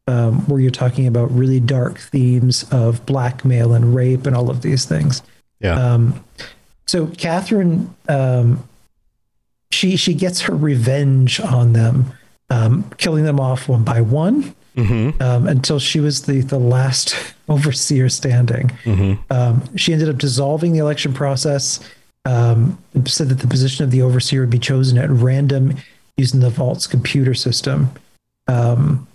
um, 0.06 0.46
where 0.46 0.60
you're 0.60 0.70
talking 0.70 1.06
about 1.06 1.30
really 1.30 1.60
dark 1.60 1.98
themes 1.98 2.64
of 2.70 3.04
blackmail 3.06 3.72
and 3.74 3.94
rape 3.94 4.26
and 4.26 4.36
all 4.36 4.50
of 4.50 4.62
these 4.62 4.84
things. 4.84 5.22
Yeah. 5.60 5.74
Um, 5.74 6.24
so 6.86 7.06
Catherine, 7.06 7.94
um, 8.08 8.62
she 9.70 9.96
she 9.96 10.14
gets 10.14 10.42
her 10.42 10.54
revenge 10.54 11.40
on 11.40 11.72
them, 11.72 12.12
um, 12.50 12.88
killing 12.98 13.24
them 13.24 13.40
off 13.40 13.68
one 13.68 13.82
by 13.82 14.00
one 14.02 14.54
um, 15.20 15.48
until 15.48 15.78
she 15.78 16.00
was 16.00 16.26
the 16.26 16.40
the 16.42 16.58
last 16.58 17.16
overseer 17.48 18.08
standing. 18.08 18.70
Um, 19.30 19.76
she 19.76 19.92
ended 19.92 20.08
up 20.08 20.18
dissolving 20.18 20.72
the 20.72 20.78
election 20.78 21.12
process. 21.12 21.80
Um, 22.26 22.78
said 23.06 23.28
that 23.28 23.40
the 23.40 23.46
position 23.46 23.84
of 23.84 23.90
the 23.90 24.00
overseer 24.00 24.40
would 24.40 24.50
be 24.50 24.58
chosen 24.58 24.96
at 24.96 25.10
random 25.10 25.76
using 26.16 26.40
the 26.40 26.48
vault's 26.48 26.86
computer 26.86 27.34
system. 27.34 27.90
Um, 28.46 29.06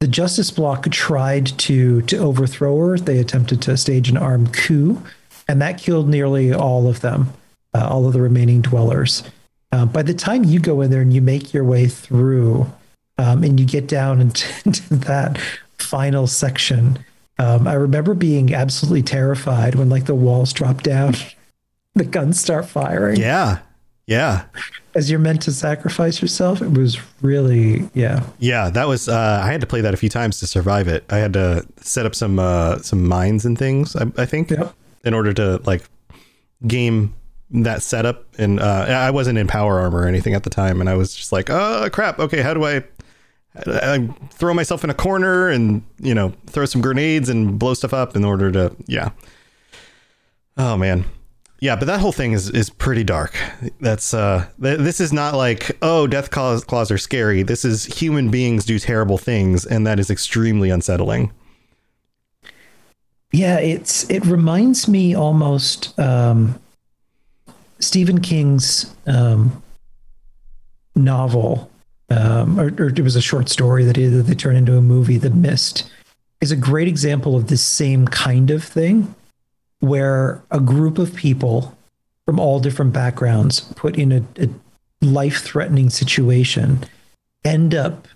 the 0.00 0.08
Justice 0.08 0.50
Bloc 0.50 0.90
tried 0.90 1.46
to 1.58 2.00
to 2.02 2.16
overthrow 2.16 2.76
her. 2.78 2.98
They 2.98 3.18
attempted 3.18 3.60
to 3.62 3.76
stage 3.76 4.08
an 4.08 4.16
armed 4.16 4.54
coup, 4.54 5.02
and 5.46 5.60
that 5.60 5.78
killed 5.78 6.08
nearly 6.08 6.52
all 6.52 6.88
of 6.88 7.00
them, 7.00 7.32
uh, 7.74 7.86
all 7.86 8.06
of 8.06 8.14
the 8.14 8.20
remaining 8.20 8.62
dwellers. 8.62 9.22
Uh, 9.72 9.86
by 9.86 10.02
the 10.02 10.14
time 10.14 10.44
you 10.44 10.58
go 10.58 10.80
in 10.80 10.90
there 10.90 11.02
and 11.02 11.12
you 11.12 11.20
make 11.20 11.52
your 11.52 11.64
way 11.64 11.86
through, 11.86 12.70
um, 13.18 13.44
and 13.44 13.60
you 13.60 13.66
get 13.66 13.86
down 13.86 14.20
into, 14.22 14.48
into 14.64 14.94
that 14.94 15.38
final 15.78 16.26
section, 16.26 16.98
um, 17.38 17.68
I 17.68 17.74
remember 17.74 18.14
being 18.14 18.54
absolutely 18.54 19.02
terrified 19.02 19.74
when 19.74 19.88
like 19.88 20.06
the 20.06 20.14
walls 20.14 20.52
drop 20.52 20.82
down, 20.82 21.14
the 22.00 22.08
guns 22.10 22.40
start 22.40 22.66
firing 22.66 23.18
Yeah. 23.20 23.58
Yeah. 24.06 24.44
as 24.94 25.08
you're 25.10 25.20
meant 25.20 25.42
to 25.42 25.52
sacrifice 25.52 26.20
yourself. 26.22 26.62
It 26.62 26.72
was 26.72 26.98
really, 27.22 27.88
yeah. 27.94 28.24
Yeah, 28.38 28.70
that 28.70 28.88
was 28.88 29.08
uh, 29.08 29.40
I 29.44 29.52
had 29.52 29.60
to 29.60 29.66
play 29.66 29.82
that 29.82 29.92
a 29.94 29.96
few 29.96 30.08
times 30.08 30.40
to 30.40 30.46
survive 30.46 30.88
it. 30.88 31.04
I 31.10 31.18
had 31.18 31.32
to 31.34 31.64
set 31.76 32.06
up 32.06 32.14
some 32.14 32.38
uh, 32.38 32.78
some 32.78 33.06
mines 33.06 33.44
and 33.44 33.56
things, 33.58 33.94
I, 33.94 34.06
I 34.16 34.26
think, 34.26 34.50
Yep. 34.50 34.74
in 35.04 35.14
order 35.14 35.32
to 35.34 35.60
like 35.64 35.82
game 36.66 37.14
that 37.52 37.82
setup 37.82 38.24
and 38.38 38.58
uh, 38.60 38.86
I 38.88 39.10
wasn't 39.10 39.36
in 39.38 39.46
power 39.46 39.78
armor 39.80 40.00
or 40.02 40.06
anything 40.06 40.34
at 40.34 40.42
the 40.44 40.50
time 40.50 40.80
and 40.80 40.88
I 40.88 40.94
was 40.94 41.14
just 41.14 41.30
like, 41.32 41.50
"Oh, 41.50 41.88
crap. 41.92 42.18
Okay, 42.18 42.40
how 42.42 42.54
do 42.54 42.64
I 42.64 42.82
I 43.66 44.08
throw 44.30 44.54
myself 44.54 44.82
in 44.84 44.90
a 44.90 44.94
corner 44.94 45.48
and, 45.50 45.82
you 46.00 46.14
know, 46.14 46.32
throw 46.46 46.64
some 46.66 46.80
grenades 46.80 47.28
and 47.28 47.58
blow 47.58 47.74
stuff 47.74 47.92
up 47.92 48.16
in 48.16 48.24
order 48.24 48.50
to 48.52 48.74
yeah. 48.86 49.10
Oh 50.56 50.76
man. 50.76 51.04
Yeah, 51.60 51.76
but 51.76 51.84
that 51.86 52.00
whole 52.00 52.12
thing 52.12 52.32
is 52.32 52.48
is 52.50 52.70
pretty 52.70 53.04
dark. 53.04 53.38
That's 53.80 54.14
uh 54.14 54.46
th- 54.60 54.78
this 54.78 55.00
is 55.00 55.12
not 55.12 55.34
like, 55.34 55.76
oh, 55.82 56.08
Deathclaws, 56.10 56.66
claws 56.66 56.90
are 56.90 56.98
scary. 56.98 57.42
This 57.42 57.64
is 57.64 57.84
human 57.84 58.30
beings 58.30 58.64
do 58.64 58.78
terrible 58.78 59.18
things 59.18 59.66
and 59.66 59.86
that 59.86 60.00
is 60.00 60.10
extremely 60.10 60.70
unsettling. 60.70 61.32
Yeah, 63.32 63.58
it's 63.58 64.08
it 64.10 64.24
reminds 64.26 64.88
me 64.88 65.14
almost 65.14 65.96
um, 65.98 66.58
Stephen 67.78 68.20
King's 68.20 68.92
um, 69.06 69.62
novel, 70.96 71.70
um, 72.10 72.58
or, 72.58 72.66
or 72.78 72.88
it 72.88 73.00
was 73.00 73.14
a 73.14 73.22
short 73.22 73.48
story 73.48 73.84
that, 73.84 73.96
he, 73.96 74.06
that 74.06 74.24
they 74.24 74.34
turned 74.34 74.58
into 74.58 74.76
a 74.76 74.82
movie. 74.82 75.16
The 75.16 75.30
Mist 75.30 75.90
is 76.40 76.50
a 76.50 76.56
great 76.56 76.88
example 76.88 77.36
of 77.36 77.46
this 77.46 77.62
same 77.62 78.08
kind 78.08 78.50
of 78.50 78.64
thing, 78.64 79.14
where 79.80 80.42
a 80.50 80.60
group 80.60 80.98
of 80.98 81.14
people 81.14 81.76
from 82.26 82.38
all 82.38 82.60
different 82.60 82.92
backgrounds 82.92 83.60
put 83.76 83.96
in 83.96 84.12
a, 84.12 84.24
a 84.42 84.48
life-threatening 85.02 85.90
situation 85.90 86.78
end 87.44 87.74
up 87.74 88.06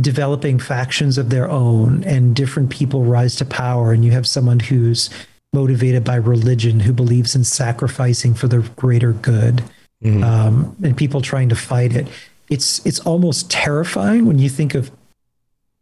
developing 0.00 0.58
factions 0.58 1.18
of 1.18 1.30
their 1.30 1.48
own 1.50 2.02
and 2.04 2.34
different 2.34 2.70
people 2.70 3.04
rise 3.04 3.36
to 3.36 3.44
power 3.44 3.92
and 3.92 4.04
you 4.04 4.12
have 4.12 4.26
someone 4.26 4.60
who's 4.60 5.10
motivated 5.52 6.04
by 6.04 6.14
religion 6.14 6.80
who 6.80 6.92
believes 6.92 7.34
in 7.34 7.44
sacrificing 7.44 8.34
for 8.34 8.48
the 8.48 8.58
greater 8.76 9.12
good 9.12 9.62
um, 10.22 10.76
and 10.82 10.96
people 10.96 11.20
trying 11.20 11.48
to 11.48 11.56
fight 11.56 11.94
it. 11.94 12.06
It's 12.48 12.84
it's 12.86 13.00
almost 13.00 13.50
terrifying 13.50 14.26
when 14.26 14.38
you 14.38 14.48
think 14.48 14.74
of 14.74 14.90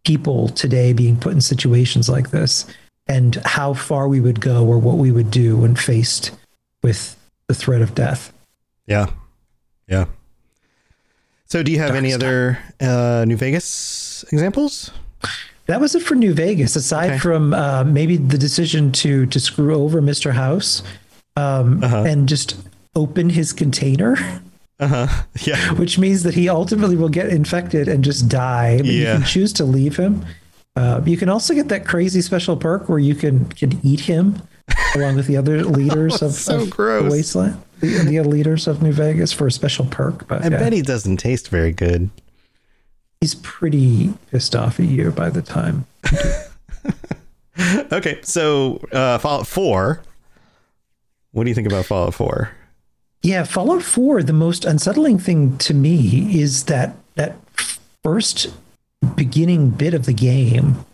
people 0.04 0.48
today 0.48 0.92
being 0.92 1.16
put 1.16 1.32
in 1.32 1.40
situations 1.40 2.09
like 2.09 2.30
this 2.30 2.64
and 3.09 3.36
how 3.44 3.72
far 3.74 4.09
we 4.09 4.20
would 4.20 4.40
go 4.40 4.66
or 4.66 4.78
what 4.78 4.96
we 4.96 5.11
would 5.12 5.30
do 5.30 5.57
when 5.59 5.74
faced 5.76 6.32
with 6.82 7.16
the 7.48 7.54
threat 7.54 7.82
of 7.82 7.94
death 7.94 8.32
Yeah. 8.86 9.07
Yeah. 9.88 10.07
So 11.46 11.62
do 11.62 11.70
you 11.70 11.78
have 11.78 11.94
any 11.94 12.12
other 12.12 12.59
uh 12.80 13.24
New 13.26 13.36
Vegas 13.36 14.24
examples? 14.32 14.90
That 15.66 15.80
was 15.80 15.94
it 15.94 16.02
for 16.02 16.14
New 16.14 16.32
Vegas. 16.34 16.76
Aside 16.76 17.11
Okay. 17.11 17.18
from 17.18 17.52
uh, 17.54 17.84
maybe 17.84 18.16
the 18.16 18.38
decision 18.38 18.92
to 19.02 19.26
to 19.26 19.40
screw 19.40 19.74
over 19.74 20.00
Mr. 20.02 20.32
House 20.32 20.82
um, 21.36 21.82
Uh-huh. 21.82 22.04
and 22.07 22.28
just 22.28 22.57
open 22.94 23.30
his 23.30 23.52
container, 23.52 24.16
Uh-huh. 24.80 25.07
Yeah. 25.46 25.72
which 25.74 25.98
means 25.98 26.22
that 26.22 26.34
he 26.34 26.48
ultimately 26.48 26.96
will 26.96 27.09
get 27.11 27.28
infected 27.28 27.88
and 27.88 28.04
just 28.04 28.28
die. 28.28 28.76
But 28.78 28.86
you 28.86 29.02
Yeah. 29.02 29.16
can 29.16 29.24
choose 29.24 29.52
to 29.54 29.64
leave 29.64 29.96
him. 29.96 30.24
Uh, 30.76 31.00
you 31.06 31.16
can 31.16 31.28
also 31.30 31.54
get 31.54 31.68
that 31.68 31.86
crazy 31.86 32.20
special 32.20 32.56
perk 32.56 32.88
where 32.88 32.98
you 32.98 33.14
can 33.14 33.46
can 33.46 33.80
eat 33.82 34.00
him 34.00 34.40
along 34.94 35.16
with 35.16 35.26
the 35.26 35.36
other 35.36 35.64
leaders 35.64 36.20
of, 36.22 36.32
so 36.32 36.62
of 36.62 36.70
gross. 36.70 37.04
the 37.04 37.10
wasteland, 37.10 37.62
the, 37.80 37.98
the 38.04 38.18
other 38.18 38.28
leaders 38.28 38.66
of 38.66 38.82
New 38.82 38.92
Vegas 38.92 39.32
for 39.32 39.46
a 39.46 39.52
special 39.52 39.86
perk. 39.86 40.28
But 40.28 40.42
I 40.42 40.48
yeah, 40.48 40.58
bet 40.58 40.72
he 40.72 40.82
doesn't 40.82 41.16
taste 41.16 41.48
very 41.48 41.72
good. 41.72 42.10
he's 43.20 43.34
pretty 43.36 44.12
pissed 44.30 44.54
off 44.54 44.78
at 44.78 44.86
you 44.86 45.10
by 45.10 45.30
the 45.30 45.42
time. 45.42 45.86
okay, 47.92 48.20
so 48.22 48.76
uh, 48.92 49.18
Fallout 49.18 49.46
4. 49.46 50.02
What 51.32 51.44
do 51.44 51.48
you 51.50 51.54
think 51.54 51.66
about 51.66 51.86
Fallout 51.86 52.14
4? 52.14 52.50
Yeah, 53.22 53.44
Fallout 53.44 53.82
4, 53.82 54.22
the 54.22 54.32
most 54.32 54.64
unsettling 54.64 55.18
thing 55.18 55.56
to 55.58 55.74
me 55.74 56.38
is 56.38 56.64
that 56.64 56.96
that 57.14 57.36
first 58.02 58.48
beginning 59.14 59.70
bit 59.70 59.94
of 59.94 60.07
the 60.07 60.12
game 60.12 60.84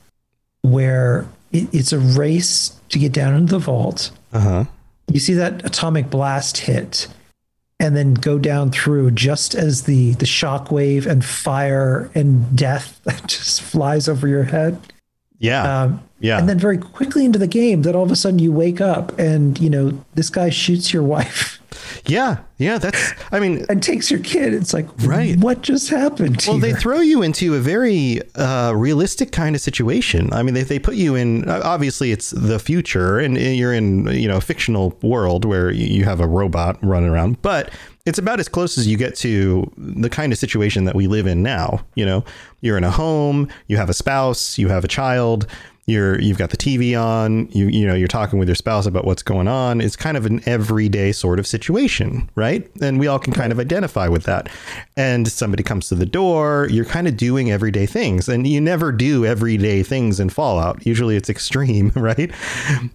where 0.63 1.27
it, 1.53 1.73
it's 1.73 1.93
a 1.93 1.99
race 1.99 2.81
to 2.89 2.99
get 2.99 3.13
down 3.13 3.35
into 3.35 3.53
the 3.53 3.59
vault. 3.59 4.11
Uh-huh. 4.33 4.65
You 5.09 5.21
see 5.21 5.35
that 5.35 5.65
atomic 5.65 6.11
blast 6.11 6.59
hit 6.59 7.09
and 7.79 7.97
then 7.97 8.15
go 8.15 8.39
down 8.39 8.71
through 8.71 9.11
just 9.11 9.55
as 9.55 9.83
the 9.83 10.13
the 10.15 10.25
shockwave 10.25 11.07
and 11.07 11.25
fire 11.25 12.11
and 12.15 12.57
death 12.57 13.01
just 13.27 13.61
flies 13.61 14.09
over 14.09 14.29
your 14.29 14.45
head. 14.45 14.79
Yeah. 15.39 15.83
Um, 15.83 16.03
yeah. 16.21 16.39
And 16.39 16.49
then 16.49 16.59
very 16.59 16.79
quickly 16.79 17.25
into 17.25 17.39
the 17.39 17.49
game, 17.49 17.83
that 17.83 17.97
all 17.97 18.05
of 18.05 18.13
a 18.13 18.17
sudden 18.17 18.39
you 18.39 18.53
wake 18.53 18.81
up 18.81 19.19
and 19.19 19.59
you 19.61 19.69
know 19.69 20.05
this 20.15 20.31
guy 20.31 20.51
shoots 20.51 20.93
your 20.93 21.03
wife 21.03 21.61
yeah. 22.07 22.39
Yeah. 22.59 22.79
That's, 22.79 23.13
I 23.33 23.41
mean, 23.41 23.67
and 23.69 23.83
takes 23.83 24.11
your 24.11 24.21
kid. 24.21 24.55
It's 24.55 24.73
like, 24.73 24.87
Right. 24.99 25.37
What 25.39 25.63
just 25.63 25.89
happened? 25.91 26.45
well, 26.47 26.59
they 26.59 26.73
throw 26.75 27.01
you 27.01 27.23
into 27.23 27.55
a 27.55 27.59
very 27.59 28.21
uh, 28.37 28.73
realistic 28.75 29.33
kind 29.33 29.55
of 29.57 29.61
situation. 29.63 30.33
I 30.33 30.43
mean, 30.43 30.55
they, 30.55 30.63
they 30.63 30.79
put 30.79 30.95
you 30.95 31.15
in, 31.15 31.49
obviously, 31.49 32.13
it's 32.13 32.31
the 32.31 32.59
future 32.59 33.19
and 33.19 33.37
you're 33.37 33.73
in, 33.73 34.07
you 34.09 34.29
know, 34.29 34.37
a 34.37 34.41
fictional 34.41 34.97
world 35.03 35.45
where 35.45 35.71
you 35.71 36.05
have 36.05 36.21
a 36.21 36.27
robot 36.27 36.79
running 36.83 37.11
around, 37.11 37.43
but 37.43 37.71
it's 38.05 38.19
about 38.19 38.41
as 38.41 38.49
close 38.49 38.79
as 38.79 38.87
you 38.87 38.97
get 38.97 39.15
to 39.17 39.71
the 39.77 40.11
kind 40.11 40.33
of 40.33 40.39
situation 40.39 40.85
that 40.85 40.95
we 40.95 41.07
live 41.07 41.27
in 41.27 41.43
now. 41.43 41.85
You 41.95 42.05
know, 42.05 42.25
you're 42.61 42.77
in 42.77 42.85
a 42.85 42.91
home, 42.91 43.49
you 43.69 43.77
have 43.77 43.89
a 43.91 43.95
spouse, 43.95 44.59
you 44.59 44.69
have 44.69 44.85
a 44.85 44.89
child, 44.89 45.47
you're 45.87 46.21
you've 46.21 46.39
got 46.39 46.51
the 46.51 46.57
TV 46.57 47.01
on, 47.01 47.49
you 47.51 47.67
you 47.67 47.87
know, 47.87 47.95
you're 47.95 48.07
talking 48.07 48.39
with 48.39 48.49
your 48.49 48.55
spouse 48.55 48.87
about 48.87 49.05
what's 49.05 49.23
going 49.23 49.49
on. 49.49 49.81
It's 49.81 49.97
kind 49.97 50.17
of 50.17 50.27
an 50.27 50.41
everyday 50.47 51.11
sort 51.11 51.41
of 51.41 51.47
situation, 51.47 52.31
right? 52.37 52.71
And 52.81 53.01
we 53.01 53.09
all 53.09 53.19
can 53.19 53.33
kind 53.33 53.51
of 53.51 53.59
identify 53.59 54.07
with 54.07 54.23
that. 54.25 54.49
And 54.97 55.27
somebody 55.27 55.65
comes 55.65 55.89
to 55.89 55.97
the 55.97 56.07
door, 56.07 56.69
you're 56.71 56.85
kind 56.85 57.09
of 57.09 57.17
doing 57.17 57.51
everyday 57.51 57.87
things. 57.87 58.29
And 58.29 58.47
you 58.47 58.61
never 58.61 58.93
do 58.93 59.27
everyday 59.27 59.83
things 59.83 60.21
in 60.21 60.29
Fallout. 60.29 60.87
Usually 60.87 61.17
it's 61.17 61.29
extreme, 61.29 61.91
right? 61.97 62.31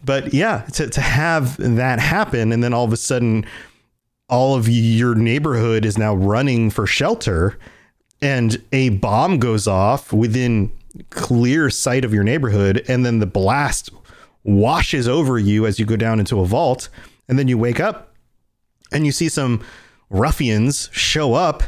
But 0.05 0.33
yeah, 0.33 0.61
to, 0.73 0.89
to 0.89 1.01
have 1.01 1.57
that 1.57 1.99
happen 1.99 2.53
and 2.53 2.63
then 2.63 2.73
all 2.73 2.85
of 2.85 2.93
a 2.93 2.97
sudden 2.97 3.45
all 4.29 4.55
of 4.55 4.67
your 4.69 5.13
neighborhood 5.15 5.85
is 5.85 5.97
now 5.97 6.13
running 6.13 6.69
for 6.69 6.85
shelter 6.85 7.57
and 8.21 8.61
a 8.71 8.89
bomb 8.89 9.39
goes 9.39 9.67
off 9.67 10.11
within 10.11 10.71
clear 11.09 11.69
sight 11.69 12.05
of 12.05 12.13
your 12.13 12.23
neighborhood 12.23 12.83
and 12.87 13.05
then 13.05 13.19
the 13.19 13.25
blast 13.25 13.89
washes 14.43 15.07
over 15.07 15.37
you 15.37 15.65
as 15.65 15.79
you 15.79 15.85
go 15.85 15.95
down 15.95 16.19
into 16.19 16.39
a 16.39 16.45
vault 16.45 16.89
and 17.27 17.37
then 17.37 17.47
you 17.47 17.57
wake 17.57 17.79
up 17.79 18.15
and 18.91 19.05
you 19.05 19.11
see 19.11 19.29
some 19.29 19.63
ruffians 20.09 20.89
show 20.93 21.33
up 21.33 21.63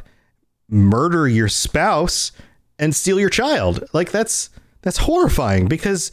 murder 0.70 1.28
your 1.28 1.50
spouse 1.50 2.32
and 2.78 2.96
steal 2.96 3.20
your 3.20 3.30
child. 3.30 3.84
Like 3.94 4.12
that's 4.12 4.50
that's 4.82 4.98
horrifying 4.98 5.68
because 5.68 6.12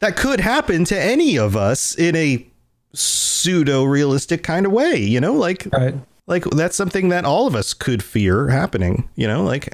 that 0.00 0.16
could 0.16 0.40
happen 0.40 0.84
to 0.86 1.00
any 1.00 1.38
of 1.38 1.56
us 1.56 1.94
in 1.94 2.16
a 2.16 2.46
pseudo 2.92 3.84
realistic 3.84 4.42
kind 4.42 4.66
of 4.66 4.72
way 4.72 4.96
you 4.96 5.20
know? 5.20 5.34
Like 5.34 5.68
right. 5.72 5.94
like 6.26 6.44
that's 6.44 6.76
something 6.76 7.10
that 7.10 7.24
all 7.24 7.46
of 7.46 7.54
us 7.54 7.74
could 7.74 8.02
fear 8.02 8.48
happening 8.48 9.08
you 9.14 9.28
know? 9.28 9.44
Like 9.44 9.68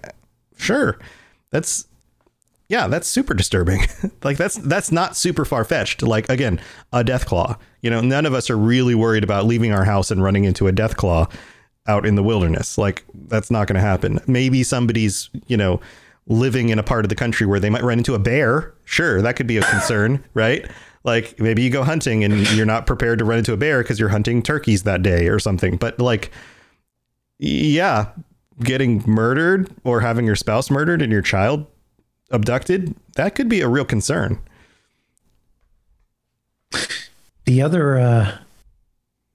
sure. 0.56 0.98
That's 1.50 1.86
yeah 2.72 2.88
that's 2.88 3.06
super 3.06 3.34
disturbing. 3.34 3.82
Like 4.24 4.36
that's 4.36 4.54
that's 4.56 4.92
not 4.92 5.16
super 5.16 5.44
far-fetched. 5.44 6.02
Like 6.02 6.28
again 6.28 6.60
a 6.92 7.04
Deathclaw. 7.04 7.58
You 7.82 7.90
know 7.90 8.00
none 8.00 8.24
of 8.24 8.34
us 8.34 8.50
are 8.50 8.56
really 8.56 8.94
worried 8.94 9.24
about 9.24 9.46
leaving 9.46 9.72
our 9.72 9.84
house 9.84 10.10
and 10.10 10.22
running 10.22 10.44
into 10.44 10.68
a 10.68 10.72
Deathclaw 10.72 11.30
out 11.86 12.06
in 12.06 12.14
the 12.14 12.22
wilderness. 12.22 12.78
Like 12.78 13.04
that's 13.28 13.50
not 13.50 13.66
going 13.66 13.74
to 13.74 13.80
happen. 13.80 14.20
Maybe 14.26 14.62
somebody's 14.62 15.28
you 15.46 15.56
know 15.56 15.80
living 16.28 16.68
in 16.68 16.78
a 16.78 16.82
part 16.84 17.04
of 17.04 17.08
the 17.08 17.14
country 17.16 17.46
where 17.46 17.60
they 17.60 17.68
might 17.68 17.82
run 17.82 17.98
into 17.98 18.14
a 18.14 18.18
bear. 18.18 18.72
Sure 18.84 19.20
that 19.22 19.36
could 19.36 19.46
be 19.46 19.58
a 19.58 19.62
concern 19.62 20.24
right? 20.34 20.68
Like 21.04 21.38
maybe 21.40 21.62
you 21.62 21.70
go 21.70 21.82
hunting 21.82 22.24
and 22.24 22.48
you're 22.52 22.64
not 22.64 22.86
prepared 22.86 23.18
to 23.18 23.24
run 23.24 23.38
into 23.38 23.52
a 23.52 23.56
bear 23.56 23.82
because 23.82 23.98
you're 23.98 24.08
hunting 24.08 24.40
turkeys 24.40 24.84
that 24.84 25.02
day 25.02 25.28
or 25.28 25.38
something. 25.38 25.76
But 25.76 25.98
like 25.98 26.30
yeah 27.38 28.10
getting 28.60 29.02
murdered 29.06 29.68
or 29.82 30.00
having 30.00 30.26
your 30.26 30.36
spouse 30.36 30.70
murdered 30.70 31.02
and 31.02 31.10
your 31.10 31.22
child 31.22 31.66
abducted 32.32 32.94
that 33.14 33.34
could 33.34 33.48
be 33.48 33.60
a 33.60 33.68
real 33.68 33.84
concern 33.84 34.38
The 37.44 37.60
other, 37.60 37.98
uh, 37.98 38.38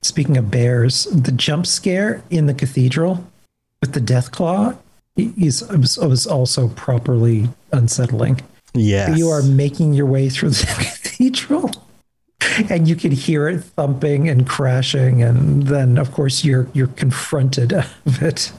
speaking 0.02 0.38
of 0.38 0.50
bears, 0.50 1.04
the 1.06 1.32
jump 1.32 1.66
scare 1.68 2.24
in 2.30 2.46
the 2.48 2.54
cathedral 2.54 3.28
with 3.82 3.94
the 3.94 4.00
Deathclaw 4.00 4.78
is 5.18 5.62
was, 5.70 5.98
was 5.98 6.26
also 6.26 6.70
properly 6.70 7.50
unsettling. 7.74 8.42
Yeah, 8.74 9.16
You 9.16 9.30
are 9.30 9.42
making 9.44 9.94
your 9.94 10.06
way 10.06 10.30
through 10.30 10.52
the 10.52 10.66
cathedral, 11.04 11.72
and 12.70 12.88
you 12.88 12.96
can 12.96 13.12
hear 13.12 13.48
it 13.50 13.64
thumping 13.64 14.30
and 14.30 14.48
crashing, 14.48 15.22
and 15.22 15.64
then 15.68 15.98
of 15.98 16.12
course 16.12 16.44
you're 16.46 16.68
you're 16.74 16.88
confronted 16.96 17.74
of 18.06 18.24
it. 18.24 18.52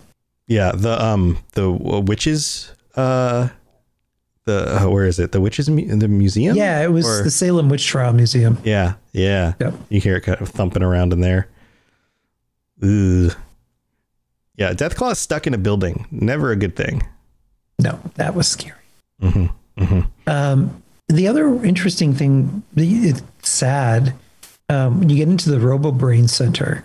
yeah 0.47 0.72
the 0.72 1.03
um 1.03 1.39
the 1.53 1.68
uh, 1.70 2.01
witches 2.01 2.70
uh 2.97 3.49
the 4.49 4.82
uh, 4.82 4.88
where 4.88 5.05
is 5.07 5.18
it 5.20 5.30
the 5.32 5.40
witches 5.40 5.68
mu- 5.70 5.86
the 5.96 6.09
museum 6.09 6.57
Yeah, 6.57 6.82
it 6.82 6.90
was 6.92 7.07
Or- 7.07 7.22
the 7.22 7.30
Salem 7.30 7.68
Witch 7.68 7.86
Trial 7.86 8.12
Museum. 8.12 8.59
yeah 8.64 8.94
yeah 9.12 9.55
Yep. 9.61 9.74
you 9.90 10.01
hear 10.01 10.16
it 10.16 10.22
kind 10.22 10.40
of 10.40 10.49
thumping 10.49 10.82
around 10.82 11.12
in 11.12 11.20
there 11.20 11.49
Ugh. 12.82 13.36
yeah 14.57 14.72
Deathclaw 14.72 15.12
is 15.12 15.18
stuck 15.18 15.46
in 15.46 15.55
a 15.55 15.59
building 15.59 16.07
never 16.11 16.51
a 16.51 16.57
good 16.57 16.76
thing 16.76 17.03
No, 17.78 17.99
that 18.16 18.34
was 18.34 18.49
scary. 18.49 18.74
mm-hmm. 19.22 19.46
Mm-hmm. 19.82 20.01
Um, 20.28 20.82
the 21.09 21.28
other 21.28 21.46
interesting 21.64 22.12
thing, 22.14 22.62
the- 22.74 23.09
it's 23.09 23.22
sad, 23.49 24.14
um, 24.68 24.99
when 25.01 25.09
you 25.09 25.16
get 25.16 25.28
into 25.28 25.49
the 25.51 25.61
Robo 25.61 25.92
Brain 25.92 26.26
Center 26.28 26.84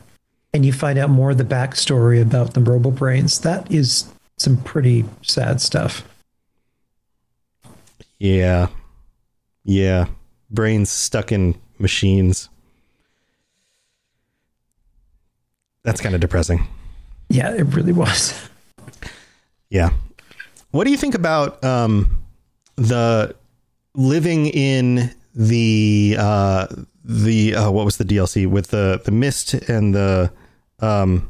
and 0.53 0.63
you 0.65 0.71
find 0.71 0.97
out 0.99 1.09
more 1.09 1.31
of 1.31 1.37
the 1.39 1.43
backstory 1.43 2.21
about 2.21 2.53
the 2.53 2.61
Robo 2.61 2.91
Brains, 2.91 3.39
that 3.39 3.69
is 3.71 4.05
some 4.37 4.57
pretty 4.57 5.03
sad 5.23 5.59
stuff. 5.61 6.03
Yeah. 8.23 8.67
Yeah. 9.65 10.05
Brains 10.49 10.89
stuck 10.89 11.33
in 11.33 11.59
machines. 11.77 12.47
That's 15.83 15.99
kind 15.99 16.15
of 16.15 16.21
depressing. 16.21 16.65
Yeah, 17.27 17.53
it 17.53 17.63
really 17.63 17.91
was. 17.91 18.33
Yeah. 19.69 19.89
What 20.71 20.85
do 20.85 20.91
you 20.91 20.97
think 20.97 21.15
about 21.15 21.61
um, 21.65 22.23
the 22.77 23.35
living 23.93 24.45
in 24.47 25.13
the 25.35 26.15
uh, 26.17 26.67
the 27.03 27.55
uh, 27.55 27.71
what 27.71 27.83
was 27.83 27.97
the 27.97 28.05
DLC 28.05 28.47
with 28.47 28.67
the 28.67 29.01
the 29.03 29.11
mist 29.11 29.53
and 29.53 29.93
the 29.93 30.31
um, 30.79 31.29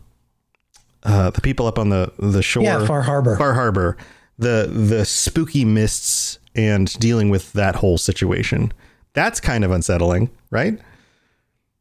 uh, 1.01 1.31
the 1.31 1.41
people 1.41 1.65
up 1.65 1.79
on 1.79 1.89
the 1.89 2.13
the 2.19 2.43
shore? 2.43 2.61
Yeah, 2.61 2.85
Far 2.85 3.01
Harbor. 3.01 3.35
Far 3.35 3.55
Harbor. 3.55 3.97
The 4.37 4.69
the 4.71 5.05
spooky 5.05 5.65
mists 5.65 6.37
and 6.55 6.91
dealing 6.99 7.29
with 7.29 7.53
that 7.53 7.75
whole 7.75 7.97
situation. 7.97 8.71
That's 9.13 9.39
kind 9.39 9.63
of 9.63 9.71
unsettling, 9.71 10.29
right? 10.49 10.79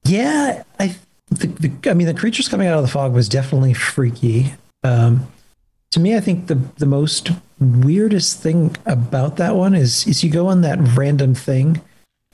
Yeah, 0.04 0.62
I, 0.78 0.96
the, 1.30 1.46
the, 1.46 1.90
I 1.90 1.94
mean, 1.94 2.06
the 2.06 2.14
creatures 2.14 2.48
coming 2.48 2.68
out 2.68 2.76
of 2.76 2.82
the 2.82 2.90
fog 2.90 3.12
was 3.12 3.28
definitely 3.28 3.74
freaky. 3.74 4.54
Um, 4.82 5.28
to 5.92 6.00
me, 6.00 6.16
I 6.16 6.20
think 6.20 6.46
the 6.46 6.58
the 6.78 6.86
most 6.86 7.30
weirdest 7.60 8.40
thing 8.40 8.76
about 8.86 9.36
that 9.36 9.54
one 9.54 9.74
is 9.74 10.06
is 10.06 10.24
you 10.24 10.30
go 10.30 10.48
on 10.48 10.62
that 10.62 10.78
random 10.96 11.34
thing. 11.34 11.80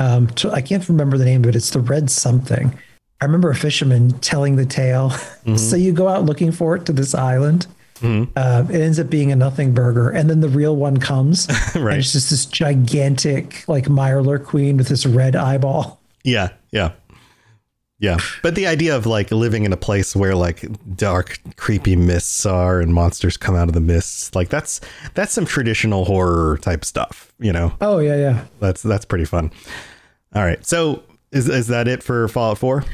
Um, 0.00 0.28
to, 0.28 0.50
I 0.52 0.62
can't 0.62 0.88
remember 0.88 1.18
the 1.18 1.24
name 1.24 1.42
of 1.42 1.50
it. 1.50 1.56
It's 1.56 1.70
the 1.70 1.80
red 1.80 2.08
something. 2.08 2.72
I 3.20 3.24
remember 3.24 3.50
a 3.50 3.54
fisherman 3.56 4.12
telling 4.20 4.54
the 4.56 4.64
tale. 4.64 5.10
so 5.56 5.74
you 5.74 5.92
go 5.92 6.06
out 6.06 6.24
looking 6.24 6.52
for 6.52 6.76
it 6.76 6.86
to 6.86 6.92
this 6.92 7.14
island. 7.14 7.66
Uh, 8.02 8.64
it 8.70 8.80
ends 8.80 8.98
up 8.98 9.10
being 9.10 9.32
a 9.32 9.36
nothing 9.36 9.74
burger, 9.74 10.10
and 10.10 10.28
then 10.30 10.40
the 10.40 10.48
real 10.48 10.76
one 10.76 10.98
comes. 10.98 11.48
Right. 11.74 11.98
it's 11.98 12.12
just 12.12 12.30
this 12.30 12.46
gigantic, 12.46 13.64
like 13.68 13.84
Mirelurk 13.86 14.44
queen 14.44 14.76
with 14.76 14.88
this 14.88 15.06
red 15.06 15.36
eyeball. 15.36 16.00
Yeah, 16.24 16.50
yeah. 16.70 16.92
Yeah. 18.00 18.18
But 18.42 18.54
the 18.54 18.66
idea 18.66 18.96
of 18.96 19.06
like 19.06 19.30
living 19.32 19.64
in 19.64 19.72
a 19.72 19.76
place 19.76 20.14
where 20.14 20.34
like 20.36 20.64
dark, 20.96 21.40
creepy 21.56 21.96
mists 21.96 22.46
are 22.46 22.80
and 22.80 22.94
monsters 22.94 23.36
come 23.36 23.56
out 23.56 23.68
of 23.68 23.74
the 23.74 23.80
mists, 23.80 24.34
like 24.34 24.48
that's 24.48 24.80
that's 25.14 25.32
some 25.32 25.44
traditional 25.46 26.04
horror 26.04 26.58
type 26.58 26.84
stuff, 26.84 27.32
you 27.40 27.52
know. 27.52 27.72
Oh 27.80 27.98
yeah, 27.98 28.16
yeah. 28.16 28.44
That's 28.60 28.82
that's 28.82 29.04
pretty 29.04 29.24
fun. 29.24 29.50
All 30.34 30.44
right. 30.44 30.64
So 30.64 31.02
is 31.32 31.48
is 31.48 31.66
that 31.68 31.88
it 31.88 32.02
for 32.02 32.28
Fallout 32.28 32.58
4? 32.58 32.84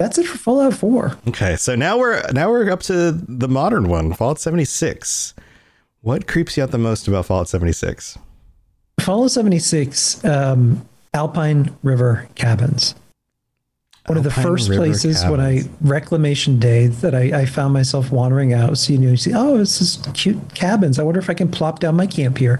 That's 0.00 0.16
it 0.16 0.26
for 0.26 0.38
Fallout 0.38 0.72
4. 0.72 1.18
Okay. 1.28 1.56
So 1.56 1.74
now 1.74 1.98
we're 1.98 2.22
now 2.32 2.48
we're 2.48 2.70
up 2.70 2.80
to 2.84 3.12
the 3.12 3.48
modern 3.48 3.86
one, 3.90 4.14
Fallout 4.14 4.40
76. 4.40 5.34
What 6.00 6.26
creeps 6.26 6.56
you 6.56 6.62
out 6.62 6.70
the 6.70 6.78
most 6.78 7.06
about 7.06 7.26
Fallout 7.26 7.50
76? 7.50 8.16
Fallout 8.98 9.30
76, 9.30 10.24
um, 10.24 10.88
Alpine 11.12 11.76
River 11.82 12.28
Cabins. 12.34 12.94
One 14.06 14.16
of 14.16 14.24
the 14.24 14.30
first 14.30 14.70
River 14.70 14.80
places 14.80 15.22
when 15.26 15.38
I 15.38 15.64
reclamation 15.82 16.58
day 16.58 16.86
that 16.86 17.14
I, 17.14 17.42
I 17.42 17.44
found 17.44 17.74
myself 17.74 18.10
wandering 18.10 18.54
out. 18.54 18.78
So 18.78 18.94
you 18.94 18.98
know, 18.98 19.10
you 19.10 19.16
see, 19.18 19.32
oh, 19.34 19.58
this 19.58 19.82
is 19.82 20.02
cute 20.14 20.54
cabins. 20.54 20.98
I 20.98 21.02
wonder 21.02 21.20
if 21.20 21.28
I 21.28 21.34
can 21.34 21.50
plop 21.50 21.78
down 21.78 21.94
my 21.94 22.06
camp 22.06 22.38
here. 22.38 22.58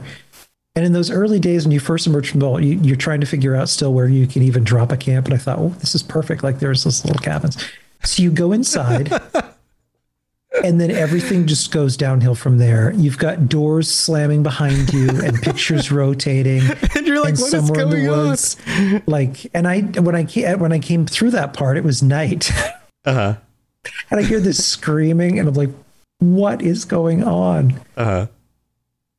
And 0.76 0.84
in 0.84 0.92
those 0.92 1.10
early 1.10 1.40
days 1.40 1.64
when 1.64 1.72
you 1.72 1.80
first 1.80 2.06
emerge 2.06 2.30
from 2.30 2.40
the 2.40 2.46
vault, 2.46 2.62
you, 2.62 2.78
you're 2.82 2.96
trying 2.96 3.20
to 3.20 3.26
figure 3.26 3.56
out 3.56 3.68
still 3.68 3.92
where 3.92 4.08
you 4.08 4.26
can 4.26 4.42
even 4.42 4.62
drop 4.62 4.92
a 4.92 4.96
camp. 4.96 5.26
And 5.26 5.34
I 5.34 5.36
thought, 5.38 5.58
oh, 5.58 5.70
this 5.80 5.94
is 5.94 6.02
perfect. 6.02 6.42
Like 6.44 6.60
there's 6.60 6.84
this 6.84 7.04
little 7.04 7.20
cabins. 7.20 7.56
So 8.04 8.22
you 8.22 8.30
go 8.30 8.52
inside, 8.52 9.12
and 10.64 10.80
then 10.80 10.90
everything 10.90 11.46
just 11.46 11.70
goes 11.70 11.96
downhill 11.96 12.34
from 12.34 12.58
there. 12.58 12.92
You've 12.92 13.18
got 13.18 13.48
doors 13.48 13.90
slamming 13.90 14.42
behind 14.42 14.92
you 14.92 15.08
and 15.22 15.40
pictures 15.42 15.90
rotating. 15.92 16.62
And 16.96 17.06
you're 17.06 17.20
like, 17.20 17.34
and 17.34 17.40
"What 17.40 17.54
is 17.54 17.70
going 17.70 18.08
on?" 18.08 19.02
like, 19.06 19.46
and 19.54 19.68
I 19.68 19.80
when 19.80 20.14
I 20.14 20.24
came 20.24 20.58
when 20.60 20.72
I 20.72 20.78
came 20.78 21.04
through 21.04 21.32
that 21.32 21.52
part, 21.52 21.76
it 21.76 21.84
was 21.84 22.02
night, 22.02 22.50
Uh 23.04 23.12
huh. 23.14 23.34
and 24.10 24.20
I 24.20 24.22
hear 24.22 24.40
this 24.40 24.64
screaming, 24.64 25.38
and 25.38 25.48
I'm 25.48 25.54
like, 25.54 25.70
what 26.20 26.62
is 26.62 26.84
going 26.84 27.22
on? 27.24 27.80
Uh 27.96 28.04
huh. 28.04 28.26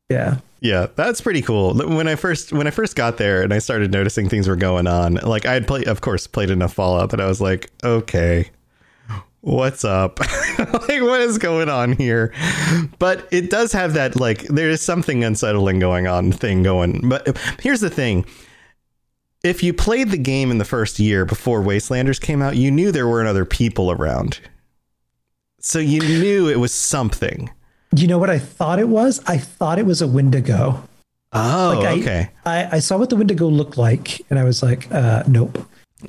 Yeah. 0.10 0.38
Yeah, 0.62 0.88
that's 0.96 1.22
pretty 1.22 1.42
cool. 1.42 1.74
When 1.74 2.08
I 2.08 2.16
first 2.16 2.54
when 2.54 2.68
I 2.68 2.72
first 2.72 2.96
got 2.96 3.18
there 3.18 3.42
and 3.42 3.52
I 3.52 3.58
started 3.58 3.92
noticing 3.92 4.30
things 4.30 4.48
were 4.48 4.56
going 4.56 4.86
on, 4.86 5.16
like 5.16 5.48
I 5.48 5.54
had 5.54 5.66
played, 5.68 5.88
of 5.88 6.02
course, 6.02 6.28
played 6.28 6.52
enough 6.52 6.74
Fallout 6.74 7.10
that 7.10 7.20
I 7.20 7.26
was 7.26 7.42
like, 7.42 7.72
okay, 7.84 8.52
what's 9.42 9.84
up? 9.84 10.20
like, 10.60 11.02
what 11.02 11.22
is 11.22 11.40
going 11.40 11.68
on 11.68 11.94
here? 11.94 12.32
But 13.00 13.28
it 13.32 13.50
does 13.50 13.72
have 13.72 13.94
that 13.94 14.20
like 14.20 14.44
there 14.44 14.70
is 14.70 14.84
something 14.84 15.24
unsettling 15.24 15.80
going 15.80 16.06
on 16.06 16.32
thing 16.32 16.62
going. 16.62 17.10
But 17.10 17.40
here's 17.60 17.82
the 17.82 17.90
thing. 17.90 18.26
If 19.44 19.64
you 19.64 19.74
played 19.74 20.12
the 20.12 20.18
game 20.18 20.52
in 20.52 20.60
the 20.60 20.66
first 20.66 21.00
year 21.00 21.26
before 21.26 21.64
Wastelanders 21.64 22.22
came 22.22 22.44
out, 22.44 22.56
you 22.56 22.70
knew 22.70 22.92
there 22.92 23.08
weren't 23.08 23.28
other 23.28 23.46
people 23.46 23.90
around. 23.92 24.40
So 25.60 25.80
you 25.80 26.02
knew 26.02 26.48
it 26.48 26.60
was 26.60 26.72
something. 26.72 27.50
You 27.96 28.08
know 28.08 28.18
what 28.18 28.30
I 28.30 28.40
thought 28.40 28.80
it 28.80 28.88
was? 28.88 29.22
I 29.28 29.38
thought 29.38 29.78
it 29.80 29.86
was 29.86 30.02
a 30.02 30.08
Wendigo. 30.08 30.84
Oh, 31.34 31.76
Like, 31.78 31.88
I- 31.88 32.00
okay. 32.00 32.30
I, 32.46 32.70
I 32.78 32.80
saw 32.80 32.98
what 32.98 33.10
the 33.10 33.16
Wendigo 33.16 33.48
looked 33.48 33.78
like, 33.78 34.22
and 34.30 34.38
I 34.40 34.44
was 34.44 34.62
like, 34.64 34.92
uh, 34.92 35.24
nope. 35.28 35.66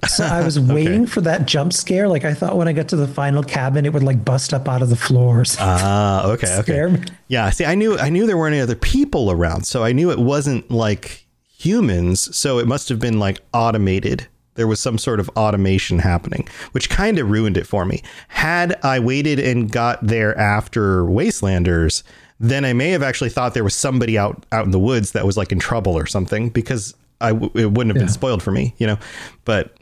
So 0.09 0.25
I 0.25 0.43
was 0.43 0.59
waiting 0.77 1.07
for 1.07 1.21
that 1.21 1.47
jump 1.47 1.73
scare. 1.73 2.09
Like 2.09 2.25
I 2.25 2.33
thought 2.35 2.57
when 2.57 2.67
I 2.67 2.73
got 2.73 2.89
to 2.89 2.97
the 2.97 3.07
final 3.07 3.43
cabin, 3.43 3.85
it 3.85 3.93
would 3.93 4.03
like 4.03 4.25
bust 4.25 4.55
up 4.55 4.67
out 4.69 4.81
of 4.83 4.89
the 4.89 4.97
floors. 4.97 5.57
Ah, 5.61 6.27
okay, 6.33 6.57
okay. 6.61 6.87
Me. 6.87 7.01
Yeah, 7.29 7.51
see, 7.51 7.65
I 7.67 7.75
knew 7.75 7.99
I 7.99 8.09
knew 8.09 8.27
there 8.27 8.39
weren't 8.39 8.55
any 8.55 8.63
other 8.63 8.75
people 8.75 9.31
around, 9.31 9.65
so 9.67 9.85
I 9.85 9.93
knew 9.93 10.11
it 10.11 10.19
wasn't 10.19 10.71
like 10.71 11.27
humans. 11.59 12.35
So 12.37 12.59
it 12.59 12.67
must 12.67 12.89
have 12.89 12.99
been 13.01 13.19
like 13.19 13.41
automated. 13.53 14.27
There 14.55 14.67
was 14.67 14.81
some 14.81 14.99
sort 14.99 15.19
of 15.21 15.29
automation 15.31 15.99
happening, 15.99 16.47
which 16.73 16.91
kind 16.91 17.19
of 17.19 17.31
ruined 17.31 17.57
it 17.57 17.67
for 17.67 17.85
me. 17.85 18.03
Had 18.29 18.79
I 18.85 18.99
waited 19.01 19.39
and 19.39 19.71
got 19.73 20.07
there 20.07 20.37
after 20.39 21.05
Wastelanders, 21.05 22.03
then 22.39 22.65
I 22.65 22.73
may 22.73 22.91
have 22.91 23.03
actually 23.03 23.31
thought 23.31 23.55
there 23.55 23.65
was 23.65 23.75
somebody 23.75 24.19
out 24.19 24.45
out 24.53 24.65
in 24.65 24.71
the 24.71 24.79
woods 24.79 25.13
that 25.13 25.25
was 25.25 25.37
like 25.37 25.53
in 25.53 25.59
trouble 25.59 25.97
or 25.97 26.07
something 26.07 26.51
because 26.51 26.95
I 27.21 27.33
w- 27.33 27.51
it 27.55 27.71
wouldn't 27.73 27.95
have 27.95 27.97
Yeah. 28.03 28.07
been 28.07 28.13
spoiled 28.13 28.43
for 28.43 28.51
me, 28.51 28.75
you 28.79 28.87
know. 28.87 28.99
But 29.45 29.75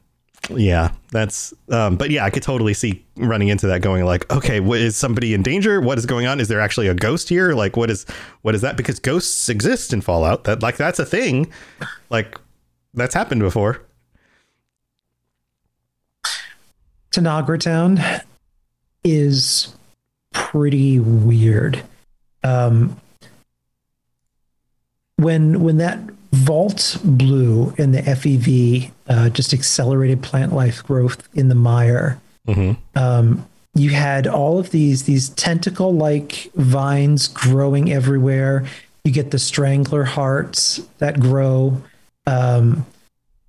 yeah, 0.48 0.90
that's. 1.10 1.52
Um, 1.70 1.96
but 1.96 2.10
yeah, 2.10 2.24
I 2.24 2.30
could 2.30 2.42
totally 2.42 2.72
see 2.74 3.04
running 3.16 3.48
into 3.48 3.66
that, 3.66 3.82
going 3.82 4.04
like, 4.04 4.30
okay, 4.32 4.60
what, 4.60 4.78
is 4.80 4.96
somebody 4.96 5.34
in 5.34 5.42
danger? 5.42 5.80
What 5.80 5.98
is 5.98 6.06
going 6.06 6.26
on? 6.26 6.40
Is 6.40 6.48
there 6.48 6.60
actually 6.60 6.86
a 6.88 6.94
ghost 6.94 7.28
here? 7.28 7.52
Like, 7.54 7.76
what 7.76 7.90
is 7.90 8.06
what 8.42 8.54
is 8.54 8.60
that? 8.62 8.76
Because 8.76 8.98
ghosts 8.98 9.48
exist 9.48 9.92
in 9.92 10.00
Fallout. 10.00 10.44
That 10.44 10.62
like 10.62 10.76
that's 10.76 10.98
a 10.98 11.04
thing. 11.04 11.50
Like 12.08 12.38
that's 12.94 13.14
happened 13.14 13.40
before. 13.42 13.82
Tanagra 17.12 17.58
Town 17.60 18.00
is 19.04 19.74
pretty 20.32 21.00
weird. 21.00 21.82
Um, 22.44 22.96
when 25.16 25.60
when 25.62 25.76
that 25.78 25.98
vault 26.32 26.96
blew 27.04 27.74
and 27.76 27.92
the 27.94 28.00
FEV 28.02 28.90
uh, 29.08 29.28
just 29.30 29.52
accelerated 29.52 30.22
plant 30.22 30.52
life 30.54 30.82
growth 30.84 31.28
in 31.34 31.48
the 31.48 31.54
mire, 31.54 32.20
um, 32.94 33.46
you 33.74 33.90
had 33.90 34.26
all 34.26 34.58
of 34.58 34.70
these 34.70 35.04
these 35.04 35.28
tentacle 35.30 35.92
like 35.92 36.50
vines 36.54 37.28
growing 37.28 37.92
everywhere. 37.92 38.64
You 39.04 39.12
get 39.12 39.30
the 39.30 39.38
strangler 39.38 40.04
hearts 40.04 40.80
that 40.98 41.20
grow. 41.20 41.82
Um, 42.26 42.86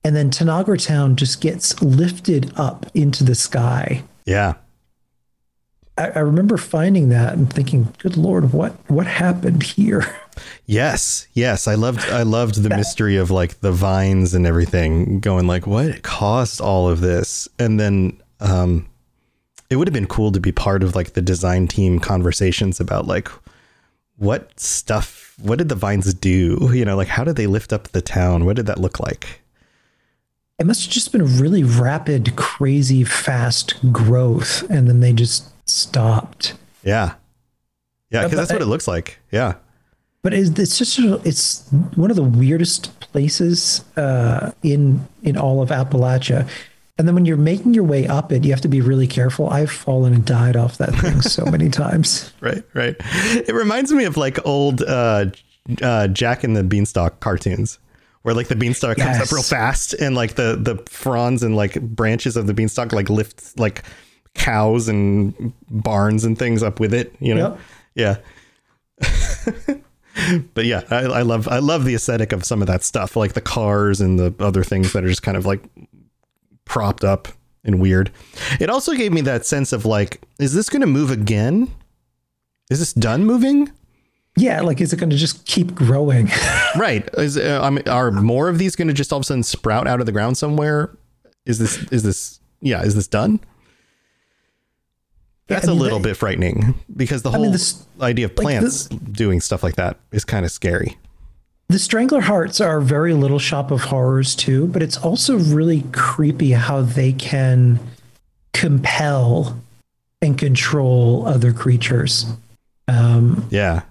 and 0.03 0.15
then 0.15 0.29
Tanagra 0.29 0.83
Town 0.83 1.15
just 1.15 1.41
gets 1.41 1.81
lifted 1.81 2.51
up 2.57 2.85
into 2.93 3.23
the 3.23 3.35
sky. 3.35 4.03
Yeah, 4.25 4.55
I, 5.97 6.09
I 6.09 6.19
remember 6.19 6.57
finding 6.57 7.09
that 7.09 7.33
and 7.33 7.51
thinking, 7.51 7.93
"Good 7.99 8.17
Lord, 8.17 8.53
what 8.53 8.73
what 8.89 9.07
happened 9.07 9.63
here?" 9.63 10.15
Yes, 10.65 11.27
yes, 11.33 11.67
I 11.67 11.75
loved 11.75 12.09
I 12.09 12.23
loved 12.23 12.63
the 12.63 12.69
mystery 12.69 13.17
of 13.17 13.29
like 13.29 13.59
the 13.59 13.73
vines 13.73 14.33
and 14.33 14.47
everything 14.47 15.19
going 15.19 15.45
like 15.45 15.67
what 15.67 16.03
caused 16.03 16.61
all 16.61 16.87
of 16.87 17.01
this? 17.01 17.49
And 17.59 17.77
then 17.77 18.17
um 18.39 18.87
it 19.69 19.75
would 19.75 19.89
have 19.89 19.93
been 19.93 20.07
cool 20.07 20.31
to 20.31 20.39
be 20.39 20.53
part 20.53 20.83
of 20.83 20.95
like 20.95 21.13
the 21.13 21.21
design 21.21 21.67
team 21.67 21.99
conversations 21.99 22.79
about 22.79 23.07
like 23.07 23.29
what 24.15 24.57
stuff 24.57 25.35
what 25.41 25.57
did 25.57 25.67
the 25.67 25.75
vines 25.75 26.13
do? 26.13 26.71
You 26.73 26.85
know 26.85 26.95
like 26.95 27.09
how 27.09 27.25
did 27.25 27.35
they 27.35 27.47
lift 27.47 27.73
up 27.73 27.89
the 27.89 28.01
town? 28.01 28.45
What 28.45 28.55
did 28.55 28.67
that 28.67 28.79
look 28.79 29.01
like 29.01 29.40
It 30.61 30.67
must 30.67 30.83
have 30.83 30.91
just 30.93 31.11
been 31.11 31.21
a 31.21 31.25
really 31.25 31.63
rapid, 31.63 32.35
crazy, 32.35 33.03
fast 33.03 33.73
growth, 33.91 34.61
and 34.69 34.87
then 34.87 34.99
they 34.99 35.11
just 35.11 35.49
stopped. 35.67 36.53
yeah 36.83 37.15
yeah 38.11 38.23
because 38.23 38.37
that's 38.37 38.53
what 38.53 38.61
it 38.61 38.67
looks 38.67 38.87
like 38.87 39.17
yeah 39.31 39.55
But 40.21 40.33
it's, 40.35 40.49
it's 40.59 40.77
just 40.77 40.99
it's 41.25 41.67
one 41.95 42.11
of 42.11 42.15
the 42.15 42.23
weirdest 42.23 42.99
places 42.99 43.83
uh, 43.97 44.51
in 44.61 45.07
in 45.23 45.35
all 45.35 45.61
of 45.63 45.69
Appalachia. 45.69 46.47
And 46.99 47.07
then 47.07 47.15
when 47.15 47.25
you're 47.25 47.37
making 47.37 47.73
your 47.73 47.83
way 47.85 48.05
up 48.05 48.31
it, 48.31 48.43
you 48.43 48.51
have 48.51 48.61
to 48.61 48.67
be 48.67 48.81
really 48.81 49.07
careful. 49.07 49.49
I've 49.49 49.71
fallen 49.71 50.13
and 50.13 50.23
died 50.23 50.55
off 50.55 50.77
that 50.77 50.93
thing 50.93 51.21
so 51.21 51.43
many 51.55 51.69
times. 51.69 52.31
right 52.39 52.63
right 52.75 52.95
it 53.49 53.55
reminds 53.55 53.91
me 53.91 54.03
of 54.03 54.15
like 54.15 54.37
old 54.45 54.83
uh 54.83 55.25
uh 55.81 56.07
jack 56.09 56.43
and 56.43 56.55
the 56.55 56.63
beanstalk 56.63 57.19
cartoons 57.19 57.79
where 58.23 58.35
like 58.35 58.47
the 58.47 58.55
beanstalk 58.55 58.97
comes 58.97 59.19
up 59.19 59.31
real 59.31 59.43
fast 59.43 59.93
and 59.93 60.15
like 60.15 60.35
the 60.35 60.55
the 60.55 60.77
fronds 60.89 61.43
and 61.43 61.55
like 61.55 61.79
branches 61.81 62.37
of 62.37 62.47
the 62.47 62.53
beanstalk 62.53 62.91
like 62.93 63.09
lift 63.09 63.57
like 63.59 63.83
cows 64.33 64.87
and 64.87 65.53
barns 65.69 66.23
and 66.23 66.37
things 66.37 66.63
up 66.63 66.79
with 66.79 66.93
it 66.93 67.13
you 67.19 67.35
know? 67.35 67.57
Yeah. 67.95 68.17
But 70.53 70.65
yeah 70.65 70.83
I, 70.91 70.97
I 70.97 71.21
love 71.21 71.47
i 71.47 71.59
love 71.59 71.85
the 71.85 71.95
aesthetic 71.95 72.33
of 72.33 72.43
some 72.43 72.61
of 72.61 72.67
that 72.67 72.83
stuff 72.83 73.15
like 73.15 73.31
the 73.31 73.41
cars 73.41 74.01
and 74.01 74.19
the 74.19 74.35
other 74.39 74.61
things 74.63 74.91
that 74.91 75.05
are 75.05 75.07
just 75.07 75.23
kind 75.23 75.37
of 75.37 75.45
like 75.45 75.63
propped 76.65 77.05
up 77.05 77.29
and 77.63 77.79
weird. 77.79 78.11
It 78.59 78.69
also 78.69 78.93
gave 78.93 79.11
me 79.11 79.21
that 79.21 79.45
sense 79.45 79.73
of 79.73 79.85
like 79.85 80.21
is 80.39 80.53
this 80.53 80.69
going 80.69 80.81
to 80.81 80.87
move 80.87 81.11
again? 81.11 81.73
Is 82.69 82.79
this 82.79 82.93
done 82.93 83.25
moving 83.25 83.71
Yeah, 84.37 84.61
like 84.61 84.79
is 84.79 84.93
it 84.93 84.97
going 84.97 85.09
to 85.09 85.17
just 85.17 85.45
keep 85.45 85.75
growing? 85.75 86.29
right. 86.77 87.07
Is 87.17 87.37
uh, 87.37 87.59
I 87.61 87.69
mean, 87.69 87.87
are 87.87 88.11
more 88.11 88.47
of 88.47 88.57
these 88.57 88.75
going 88.75 88.87
to 88.87 88.93
just 88.93 89.11
all 89.11 89.17
of 89.19 89.23
a 89.23 89.25
sudden 89.25 89.43
sprout 89.43 89.87
out 89.87 89.99
of 89.99 90.05
the 90.05 90.11
ground 90.11 90.37
somewhere? 90.37 90.95
Is 91.45 91.59
this 91.59 91.77
is 91.91 92.03
this 92.03 92.39
yeah 92.61 92.81
is 92.83 92.95
this 92.95 93.07
done? 93.07 93.39
That's 95.47 95.67
I 95.67 95.71
mean, 95.71 95.79
a 95.79 95.81
little 95.81 95.99
the- 95.99 96.09
bit 96.09 96.17
frightening 96.17 96.75
because 96.95 97.23
the 97.23 97.29
I 97.29 97.33
whole 97.33 97.41
mean, 97.43 97.51
this- 97.51 97.83
idea 97.99 98.25
of 98.25 98.31
like 98.31 98.41
plants 98.43 98.85
doing 98.87 99.41
stuff 99.41 99.63
like 99.63 99.75
that 99.75 99.97
is 100.11 100.23
kind 100.23 100.45
of 100.45 100.51
scary. 100.51 100.97
The 101.67 101.79
Strangler 101.79 102.21
Hearts 102.21 102.59
are 102.59 102.81
very 102.81 103.13
little 103.13 103.39
shop 103.39 103.71
of 103.71 103.81
horrors 103.81 104.35
too, 104.35 104.67
but 104.67 104.81
it's 104.83 104.97
also 104.97 105.37
really 105.37 105.83
creepy 105.93 106.51
how 106.51 106.81
they 106.81 107.13
can 107.13 107.79
compel 108.53 109.57
and 110.21 110.37
control 110.37 111.25
other 111.25 111.51
creatures. 111.53 112.25
Um, 112.87 113.47
yeah 113.49 113.81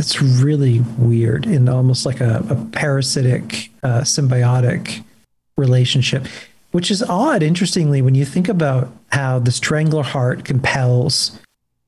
it's 0.00 0.20
really 0.20 0.80
weird 0.98 1.46
in 1.46 1.68
almost 1.68 2.06
like 2.06 2.20
a, 2.20 2.44
a 2.48 2.56
parasitic, 2.72 3.70
uh, 3.82 4.00
symbiotic 4.00 5.04
relationship, 5.56 6.26
which 6.72 6.90
is 6.90 7.02
odd. 7.02 7.42
Interestingly, 7.42 8.00
when 8.00 8.14
you 8.14 8.24
think 8.24 8.48
about 8.48 8.90
how 9.12 9.38
the 9.38 9.52
Strangler 9.52 10.02
Heart 10.02 10.44
compels, 10.44 11.38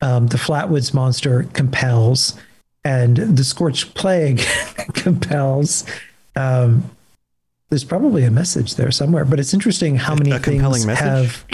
um, 0.02 0.28
the 0.28 0.36
Flatwoods 0.36 0.92
monster 0.92 1.44
compels, 1.54 2.38
and 2.84 3.16
the 3.16 3.44
Scorched 3.44 3.94
Plague 3.94 4.42
compels. 4.94 5.84
Um, 6.36 6.90
there's 7.70 7.84
probably 7.84 8.24
a 8.24 8.30
message 8.30 8.74
there 8.74 8.90
somewhere, 8.90 9.24
but 9.24 9.40
it's 9.40 9.54
interesting 9.54 9.96
how 9.96 10.14
many 10.14 10.32
a 10.32 10.38
compelling 10.38 10.82
things 10.82 10.98
have 10.98 11.44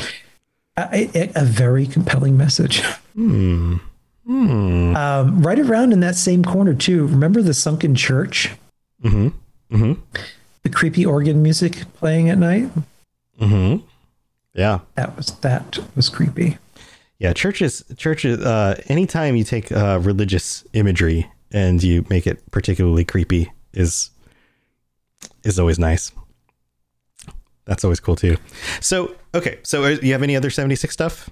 a, 0.77 1.09
a, 1.15 1.33
a 1.37 1.45
very 1.45 1.87
compelling 1.87 2.37
message. 2.37 2.83
Um, 4.29 5.43
right 5.43 5.59
around 5.59 5.93
in 5.93 6.01
that 6.01 6.17
same 6.17 6.45
corner 6.45 6.75
too. 6.75 7.07
Remember 7.07 7.43
the 7.43 7.55
sunken 7.55 7.95
church? 7.95 8.51
mm-hmm 9.03 9.29
mm-hmm 9.75 9.93
the 10.63 10.71
creepy 10.77 11.07
organ 11.07 11.43
music 11.43 11.85
playing 11.95 12.29
at 12.31 12.39
night. 12.39 12.71
Mm-hmm. 13.41 13.85
Yeah. 14.55 14.81
That 14.95 15.17
was 15.17 15.33
that 15.41 15.79
was 15.95 16.09
creepy. 16.09 16.59
Yeah, 17.19 17.33
churches, 17.33 17.85
churches. 17.97 18.39
Uh, 18.45 18.81
anytime 18.87 19.35
you 19.35 19.45
take 19.45 19.73
uh, 19.73 19.99
religious 20.01 20.65
imagery 20.73 21.29
and 21.51 21.83
you 21.83 22.05
make 22.09 22.27
it 22.27 22.49
particularly 22.51 23.05
creepy, 23.05 23.51
is 23.73 24.11
is 25.43 25.59
always 25.59 25.79
nice. 25.79 26.13
That's 27.65 27.85
always 27.85 28.01
cool 28.01 28.17
too. 28.17 28.37
So, 28.81 29.15
okay, 29.35 29.59
so 29.63 29.85
uh, 29.85 29.97
you 30.01 30.13
have 30.13 30.23
any 30.23 30.37
other 30.37 30.51
seventy 30.51 30.77
six 30.77 30.95
stuff? 30.95 31.29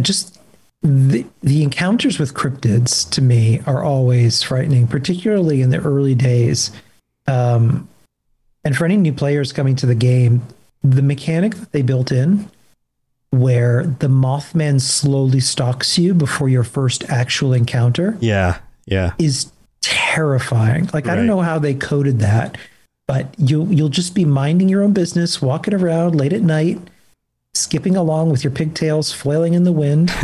Just 0.00 0.38
the 0.82 1.26
the 1.42 1.62
encounters 1.62 2.18
with 2.18 2.34
cryptids 2.34 3.08
to 3.10 3.20
me 3.22 3.60
are 3.66 3.82
always 3.82 4.42
frightening, 4.42 4.86
particularly 4.86 5.60
in 5.62 5.70
the 5.70 5.78
early 5.78 6.14
days. 6.14 6.70
Um, 7.26 7.88
and 8.64 8.76
for 8.76 8.84
any 8.84 8.96
new 8.96 9.12
players 9.12 9.52
coming 9.52 9.76
to 9.76 9.86
the 9.86 9.94
game, 9.94 10.42
the 10.82 11.02
mechanic 11.02 11.54
that 11.56 11.72
they 11.72 11.82
built 11.82 12.12
in, 12.12 12.50
where 13.30 13.84
the 13.84 14.08
Mothman 14.08 14.80
slowly 14.80 15.40
stalks 15.40 15.98
you 15.98 16.14
before 16.14 16.48
your 16.48 16.64
first 16.64 17.04
actual 17.10 17.52
encounter, 17.52 18.16
Yeah, 18.20 18.58
yeah. 18.86 19.12
is 19.18 19.50
terrifying. 19.80 20.88
Like 20.92 21.06
I 21.06 21.14
don't 21.14 21.26
know 21.26 21.40
how 21.40 21.58
they 21.58 21.74
coded 21.74 22.20
that, 22.20 22.56
but 23.06 23.34
you 23.38 23.66
you'll 23.66 23.88
just 23.88 24.14
be 24.14 24.24
minding 24.24 24.68
your 24.68 24.82
own 24.82 24.92
business, 24.92 25.42
walking 25.42 25.74
around 25.74 26.14
late 26.14 26.32
at 26.32 26.42
night, 26.42 26.78
skipping 27.58 27.96
along 27.96 28.30
with 28.30 28.42
your 28.44 28.50
pigtails 28.50 29.12
flailing 29.12 29.54
in 29.54 29.64
the 29.64 29.72
wind. 29.72 30.10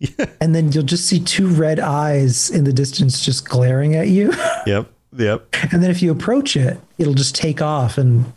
And 0.40 0.54
then 0.54 0.70
you'll 0.70 0.84
just 0.84 1.06
see 1.06 1.18
two 1.18 1.48
red 1.48 1.80
eyes 1.80 2.50
in 2.50 2.62
the 2.62 2.72
distance 2.72 3.24
just 3.24 3.48
glaring 3.48 3.96
at 3.96 4.08
you. 4.08 4.32
Yep, 4.66 4.86
yep. 5.16 5.46
and 5.72 5.82
then 5.82 5.90
if 5.90 6.02
you 6.02 6.12
approach 6.12 6.54
it, 6.56 6.78
it'll 6.98 7.14
just 7.14 7.34
take 7.34 7.60
off 7.62 7.98
and 7.98 8.32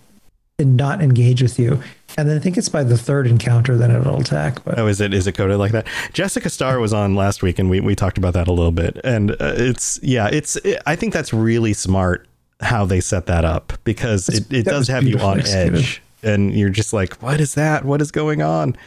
and 0.58 0.76
not 0.78 1.02
engage 1.02 1.42
with 1.42 1.60
you. 1.60 1.82
And 2.18 2.28
then 2.30 2.38
I 2.38 2.40
think 2.40 2.58
it's 2.58 2.70
by 2.70 2.84
the 2.84 2.98
third 2.98 3.28
encounter 3.28 3.78
that 3.78 3.90
it'll 3.90 4.20
attack. 4.22 4.64
But 4.64 4.80
Oh, 4.80 4.88
is 4.88 5.02
it 5.02 5.14
is 5.14 5.28
it 5.28 5.34
coded 5.34 5.58
like 5.60 5.72
that? 5.74 5.86
Jessica 6.14 6.50
Starr 6.50 6.80
was 6.80 6.94
on 6.94 7.16
last 7.16 7.44
week, 7.44 7.60
and 7.60 7.70
we 7.70 7.80
we 7.80 7.96
talked 7.96 8.18
about 8.18 8.34
that 8.34 8.48
a 8.48 8.54
little 8.54 8.72
bit. 8.72 8.98
And 9.04 9.32
uh, 9.32 9.54
it's 9.58 10.00
yeah, 10.02 10.28
it's 10.32 10.58
I 10.88 10.96
think 10.96 11.14
that's 11.14 11.32
really 11.34 11.74
smart 11.74 12.28
how 12.62 12.86
they 12.86 13.02
set 13.02 13.26
that 13.28 13.44
up 13.46 13.74
because 13.84 14.30
it, 14.30 14.52
it 14.52 14.66
does 14.66 14.88
have 14.88 15.04
you 15.04 15.18
on 15.20 15.40
executed. 15.40 15.78
edge, 15.80 16.02
and 16.24 16.54
you're 16.54 16.70
just 16.70 16.94
like, 16.94 17.22
what 17.22 17.40
is 17.42 17.56
that? 17.56 17.86
What 17.86 18.02
is 18.02 18.12
going 18.12 18.42
on? 18.42 18.78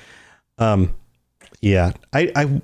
Um, 0.58 0.94
yeah, 1.60 1.92
I 2.12 2.30
I 2.36 2.62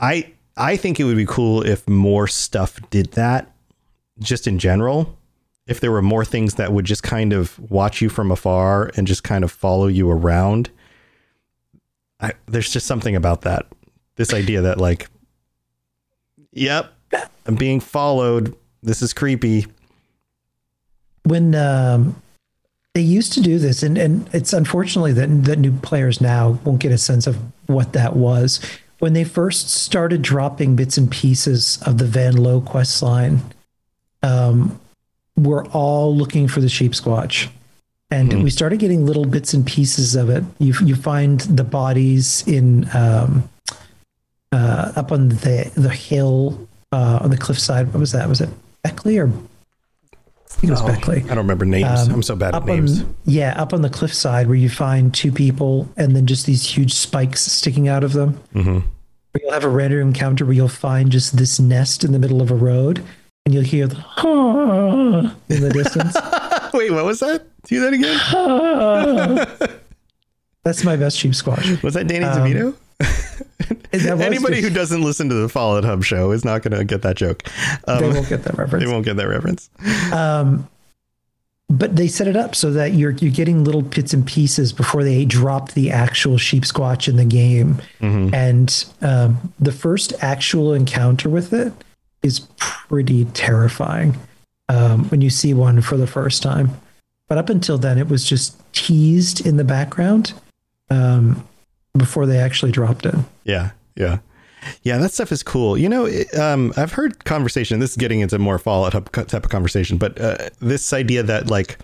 I 0.00 0.32
I 0.56 0.76
think 0.76 1.00
it 1.00 1.04
would 1.04 1.16
be 1.16 1.26
cool 1.26 1.62
if 1.62 1.88
more 1.88 2.26
stuff 2.28 2.78
did 2.90 3.12
that, 3.12 3.52
just 4.18 4.46
in 4.46 4.58
general. 4.58 5.16
If 5.66 5.80
there 5.80 5.90
were 5.90 6.02
more 6.02 6.24
things 6.24 6.54
that 6.54 6.72
would 6.72 6.84
just 6.84 7.02
kind 7.02 7.32
of 7.32 7.58
watch 7.70 8.00
you 8.00 8.08
from 8.08 8.30
afar 8.30 8.92
and 8.96 9.06
just 9.06 9.24
kind 9.24 9.42
of 9.42 9.50
follow 9.50 9.88
you 9.88 10.08
around. 10.10 10.70
I, 12.20 12.32
there's 12.46 12.70
just 12.70 12.86
something 12.86 13.16
about 13.16 13.42
that. 13.42 13.66
This 14.14 14.32
idea 14.32 14.62
that 14.62 14.78
like, 14.78 15.08
yep, 16.52 16.92
I'm 17.46 17.56
being 17.56 17.80
followed. 17.80 18.56
This 18.82 19.02
is 19.02 19.12
creepy. 19.12 19.66
when 21.24 21.54
um, 21.54 22.22
they 22.96 23.02
used 23.02 23.34
to 23.34 23.42
do 23.42 23.58
this, 23.58 23.82
and, 23.82 23.98
and 23.98 24.26
it's 24.32 24.54
unfortunately 24.54 25.12
that 25.12 25.26
that 25.44 25.58
new 25.58 25.70
players 25.70 26.18
now 26.18 26.58
won't 26.64 26.80
get 26.80 26.92
a 26.92 26.96
sense 26.96 27.26
of 27.26 27.36
what 27.66 27.92
that 27.92 28.16
was. 28.16 28.58
When 29.00 29.12
they 29.12 29.22
first 29.22 29.68
started 29.68 30.22
dropping 30.22 30.76
bits 30.76 30.96
and 30.96 31.10
pieces 31.10 31.78
of 31.84 31.98
the 31.98 32.06
Van 32.06 32.38
Low 32.38 32.62
quest 32.62 33.02
line, 33.02 33.42
um, 34.22 34.80
we're 35.36 35.66
all 35.66 36.16
looking 36.16 36.48
for 36.48 36.62
the 36.62 36.68
Sheepsquatch. 36.68 37.50
And 38.10 38.42
we 38.42 38.48
started 38.48 38.78
getting 38.78 39.04
little 39.04 39.26
bits 39.26 39.52
and 39.52 39.66
pieces 39.66 40.14
of 40.14 40.30
it. 40.30 40.42
You 40.58 40.72
you 40.82 40.96
find 40.96 41.40
the 41.40 41.64
bodies 41.64 42.48
in 42.48 42.88
um, 42.96 43.46
uh, 44.52 44.92
up 44.96 45.12
on 45.12 45.28
the 45.28 45.70
the 45.74 45.90
hill 45.90 46.66
uh, 46.92 47.18
on 47.20 47.28
the 47.28 47.36
cliffside. 47.36 47.88
What 47.88 48.00
was 48.00 48.12
that? 48.12 48.26
Was 48.26 48.40
it 48.40 48.48
Beckley 48.82 49.18
or 49.18 49.30
think 50.56 50.70
it 50.70 50.72
was 50.72 50.82
Beckley? 50.82 51.22
I 51.24 51.28
don't 51.28 51.38
remember 51.38 51.64
names. 51.64 52.08
Um, 52.08 52.14
I'm 52.14 52.22
so 52.22 52.36
bad 52.36 52.54
at 52.54 52.64
names. 52.64 53.00
On, 53.00 53.16
yeah, 53.24 53.60
up 53.60 53.72
on 53.72 53.82
the 53.82 53.90
cliffside 53.90 54.46
where 54.46 54.56
you 54.56 54.68
find 54.68 55.12
two 55.12 55.30
people 55.30 55.88
and 55.96 56.16
then 56.16 56.26
just 56.26 56.46
these 56.46 56.64
huge 56.64 56.94
spikes 56.94 57.40
sticking 57.42 57.88
out 57.88 58.02
of 58.02 58.12
them. 58.12 58.40
Mm-hmm. 58.54 58.78
Where 58.78 59.42
you'll 59.42 59.52
have 59.52 59.64
a 59.64 59.68
random 59.68 60.00
encounter 60.00 60.44
where 60.44 60.54
you'll 60.54 60.68
find 60.68 61.12
just 61.12 61.36
this 61.36 61.60
nest 61.60 62.04
in 62.04 62.12
the 62.12 62.18
middle 62.18 62.40
of 62.40 62.50
a 62.50 62.54
road 62.54 63.04
and 63.44 63.54
you'll 63.54 63.64
hear 63.64 63.86
the 63.86 63.96
in 65.48 65.60
the 65.60 65.70
distance. 65.70 66.16
Wait, 66.74 66.90
what 66.90 67.04
was 67.04 67.20
that? 67.20 67.46
Do 67.64 67.80
that 67.80 67.92
again. 67.94 68.18
That's 70.64 70.84
my 70.84 70.96
best 70.96 71.16
Sheepsquatch. 71.18 71.82
Was 71.82 71.94
that 71.94 72.08
Danny 72.08 72.24
DeVito? 72.24 72.74
Anybody 74.04 74.60
who 74.60 74.70
doesn't 74.70 75.02
listen 75.02 75.28
to 75.28 75.34
the 75.34 75.48
Fallout 75.48 75.84
Hub 75.84 76.04
show 76.04 76.32
is 76.32 76.44
not 76.44 76.62
going 76.62 76.76
to 76.76 76.84
get 76.84 77.02
that 77.02 77.16
joke. 77.16 77.42
Um, 77.88 78.00
they 78.00 78.08
won't 78.10 78.28
get 78.28 78.42
that 78.44 78.56
reference. 78.58 78.84
they 78.84 78.90
won't 78.92 79.04
get 79.04 79.16
that 79.16 79.28
reference. 79.28 79.70
but 81.68 81.96
they 81.96 82.06
set 82.06 82.28
it 82.28 82.36
up 82.36 82.54
so 82.54 82.70
that 82.70 82.92
you're 82.92 83.10
you're 83.12 83.32
getting 83.32 83.64
little 83.64 83.82
bits 83.82 84.12
and 84.14 84.24
pieces 84.26 84.72
before 84.72 85.02
they 85.02 85.24
drop 85.24 85.72
the 85.72 85.90
actual 85.90 86.36
Sheepsquatch 86.36 87.08
in 87.08 87.16
the 87.16 87.24
game. 87.24 87.82
And 88.00 88.84
um, 89.02 89.52
the 89.58 89.72
first 89.72 90.12
actual 90.20 90.72
encounter 90.72 91.28
with 91.28 91.52
it 91.52 91.72
is 92.22 92.40
pretty 92.56 93.24
terrifying 93.26 94.16
um, 94.68 95.04
when 95.10 95.20
you 95.20 95.30
see 95.30 95.54
one 95.54 95.80
for 95.80 95.96
the 95.96 96.06
first 96.06 96.42
time. 96.42 96.70
But 97.28 97.38
up 97.38 97.48
until 97.48 97.78
then, 97.78 97.98
it 97.98 98.08
was 98.08 98.24
just 98.24 98.56
teased 98.72 99.44
in 99.44 99.56
the 99.56 99.64
background 99.64 100.32
um, 100.88 101.44
before 101.96 102.26
they 102.26 102.38
actually 102.38 102.70
dropped 102.70 103.04
it. 103.06 103.16
Yeah, 103.42 103.70
yeah, 103.96 104.18
yeah. 104.82 104.98
That 104.98 105.12
stuff 105.12 105.32
is 105.32 105.42
cool. 105.42 105.76
You 105.76 105.88
know, 105.88 106.08
um, 106.38 106.72
I've 106.76 106.92
heard 106.92 107.24
conversation. 107.24 107.80
This 107.80 107.90
is 107.90 107.96
getting 107.96 108.20
into 108.20 108.38
more 108.38 108.58
Fallout 108.58 108.92
type 109.12 109.34
of 109.34 109.48
conversation, 109.48 109.98
but 109.98 110.20
uh, 110.20 110.50
this 110.60 110.92
idea 110.92 111.22
that 111.22 111.48
like 111.50 111.78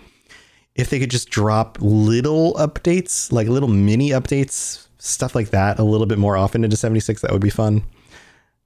if 0.75 0.89
they 0.89 0.99
could 0.99 1.11
just 1.11 1.29
drop 1.29 1.77
little 1.81 2.53
updates, 2.55 3.31
like 3.31 3.47
little 3.47 3.69
mini 3.69 4.09
updates, 4.09 4.87
stuff 4.97 5.35
like 5.35 5.49
that, 5.51 5.79
a 5.79 5.83
little 5.83 6.07
bit 6.07 6.17
more 6.17 6.37
often 6.37 6.63
into 6.63 6.77
seventy 6.77 6.99
six, 6.99 7.21
that 7.21 7.31
would 7.31 7.41
be 7.41 7.49
fun. 7.49 7.83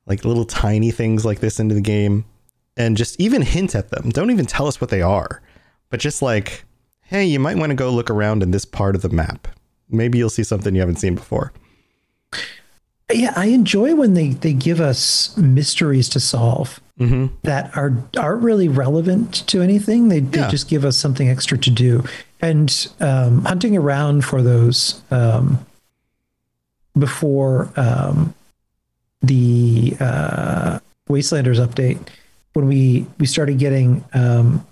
Like 0.06 0.24
little 0.24 0.46
tiny 0.46 0.92
things 0.92 1.26
like 1.26 1.42
this 1.42 1.60
into 1.60 1.76
the 1.76 1.82
game, 1.82 2.24
and 2.78 2.96
just 2.96 3.20
even 3.20 3.42
hint 3.42 3.76
at 3.76 3.90
them. 3.90 4.10
Don't 4.10 4.32
even 4.32 4.46
tell 4.46 4.68
us 4.68 4.80
what 4.80 4.90
they 4.90 5.02
are, 5.02 5.42
but 5.90 6.00
just 6.00 6.22
like, 6.22 6.64
hey, 7.02 7.26
you 7.26 7.40
might 7.40 7.58
want 7.58 7.72
to 7.72 7.76
go 7.76 7.92
look 7.92 8.10
around 8.10 8.42
in 8.42 8.52
this 8.52 8.64
part 8.64 8.96
of 8.96 9.02
the 9.02 9.10
map. 9.10 9.50
Maybe 9.90 10.18
you'll 10.18 10.30
see 10.30 10.44
something 10.44 10.74
you 10.74 10.80
haven't 10.80 10.98
seen 10.98 11.16
before. 11.16 11.52
Yeah, 13.14 13.32
I 13.36 13.48
enjoy 13.48 13.96
when 13.96 14.14
they 14.16 14.30
they 14.30 14.54
give 14.54 14.82
us 14.82 15.36
mysteries 15.38 16.10
to 16.10 16.20
solve 16.20 16.80
Mm-hmm. 17.00 17.28
that 17.44 17.78
are 17.78 17.94
aren't 18.18 18.42
really 18.42 18.68
relevant 18.68 19.46
to 19.48 19.62
anything. 19.62 20.10
They 20.10 20.20
they 20.20 20.40
Yeah. 20.40 20.50
just 20.50 20.68
give 20.68 20.84
us 20.84 20.98
something 20.98 21.30
extra 21.30 21.56
to 21.60 21.70
do. 21.70 22.04
And 22.42 22.88
um, 23.00 23.46
hunting 23.46 23.78
around 23.78 24.26
for 24.26 24.42
those 24.42 25.00
um, 25.12 25.60
before 26.98 27.70
um, 27.78 28.34
the 29.22 29.96
uh, 30.00 30.80
Wastelanders 31.08 31.64
update, 31.64 32.00
when 32.54 32.68
we 32.68 33.06
we 33.20 33.28
started 33.28 33.60
getting 33.60 34.04
um, 34.14 34.66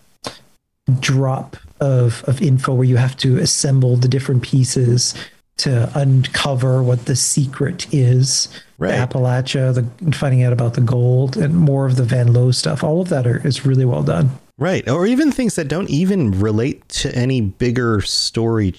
drop 0.99 1.57
of 1.79 2.23
of 2.25 2.41
info 2.41 2.73
where 2.73 2.87
you 2.87 2.97
have 2.97 3.15
to 3.17 3.37
assemble 3.37 3.97
the 3.97 4.07
different 4.07 4.41
pieces 4.41 5.13
to 5.57 5.89
uncover 5.97 6.83
what 6.83 7.05
the 7.05 7.15
secret 7.15 7.87
is. 7.93 8.49
Right. 8.77 8.91
The 8.91 8.97
Appalachia, 8.97 9.73
the 9.73 10.11
finding 10.11 10.43
out 10.43 10.51
about 10.51 10.73
the 10.73 10.81
gold, 10.81 11.37
and 11.37 11.55
more 11.55 11.85
of 11.85 11.95
the 11.95 12.03
Van 12.03 12.33
Low 12.33 12.51
stuff. 12.51 12.83
All 12.83 13.01
of 13.01 13.09
that 13.09 13.25
are, 13.25 13.45
is 13.47 13.65
really 13.65 13.85
well 13.85 14.03
done. 14.03 14.31
Right. 14.57 14.87
Or 14.89 15.05
even 15.05 15.31
things 15.31 15.55
that 15.55 15.67
don't 15.67 15.89
even 15.89 16.39
relate 16.39 16.87
to 16.89 17.15
any 17.15 17.41
bigger 17.41 18.01
story. 18.01 18.75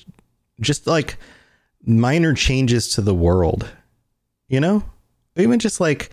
Just 0.61 0.87
like 0.87 1.16
minor 1.85 2.35
changes 2.35 2.89
to 2.91 3.01
the 3.01 3.14
world. 3.14 3.70
You 4.49 4.61
know? 4.61 4.85
Even 5.37 5.59
just 5.59 5.81
like, 5.81 6.11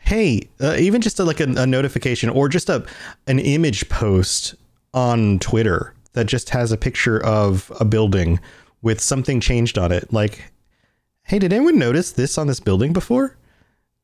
hey, 0.00 0.48
uh, 0.60 0.76
even 0.78 1.00
just 1.00 1.18
a, 1.18 1.24
like 1.24 1.40
a, 1.40 1.44
a 1.44 1.66
notification 1.66 2.30
or 2.30 2.48
just 2.48 2.68
a 2.68 2.84
an 3.26 3.38
image 3.38 3.88
post 3.88 4.54
on 4.94 5.38
Twitter 5.38 5.94
that 6.12 6.26
just 6.26 6.50
has 6.50 6.72
a 6.72 6.76
picture 6.76 7.22
of 7.24 7.70
a 7.78 7.84
building 7.84 8.40
with 8.82 9.00
something 9.00 9.40
changed 9.40 9.78
on 9.78 9.92
it. 9.92 10.12
Like, 10.12 10.52
hey, 11.24 11.38
did 11.38 11.52
anyone 11.52 11.78
notice 11.78 12.12
this 12.12 12.38
on 12.38 12.46
this 12.46 12.60
building 12.60 12.92
before? 12.92 13.36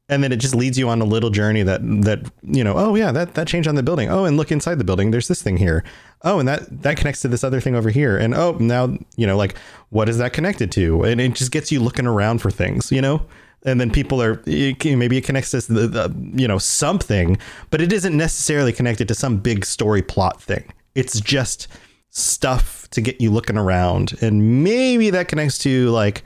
and 0.09 0.23
then 0.23 0.31
it 0.31 0.37
just 0.37 0.55
leads 0.55 0.79
you 0.79 0.89
on 0.89 1.01
a 1.01 1.05
little 1.05 1.31
journey 1.31 1.65
that 1.65 1.81
that 2.03 2.31
you 2.45 2.63
know 2.63 2.75
oh 2.77 2.95
yeah 2.95 3.11
that 3.11 3.35
that 3.35 3.49
changed 3.49 3.69
on 3.69 3.75
the 3.75 3.83
building 3.83 4.09
oh 4.09 4.25
and 4.25 4.37
look 4.37 4.53
inside 4.53 4.77
the 4.77 4.85
building 4.85 5.11
there's 5.11 5.27
this 5.27 5.43
thing 5.43 5.57
here 5.57 5.83
oh 6.23 6.39
and 6.39 6.47
that 6.47 6.83
that 6.83 6.97
connects 6.97 7.23
to 7.23 7.27
this 7.27 7.43
other 7.43 7.61
thing 7.61 7.75
over 7.75 7.91
here 7.91 8.17
and 8.17 8.33
oh 8.33 8.53
now 8.61 8.97
you 9.17 9.27
know 9.27 9.37
like 9.37 9.57
what 9.91 10.09
is 10.09 10.19
that 10.19 10.33
connected 10.33 10.71
to 10.71 11.03
and 11.03 11.21
it 11.21 11.35
just 11.35 11.51
gets 11.51 11.73
you 11.73 11.81
looking 11.81 12.07
around 12.07 12.39
for 12.39 12.53
things 12.53 12.93
you 12.93 13.01
know 13.01 13.27
and 13.67 13.81
then 13.81 13.91
people 13.91 14.23
are 14.23 14.43
maybe 14.47 15.17
it 15.17 15.25
connects 15.25 15.51
to 15.51 15.61
the, 15.61 15.89
the 15.89 16.15
you 16.35 16.49
know 16.49 16.57
something, 16.57 17.37
but 17.71 17.81
it 17.81 17.93
isn't 17.93 18.17
necessarily 18.17 18.73
connected 18.73 19.09
to 19.09 19.15
some 19.15 19.39
big 19.39 19.67
story 19.67 20.03
plot 20.03 20.41
thing. 20.41 20.73
It's 20.95 21.21
just 21.21 21.67
stuff 22.11 22.76
to 22.91 23.01
get 23.01 23.21
you 23.21 23.31
looking 23.31 23.57
around, 23.57 24.15
and 24.21 24.65
maybe 24.65 25.11
that 25.11 25.29
connects 25.29 25.59
to 25.59 25.91
like 25.91 26.23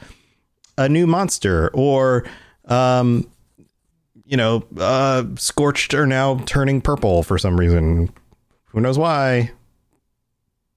a 0.78 0.88
new 0.88 1.06
monster 1.06 1.70
or 1.74 2.24
um 2.66 3.28
you 4.24 4.36
know 4.36 4.64
uh 4.78 5.24
scorched 5.36 5.92
are 5.92 6.06
now 6.06 6.38
turning 6.46 6.80
purple 6.80 7.22
for 7.22 7.38
some 7.38 7.58
reason. 7.58 8.10
Who 8.66 8.80
knows 8.80 8.98
why? 8.98 9.50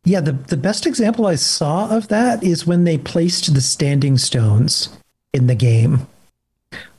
Yeah, 0.05 0.19
the, 0.19 0.33
the 0.33 0.57
best 0.57 0.85
example 0.85 1.27
I 1.27 1.35
saw 1.35 1.89
of 1.89 2.09
that 2.09 2.43
is 2.43 2.67
when 2.67 2.83
they 2.83 2.97
placed 2.97 3.53
the 3.53 3.61
standing 3.61 4.17
stones 4.17 4.89
in 5.31 5.47
the 5.47 5.55
game. 5.55 6.07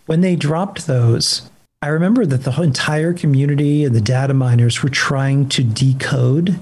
When 0.06 0.22
they 0.22 0.36
dropped 0.36 0.86
those, 0.86 1.50
I 1.82 1.88
remember 1.88 2.24
that 2.24 2.44
the 2.44 2.62
entire 2.62 3.12
community 3.12 3.84
and 3.84 3.94
the 3.94 4.00
data 4.00 4.32
miners 4.32 4.82
were 4.82 4.88
trying 4.88 5.50
to 5.50 5.62
decode 5.62 6.58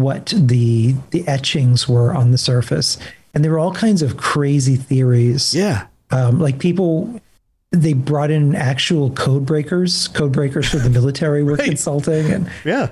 what 0.00 0.32
the 0.36 0.94
the 1.10 1.26
etchings 1.28 1.88
were 1.88 2.14
on 2.14 2.30
the 2.30 2.38
surface. 2.38 2.98
And 3.34 3.44
there 3.44 3.52
were 3.52 3.58
all 3.58 3.74
kinds 3.74 4.02
of 4.02 4.16
crazy 4.16 4.76
theories. 4.76 5.54
yeah 5.54 5.86
Um, 6.10 6.40
like 6.40 6.58
people 6.58 7.20
they 7.72 7.92
brought 7.92 8.30
in 8.30 8.54
actual 8.54 9.10
code 9.10 9.44
breakers, 9.44 10.08
code 10.08 10.32
breakers 10.32 10.68
for 10.70 10.78
the 10.78 10.88
military 10.90 11.42
were 11.42 11.54
Right. 11.56 11.64
consulting 11.68 12.30
and 12.32 12.50
yeah 12.64 12.90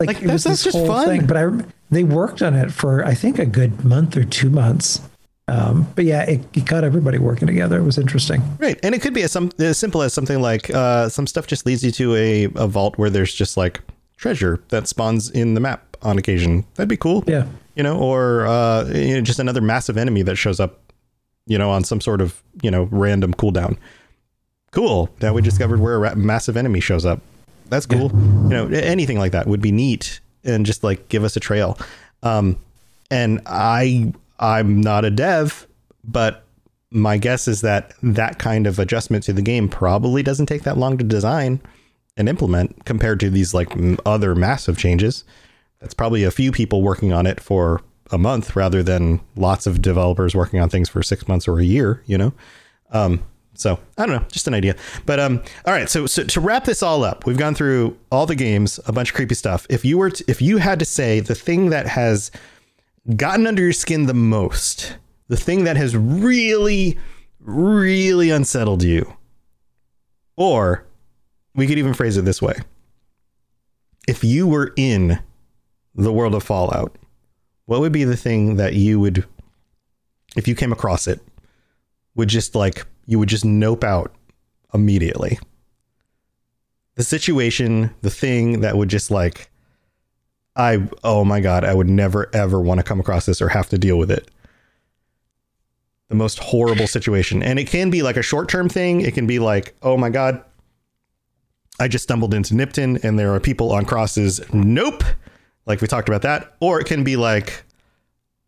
like, 0.00 0.08
Like, 0.08 0.22
it 0.22 0.30
was 0.30 0.44
this 0.44 0.62
that's 0.62 0.64
just 0.64 0.76
whole 0.76 0.86
fun. 0.86 1.06
thing. 1.08 1.26
But 1.26 1.36
I 1.36 1.48
they 1.90 2.04
worked 2.04 2.42
on 2.42 2.54
it 2.54 2.72
for 2.72 3.04
I 3.04 3.14
think 3.14 3.38
a 3.38 3.46
good 3.46 3.84
month 3.84 4.16
or 4.16 4.24
two 4.24 4.50
months. 4.50 5.00
Um, 5.48 5.86
but 5.96 6.04
yeah, 6.04 6.22
it, 6.22 6.40
it 6.56 6.64
got 6.64 6.84
everybody 6.84 7.18
working 7.18 7.46
together. 7.46 7.78
It 7.78 7.82
was 7.84 7.98
interesting. 7.98 8.42
Right, 8.58 8.78
and 8.82 8.94
it 8.94 9.02
could 9.02 9.12
be 9.12 9.22
as, 9.22 9.32
some, 9.32 9.50
as 9.58 9.76
simple 9.76 10.00
as 10.00 10.14
something 10.14 10.40
like 10.40 10.70
uh, 10.70 11.08
some 11.08 11.26
stuff 11.26 11.46
just 11.48 11.66
leads 11.66 11.82
you 11.84 11.90
to 11.92 12.14
a, 12.14 12.44
a 12.54 12.66
vault 12.68 12.96
where 12.96 13.10
there's 13.10 13.34
just 13.34 13.56
like 13.56 13.80
treasure 14.16 14.62
that 14.68 14.86
spawns 14.88 15.28
in 15.30 15.54
the 15.54 15.60
map 15.60 15.91
on 16.02 16.18
occasion. 16.18 16.64
That'd 16.74 16.88
be 16.88 16.96
cool. 16.96 17.24
Yeah. 17.26 17.46
you 17.76 17.82
know, 17.82 17.98
or 17.98 18.46
uh, 18.46 18.84
you 18.92 19.14
know, 19.14 19.20
just 19.20 19.38
another 19.38 19.60
massive 19.60 19.96
enemy 19.96 20.22
that 20.22 20.36
shows 20.36 20.60
up, 20.60 20.78
you 21.46 21.58
know, 21.58 21.70
on 21.70 21.84
some 21.84 22.00
sort 22.00 22.20
of 22.20 22.42
you 22.62 22.70
know 22.70 22.88
random 22.90 23.34
cooldown. 23.34 23.76
Cool. 24.70 25.10
Now 25.20 25.32
we 25.34 25.42
discovered 25.42 25.80
where 25.80 25.94
a 25.94 25.98
ra- 25.98 26.14
massive 26.14 26.56
enemy 26.56 26.80
shows 26.80 27.04
up. 27.04 27.20
That's 27.68 27.86
cool. 27.86 28.10
You 28.12 28.48
know, 28.50 28.66
anything 28.68 29.18
like 29.18 29.32
that 29.32 29.46
would 29.46 29.60
be 29.62 29.72
neat 29.72 30.20
and 30.44 30.64
just 30.66 30.82
like 30.84 31.08
give 31.08 31.24
us 31.24 31.36
a 31.36 31.40
trail. 31.40 31.78
Um, 32.22 32.58
and 33.10 33.40
I 33.46 34.12
I'm 34.38 34.80
not 34.80 35.04
a 35.04 35.10
dev, 35.10 35.66
but 36.04 36.44
my 36.90 37.16
guess 37.16 37.48
is 37.48 37.60
that 37.62 37.94
that 38.02 38.38
kind 38.38 38.66
of 38.66 38.78
adjustment 38.78 39.24
to 39.24 39.32
the 39.32 39.40
game 39.42 39.68
probably 39.68 40.22
doesn't 40.22 40.46
take 40.46 40.62
that 40.64 40.76
long 40.76 40.98
to 40.98 41.04
design 41.04 41.60
and 42.18 42.28
implement 42.28 42.84
compared 42.84 43.18
to 43.20 43.30
these 43.30 43.54
like 43.54 43.72
m- 43.72 43.98
other 44.04 44.34
massive 44.34 44.76
changes. 44.76 45.24
That's 45.82 45.94
probably 45.94 46.22
a 46.22 46.30
few 46.30 46.52
people 46.52 46.80
working 46.80 47.12
on 47.12 47.26
it 47.26 47.40
for 47.40 47.82
a 48.12 48.18
month 48.18 48.54
rather 48.54 48.84
than 48.84 49.20
lots 49.34 49.66
of 49.66 49.82
developers 49.82 50.34
working 50.34 50.60
on 50.60 50.68
things 50.68 50.88
for 50.88 51.02
six 51.02 51.26
months 51.26 51.48
or 51.48 51.58
a 51.58 51.64
year, 51.64 52.04
you 52.06 52.16
know? 52.16 52.32
Um, 52.92 53.24
so 53.54 53.80
I 53.98 54.06
don't 54.06 54.14
know, 54.14 54.26
just 54.30 54.46
an 54.46 54.54
idea. 54.54 54.76
But 55.06 55.18
um, 55.18 55.42
all 55.66 55.74
right. 55.74 55.90
So, 55.90 56.06
so 56.06 56.22
to 56.22 56.40
wrap 56.40 56.64
this 56.64 56.84
all 56.84 57.02
up, 57.02 57.26
we've 57.26 57.36
gone 57.36 57.56
through 57.56 57.98
all 58.12 58.26
the 58.26 58.36
games, 58.36 58.78
a 58.86 58.92
bunch 58.92 59.10
of 59.10 59.16
creepy 59.16 59.34
stuff. 59.34 59.66
If 59.68 59.84
you 59.84 59.98
were, 59.98 60.10
to, 60.10 60.24
if 60.28 60.40
you 60.40 60.58
had 60.58 60.78
to 60.78 60.84
say 60.84 61.18
the 61.18 61.34
thing 61.34 61.70
that 61.70 61.88
has 61.88 62.30
gotten 63.16 63.46
under 63.46 63.62
your 63.62 63.72
skin 63.72 64.06
the 64.06 64.14
most, 64.14 64.96
the 65.26 65.36
thing 65.36 65.64
that 65.64 65.76
has 65.76 65.96
really, 65.96 66.96
really 67.40 68.30
unsettled 68.30 68.84
you, 68.84 69.16
or 70.36 70.86
we 71.56 71.66
could 71.66 71.78
even 71.78 71.92
phrase 71.92 72.16
it 72.16 72.24
this 72.24 72.40
way: 72.40 72.54
if 74.06 74.22
you 74.22 74.46
were 74.46 74.72
in 74.76 75.18
the 75.94 76.12
world 76.12 76.34
of 76.34 76.42
Fallout, 76.42 76.96
what 77.66 77.80
would 77.80 77.92
be 77.92 78.04
the 78.04 78.16
thing 78.16 78.56
that 78.56 78.74
you 78.74 79.00
would, 79.00 79.24
if 80.36 80.48
you 80.48 80.54
came 80.54 80.72
across 80.72 81.06
it, 81.06 81.20
would 82.14 82.28
just 82.28 82.54
like 82.54 82.86
you 83.06 83.18
would 83.18 83.28
just 83.28 83.44
nope 83.44 83.84
out 83.84 84.14
immediately? 84.74 85.38
The 86.94 87.04
situation, 87.04 87.94
the 88.02 88.10
thing 88.10 88.60
that 88.60 88.76
would 88.76 88.88
just 88.88 89.10
like, 89.10 89.50
I, 90.54 90.86
oh 91.02 91.24
my 91.24 91.40
God, 91.40 91.64
I 91.64 91.74
would 91.74 91.88
never 91.88 92.28
ever 92.34 92.60
want 92.60 92.78
to 92.78 92.84
come 92.84 93.00
across 93.00 93.26
this 93.26 93.40
or 93.40 93.48
have 93.48 93.68
to 93.70 93.78
deal 93.78 93.96
with 93.98 94.10
it. 94.10 94.30
The 96.08 96.14
most 96.14 96.38
horrible 96.38 96.86
situation. 96.86 97.42
And 97.42 97.58
it 97.58 97.68
can 97.68 97.88
be 97.88 98.02
like 98.02 98.18
a 98.18 98.22
short 98.22 98.50
term 98.50 98.68
thing. 98.68 99.00
It 99.00 99.14
can 99.14 99.26
be 99.26 99.38
like, 99.38 99.74
oh 99.82 99.96
my 99.96 100.10
God, 100.10 100.44
I 101.80 101.88
just 101.88 102.04
stumbled 102.04 102.34
into 102.34 102.52
Nipton 102.52 103.02
and 103.02 103.18
there 103.18 103.34
are 103.34 103.40
people 103.40 103.72
on 103.72 103.86
crosses. 103.86 104.40
Nope. 104.52 105.04
Like 105.66 105.80
we 105.80 105.86
talked 105.88 106.08
about 106.08 106.22
that. 106.22 106.54
Or 106.60 106.80
it 106.80 106.86
can 106.86 107.04
be 107.04 107.16
like, 107.16 107.64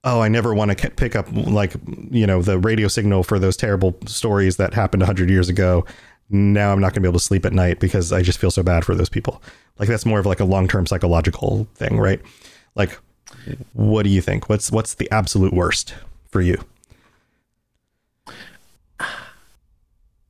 oh, 0.04 0.20
I 0.20 0.28
never 0.28 0.54
want 0.54 0.76
to 0.76 0.90
pick 0.90 1.16
up 1.16 1.26
like, 1.32 1.74
you 2.10 2.26
know, 2.26 2.42
the 2.42 2.58
radio 2.58 2.88
signal 2.88 3.22
for 3.22 3.38
those 3.38 3.56
terrible 3.56 3.96
stories 4.06 4.56
that 4.56 4.74
happened 4.74 5.02
100 5.02 5.30
years 5.30 5.48
ago. 5.48 5.84
Now 6.30 6.72
I'm 6.72 6.80
not 6.80 6.88
going 6.88 6.94
to 6.96 7.00
be 7.00 7.08
able 7.08 7.18
to 7.18 7.24
sleep 7.24 7.46
at 7.46 7.52
night 7.52 7.80
because 7.80 8.12
I 8.12 8.22
just 8.22 8.38
feel 8.38 8.50
so 8.50 8.62
bad 8.62 8.84
for 8.84 8.94
those 8.94 9.08
people. 9.08 9.42
Like 9.78 9.88
that's 9.88 10.06
more 10.06 10.18
of 10.18 10.26
like 10.26 10.40
a 10.40 10.44
long-term 10.44 10.86
psychological 10.86 11.66
thing, 11.74 11.98
right? 11.98 12.20
Like 12.74 12.98
what 13.72 14.04
do 14.04 14.10
you 14.10 14.20
think? 14.20 14.48
What's 14.48 14.70
what's 14.70 14.94
the 14.94 15.10
absolute 15.10 15.52
worst 15.52 15.94
for 16.28 16.40
you? 16.40 16.62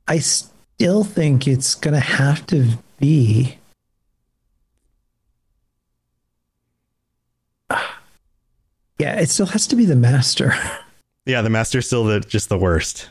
I 0.07 0.19
still 0.19 1.03
think 1.03 1.47
it's 1.47 1.75
going 1.75 1.93
to 1.93 1.99
have 1.99 2.45
to 2.47 2.77
be. 2.99 3.57
Yeah, 8.97 9.19
it 9.19 9.29
still 9.29 9.47
has 9.47 9.67
to 9.67 9.75
be 9.75 9.85
the 9.85 9.95
master. 9.95 10.53
Yeah, 11.27 11.41
the 11.41 11.49
master's 11.49 11.87
still 11.87 12.03
the 12.03 12.19
just 12.19 12.49
the 12.49 12.57
worst. 12.59 13.09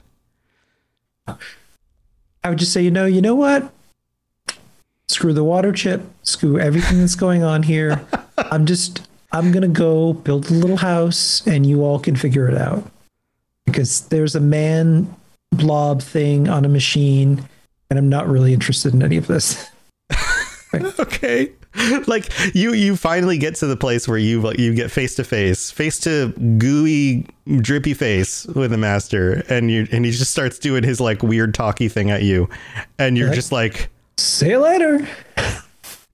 I 1.26 2.48
would 2.48 2.60
just 2.60 2.72
say, 2.72 2.80
you 2.80 2.92
know, 2.92 3.06
you 3.06 3.20
know 3.20 3.34
what? 3.34 3.72
Screw 5.08 5.32
the 5.32 5.42
water 5.42 5.72
chip. 5.72 6.02
Screw 6.22 6.56
everything 6.60 7.00
that's 7.00 7.16
going 7.16 7.42
on 7.42 7.64
here. 7.64 8.00
I'm 8.38 8.66
just, 8.66 9.08
I'm 9.32 9.50
gonna 9.50 9.66
go 9.66 10.12
build 10.12 10.48
a 10.48 10.54
little 10.54 10.76
house, 10.76 11.44
and 11.44 11.66
you 11.66 11.82
all 11.82 11.98
can 11.98 12.14
figure 12.14 12.48
it 12.48 12.56
out. 12.56 12.88
Because 13.66 14.02
there's 14.06 14.36
a 14.36 14.40
man 14.40 15.12
blob 15.50 16.00
thing 16.00 16.48
on 16.48 16.64
a 16.64 16.68
machine, 16.68 17.48
and 17.90 17.98
I'm 17.98 18.08
not 18.08 18.28
really 18.28 18.54
interested 18.54 18.94
in 18.94 19.02
any 19.02 19.16
of 19.16 19.26
this. 19.26 19.68
okay 21.00 21.50
like 22.06 22.30
you 22.54 22.72
you 22.72 22.96
finally 22.96 23.36
get 23.38 23.54
to 23.56 23.66
the 23.66 23.76
place 23.76 24.06
where 24.06 24.18
you 24.18 24.52
you 24.58 24.74
get 24.74 24.90
face 24.90 25.14
to 25.16 25.24
face 25.24 25.70
face 25.70 25.98
to 25.98 26.28
gooey 26.58 27.26
drippy 27.60 27.94
face 27.94 28.46
with 28.46 28.70
the 28.70 28.78
master 28.78 29.42
and 29.48 29.70
you 29.70 29.86
and 29.90 30.04
he 30.04 30.10
just 30.10 30.30
starts 30.30 30.58
doing 30.58 30.84
his 30.84 31.00
like 31.00 31.22
weird 31.22 31.52
talky 31.54 31.88
thing 31.88 32.10
at 32.10 32.22
you 32.22 32.48
and 32.98 33.18
you're 33.18 33.32
just 33.32 33.50
like 33.52 33.90
See 34.16 34.50
you 34.50 34.58
later. 34.60 35.06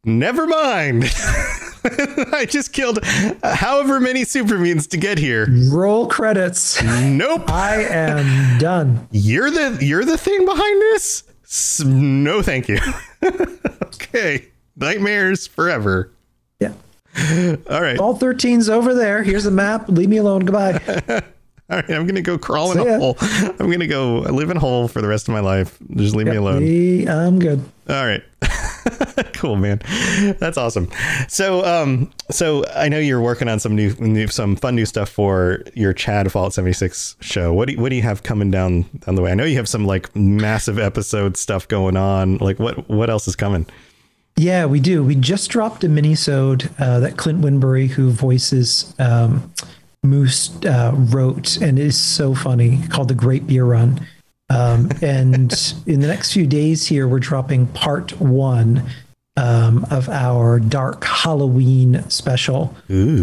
never 0.04 0.46
mind. 0.46 1.04
I 2.32 2.46
just 2.48 2.72
killed 2.72 2.98
however 3.42 4.00
many 4.00 4.24
super 4.24 4.58
mutants 4.58 4.86
to 4.88 4.96
get 4.96 5.18
here. 5.18 5.46
Roll 5.70 6.06
credits. 6.06 6.82
nope. 6.82 7.50
I 7.50 7.84
am 7.84 8.58
done. 8.58 9.06
you're 9.10 9.50
the 9.50 9.78
you're 9.84 10.04
the 10.06 10.16
thing 10.18 10.44
behind 10.46 10.80
this? 10.80 11.24
No 11.84 12.40
thank 12.42 12.68
you. 12.68 12.78
Okay 14.02 14.46
nightmares 14.80 15.46
forever 15.46 16.10
Yeah. 16.58 16.72
all 17.70 17.80
right 17.80 17.98
All 17.98 18.18
13's 18.18 18.68
over 18.68 18.94
there. 18.94 19.22
Here's 19.22 19.44
the 19.44 19.50
map. 19.50 19.88
Leave 19.88 20.08
me 20.08 20.16
alone. 20.18 20.44
Goodbye. 20.44 21.22
All 21.70 21.76
right, 21.76 21.90
I'm 21.90 22.04
gonna 22.04 22.20
go 22.20 22.36
crawl 22.36 22.72
in 22.72 22.78
a 22.78 22.84
ya. 22.84 22.98
hole. 22.98 23.16
I'm 23.20 23.70
gonna 23.70 23.86
go 23.86 24.18
live 24.22 24.50
in 24.50 24.56
a 24.56 24.60
hole 24.60 24.88
for 24.88 25.00
the 25.00 25.06
rest 25.06 25.28
of 25.28 25.34
my 25.34 25.38
life. 25.38 25.78
Just 25.94 26.16
leave 26.16 26.26
me 26.26 26.34
alone. 26.34 26.64
Me, 26.64 27.06
I'm 27.06 27.38
good. 27.38 27.62
All 27.88 28.04
right. 28.04 28.24
cool, 29.34 29.54
man. 29.54 29.80
That's 30.40 30.58
awesome. 30.58 30.88
So, 31.28 31.64
um, 31.64 32.10
so 32.28 32.64
I 32.74 32.88
know 32.88 32.98
you're 32.98 33.20
working 33.20 33.48
on 33.48 33.60
some 33.60 33.76
new, 33.76 33.94
new, 34.00 34.26
some 34.26 34.56
fun 34.56 34.74
new 34.74 34.84
stuff 34.84 35.10
for 35.10 35.62
your 35.74 35.92
Chad 35.92 36.30
Fallout 36.32 36.54
76 36.54 37.14
show. 37.20 37.52
What 37.52 37.68
do 37.68 37.74
you, 37.74 37.80
what 37.80 37.90
do 37.90 37.96
you 37.96 38.02
have 38.02 38.24
coming 38.24 38.50
down 38.50 38.82
down 39.06 39.14
the 39.14 39.22
way? 39.22 39.30
I 39.30 39.34
know 39.34 39.44
you 39.44 39.56
have 39.56 39.68
some 39.68 39.84
like 39.84 40.14
massive 40.16 40.76
episode 40.76 41.36
stuff 41.36 41.68
going 41.68 41.96
on. 41.96 42.38
Like, 42.38 42.58
what 42.58 42.88
what 42.88 43.10
else 43.10 43.28
is 43.28 43.36
coming? 43.36 43.64
Yeah, 44.40 44.64
we 44.64 44.80
do. 44.80 45.04
We 45.04 45.16
just 45.16 45.50
dropped 45.50 45.84
a 45.84 45.88
mini-sode 45.90 46.70
uh, 46.78 47.00
that 47.00 47.18
Clint 47.18 47.40
Winbury, 47.40 47.88
who 47.88 48.10
voices 48.10 48.94
um, 48.98 49.52
Moose, 50.02 50.56
uh, 50.64 50.92
wrote, 50.94 51.58
and 51.58 51.78
it 51.78 51.84
is 51.84 52.00
so 52.00 52.34
funny, 52.34 52.80
called 52.88 53.08
The 53.08 53.14
Great 53.14 53.46
Beer 53.46 53.66
Run. 53.66 54.00
Um, 54.48 54.88
and 55.02 55.52
in 55.84 56.00
the 56.00 56.06
next 56.06 56.32
few 56.32 56.46
days 56.46 56.86
here, 56.86 57.06
we're 57.06 57.18
dropping 57.18 57.66
part 57.66 58.18
one 58.18 58.84
um, 59.36 59.84
of 59.90 60.08
our 60.08 60.58
Dark 60.58 61.04
Halloween 61.04 62.08
special. 62.08 62.74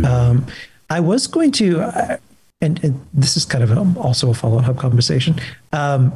Um, 0.05 0.45
I 0.91 0.99
was 0.99 1.25
going 1.25 1.51
to, 1.53 1.81
uh, 1.81 2.17
and, 2.61 2.83
and 2.83 3.07
this 3.11 3.35
is 3.35 3.43
kind 3.43 3.63
of 3.63 3.71
a, 3.71 3.99
also 3.99 4.29
a 4.29 4.35
follow-up 4.35 4.77
conversation. 4.77 5.41
Um, 5.73 6.13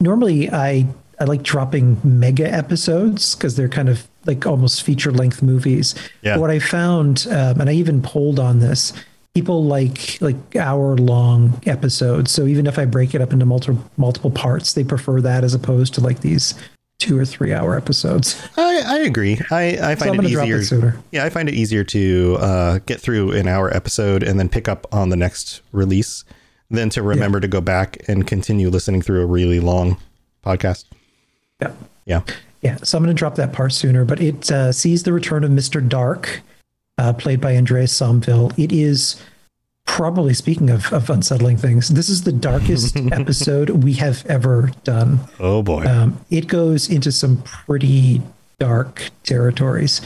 normally 0.00 0.50
I 0.50 0.88
I 1.20 1.24
like 1.24 1.42
dropping 1.42 2.00
mega 2.04 2.52
episodes 2.52 3.34
because 3.34 3.56
they're 3.56 3.68
kind 3.68 3.88
of 3.88 4.06
like 4.26 4.46
almost 4.46 4.82
feature 4.82 5.10
length 5.10 5.42
movies. 5.42 5.94
Yeah. 6.22 6.34
But 6.34 6.40
what 6.42 6.50
I 6.50 6.58
found, 6.58 7.26
um, 7.30 7.60
and 7.60 7.68
I 7.68 7.72
even 7.72 8.02
polled 8.02 8.38
on 8.38 8.60
this, 8.60 8.92
people 9.34 9.64
like 9.64 10.20
like 10.20 10.56
hour 10.56 10.96
long 10.96 11.60
episodes. 11.66 12.30
So 12.30 12.46
even 12.46 12.66
if 12.66 12.78
I 12.78 12.84
break 12.84 13.14
it 13.14 13.20
up 13.20 13.32
into 13.32 13.46
multiple 13.46 13.82
multiple 13.96 14.30
parts, 14.30 14.74
they 14.74 14.84
prefer 14.84 15.20
that 15.20 15.44
as 15.44 15.54
opposed 15.54 15.94
to 15.94 16.00
like 16.00 16.20
these 16.20 16.54
two 16.98 17.18
or 17.18 17.24
three 17.24 17.52
hour 17.52 17.76
episodes. 17.76 18.40
I, 18.56 18.82
I 18.84 18.98
agree. 19.00 19.40
I, 19.50 19.92
I 19.92 19.94
find 19.94 20.16
it 20.16 20.24
easier. 20.24 20.58
it. 20.58 20.94
Yeah, 21.12 21.24
I 21.24 21.30
find 21.30 21.48
it 21.48 21.54
easier 21.54 21.84
to 21.84 22.36
uh, 22.40 22.78
get 22.86 23.00
through 23.00 23.32
an 23.32 23.46
hour 23.46 23.74
episode 23.74 24.22
and 24.22 24.38
then 24.38 24.48
pick 24.48 24.68
up 24.68 24.86
on 24.92 25.10
the 25.10 25.16
next 25.16 25.62
release 25.70 26.24
than 26.70 26.90
to 26.90 27.02
remember 27.02 27.40
to 27.40 27.48
go 27.48 27.60
back 27.60 27.96
and 28.08 28.26
continue 28.26 28.68
listening 28.68 29.00
through 29.00 29.22
a 29.22 29.26
really 29.26 29.60
long 29.60 29.96
podcast. 30.44 30.84
Yeah. 31.60 31.72
Yeah. 32.06 32.20
Yeah, 32.60 32.76
so 32.82 32.98
I'm 32.98 33.04
going 33.04 33.14
to 33.14 33.18
drop 33.18 33.36
that 33.36 33.52
part 33.52 33.72
sooner, 33.72 34.04
but 34.04 34.20
it 34.20 34.50
uh, 34.50 34.72
sees 34.72 35.04
the 35.04 35.12
return 35.12 35.44
of 35.44 35.50
Mr. 35.52 35.86
Dark, 35.86 36.40
uh, 36.98 37.12
played 37.12 37.40
by 37.40 37.56
Andreas 37.56 37.96
Somville. 37.96 38.52
It 38.58 38.72
is 38.72 39.22
probably, 39.86 40.34
speaking 40.34 40.68
of, 40.68 40.92
of 40.92 41.08
unsettling 41.08 41.56
things, 41.56 41.88
this 41.90 42.08
is 42.08 42.24
the 42.24 42.32
darkest 42.32 42.96
episode 43.12 43.70
we 43.70 43.92
have 43.94 44.26
ever 44.26 44.72
done. 44.82 45.20
Oh 45.38 45.62
boy. 45.62 45.86
Um, 45.86 46.18
it 46.30 46.48
goes 46.48 46.90
into 46.90 47.12
some 47.12 47.42
pretty 47.42 48.22
dark 48.58 49.10
territories. 49.22 50.00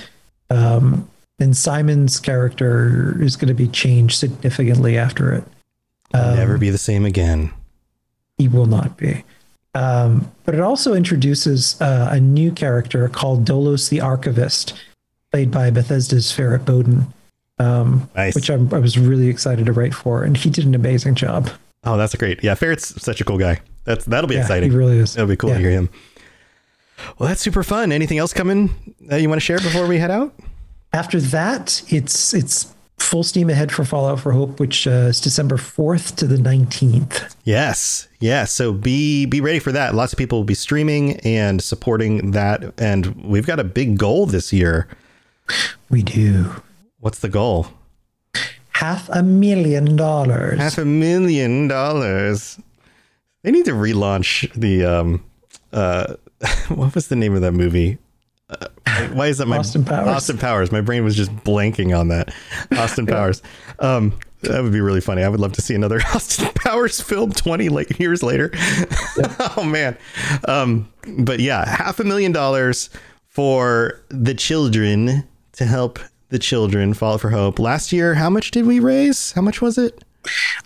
Um, 0.51 1.09
and 1.39 1.57
Simon's 1.57 2.21
character 2.21 3.17
is 3.23 3.35
going 3.37 3.49
to 3.49 3.55
be 3.55 3.67
changed 3.67 4.19
significantly 4.19 4.99
after 4.99 5.33
it. 5.33 5.45
Um, 6.13 6.37
Never 6.37 6.59
be 6.59 6.69
the 6.69 6.77
same 6.77 7.07
again. 7.07 7.51
he 8.37 8.47
will 8.47 8.67
not 8.67 8.99
be. 8.99 9.25
Um, 9.75 10.31
but 10.45 10.55
it 10.55 10.61
also 10.61 10.95
introduces 10.95 11.81
uh, 11.81 12.09
a 12.13 12.21
new 12.21 12.53
character 12.53 13.09
called 13.09 13.47
Dolos 13.47 13.89
the 13.89 14.01
Archivist, 14.01 14.75
played 15.31 15.51
by 15.51 15.71
Bethesda's 15.71 16.31
Ferret 16.31 16.65
Baudoin, 16.67 17.07
um, 17.59 18.09
Nice. 18.15 18.35
which 18.35 18.51
I'm, 18.51 18.73
I 18.75 18.79
was 18.79 18.99
really 18.99 19.29
excited 19.29 19.67
to 19.67 19.73
write 19.73 19.95
for, 19.95 20.25
and 20.25 20.37
he 20.37 20.51
did 20.51 20.67
an 20.67 20.75
amazing 20.75 21.15
job. 21.15 21.49
Oh, 21.85 21.97
that's 21.97 22.15
great. 22.15 22.45
Yeah, 22.45 22.55
Ferret's 22.55 23.03
such 23.03 23.21
a 23.21 23.25
cool 23.25 23.39
guy. 23.39 23.61
That's 23.85 24.05
that'll 24.05 24.29
be 24.29 24.35
Yeah, 24.35 24.43
exciting. 24.43 24.71
he 24.71 24.77
really 24.77 24.99
is. 24.99 25.17
It'll 25.17 25.27
be 25.29 25.37
cool 25.37 25.51
Yeah. 25.51 25.57
to 25.57 25.61
hear 25.63 25.71
him. 25.71 25.89
Well, 27.19 27.29
that's 27.29 27.41
super 27.41 27.65
fun. 27.65 27.91
Anything 27.91 28.19
else 28.19 28.33
coming 28.33 28.95
that 29.09 29.21
you 29.23 29.29
want 29.29 29.41
to 29.41 29.45
share 29.45 29.59
before 29.59 29.87
we 29.89 29.99
head 29.99 30.11
out? 30.11 30.33
After 30.93 31.19
that, 31.21 31.83
it's 31.89 32.33
it's 32.35 32.73
full 33.03 33.23
steam 33.23 33.51
ahead 33.51 33.71
for 33.73 33.85
Fallout 33.85 34.21
for 34.21 34.33
Hope, 34.33 34.59
which 34.61 34.87
uh, 34.87 35.09
is 35.11 35.21
December 35.21 35.57
4th 35.57 36.17
to 36.17 36.27
the 36.27 36.37
19th. 36.37 37.35
Yes, 37.45 38.09
yes. 38.21 38.53
So 38.53 38.73
be 38.73 39.27
be 39.27 39.41
ready 39.41 39.59
for 39.59 39.73
that. 39.73 39.95
Lots 39.95 40.13
of 40.13 40.19
people 40.19 40.39
will 40.39 40.45
be 40.45 40.55
streaming 40.55 41.17
and 41.21 41.63
supporting 41.63 42.31
that, 42.33 42.75
and 42.81 43.15
we've 43.25 43.47
got 43.47 43.61
a 43.61 43.65
big 43.65 43.99
goal 43.99 44.27
this 44.27 44.53
year. 44.53 44.89
We 45.91 46.03
do 46.03 46.63
What's 47.01 47.19
the 47.19 47.29
goal? 47.29 47.67
half 48.71 49.09
a 49.11 49.23
million 49.23 49.97
dollars. 49.97 50.59
Half 50.59 50.79
a 50.79 50.85
million 50.85 51.69
dollars. 51.69 52.59
They 53.43 53.51
need 53.51 53.65
to 53.67 53.73
relaunch 53.73 54.53
the 54.55 54.85
um 54.85 55.25
uh 55.73 56.15
what 56.69 56.95
was 56.95 57.09
the 57.09 57.17
name 57.17 57.35
of 57.35 57.41
that 57.43 57.53
movie? 57.53 57.99
Uh, 58.61 59.09
why 59.09 59.29
is 59.29 59.39
that 59.39 59.47
my 59.47 59.59
Austin 59.59 59.85
Powers. 59.85 60.09
Austin 60.09 60.39
Powers. 60.39 60.73
My 60.73 60.81
brain 60.81 61.05
was 61.05 61.17
just 61.17 61.35
blanking 61.37 61.99
on 61.99 62.09
that. 62.09 62.35
Austin 62.73 63.07
Powers. 63.17 63.43
Um 63.79 64.19
that 64.43 64.61
would 64.61 64.73
be 64.73 64.81
really 64.81 65.01
funny. 65.01 65.23
I 65.23 65.29
would 65.29 65.39
love 65.39 65.53
to 65.53 65.63
see 65.63 65.75
another 65.75 66.01
Austin 66.15 66.49
Powers 66.55 67.01
film 67.01 67.33
20 67.33 67.69
like 67.69 67.99
years 67.99 68.23
later. 68.23 68.51
oh 69.57 69.65
man. 69.65 69.97
Um 70.49 70.89
but 71.19 71.41
yeah, 71.41 71.69
half 71.69 72.01
a 72.01 72.05
million 72.05 72.33
dollars 72.33 72.91
for 73.29 74.03
the 74.09 74.35
children 74.35 75.27
to 75.53 75.65
help 75.65 75.99
the 76.29 76.39
children 76.39 76.95
fall 76.95 77.19
for 77.19 77.31
hope. 77.31 77.59
Last 77.59 77.93
year, 77.93 78.15
how 78.15 78.31
much 78.31 78.51
did 78.51 78.67
we 78.67 78.81
raise? 78.81 79.33
How 79.33 79.43
much 79.43 79.61
was 79.61 79.79
it? 79.79 80.03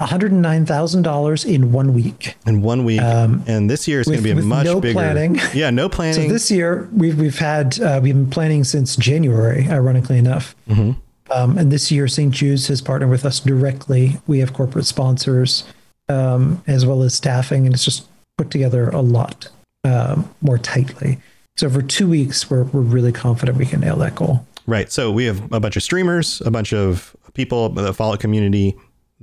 $109,000 0.01 1.45
in 1.47 1.73
one 1.73 1.95
week. 1.95 2.37
in 2.47 2.63
one 2.63 2.85
week. 2.85 3.01
and 3.01 3.71
this 3.71 3.89
year 3.89 4.01
is 4.01 4.07
going 4.07 4.19
to 4.19 4.23
be 4.23 4.31
a 4.31 4.37
much 4.37 4.65
no 4.65 4.81
bigger. 4.81 4.95
planning. 4.95 5.39
Yeah, 5.55 5.71
no 5.71 5.89
planning. 5.97 6.29
So 6.29 6.33
this 6.33 6.51
year 6.51 6.89
we've 6.93 7.19
we've 7.19 7.39
had 7.39 7.81
uh, 7.81 8.01
we've 8.03 8.15
been 8.15 8.31
planning 8.31 8.65
since 8.65 8.97
January, 8.97 9.69
ironically 9.69 10.19
enough. 10.19 10.55
Mm-hmm. 10.69 10.93
Um, 11.33 11.59
and 11.59 11.73
this 11.73 11.91
year, 11.91 12.07
St. 12.07 12.33
Jude's 12.33 12.69
has 12.69 12.81
partnered 12.81 13.11
with 13.11 13.25
us 13.25 13.41
directly. 13.41 14.19
We 14.29 14.39
have 14.39 14.53
corporate 14.53 14.87
sponsors 14.87 15.65
um, 16.09 16.63
as 16.69 16.87
well 16.87 17.03
as 17.03 17.15
staffing, 17.15 17.67
and 17.67 17.75
it's 17.75 17.85
just 17.85 18.07
put 18.39 18.51
together 18.51 18.91
a 18.91 19.01
lot 19.01 19.49
um, 19.85 20.33
more 20.41 20.59
tightly. 20.59 21.19
So 21.57 21.69
for 21.71 21.83
two 21.83 22.09
weeks, 22.09 22.49
we're 22.51 22.65
we're 22.65 22.83
really 22.83 23.13
confident 23.13 23.59
we 23.59 23.67
can 23.67 23.81
nail 23.81 23.97
that 23.97 24.15
goal. 24.15 24.47
right. 24.67 24.93
So 24.93 25.11
we 25.11 25.25
have 25.25 25.51
a 25.53 25.59
bunch 25.59 25.77
of 25.77 25.83
streamers, 25.83 26.41
a 26.43 26.51
bunch 26.51 26.73
of 26.73 27.17
people, 27.35 27.69
the 27.71 27.93
Fallout 27.93 28.21
community 28.21 28.77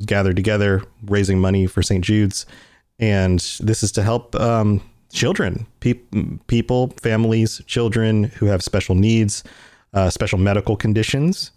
gathered 0.05 0.35
together, 0.35 0.83
raising 1.05 1.39
money 1.39 1.67
for 1.67 1.83
St. 1.83 2.03
Jude's, 2.03 2.45
and 2.99 3.39
this 3.59 3.83
is 3.83 3.91
to 3.93 4.03
help 4.03 4.35
um, 4.35 4.81
children, 5.11 5.67
peop 5.79 6.07
people, 6.47 6.93
families, 7.01 7.61
children 7.67 8.25
who 8.25 8.47
have 8.47 8.63
special 8.63 8.95
needs, 8.95 9.43
uh, 9.93 10.09
special 10.09 10.39
medical 10.39 10.75
conditions, 10.75 11.51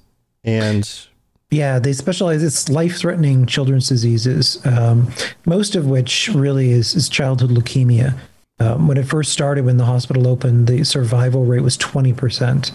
and 0.45 1.09
Yeah, 1.51 1.78
they 1.78 1.93
specialize. 1.93 2.43
It's 2.43 2.68
life-threatening 2.68 3.47
children's 3.47 3.89
diseases, 3.89 4.59
um, 4.66 5.12
most 5.45 5.76
of 5.76 5.87
which 5.87 6.28
really 6.34 6.72
is, 6.72 6.95
is 6.95 7.09
childhood 7.09 7.51
leukemia. 7.51 8.18
Um, 8.59 8.89
when 8.89 8.97
it 8.97 9.07
first 9.07 9.32
started, 9.32 9.64
when 9.64 9.76
the 9.76 9.84
hospital 9.84 10.26
opened, 10.26 10.66
the 10.66 10.82
survival 10.82 11.45
rate 11.45 11.62
was 11.62 11.76
twenty 11.76 12.12
percent, 12.12 12.72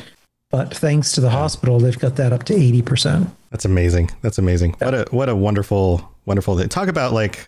but 0.52 0.76
thanks 0.76 1.14
to 1.14 1.22
the 1.22 1.30
hospital, 1.30 1.80
they've 1.80 1.98
got 1.98 2.18
that 2.18 2.34
up 2.34 2.44
to 2.44 2.54
eighty 2.54 2.82
percent. 2.82 3.30
That's 3.50 3.66
amazing. 3.66 4.12
That's 4.22 4.38
amazing. 4.38 4.76
What 4.80 4.94
a 4.94 5.06
what 5.12 5.30
a 5.30 5.36
wonderful 5.36 6.12
wonderful 6.26 6.58
thing. 6.58 6.70
Talk 6.70 6.88
about 6.88 7.14
like 7.14 7.48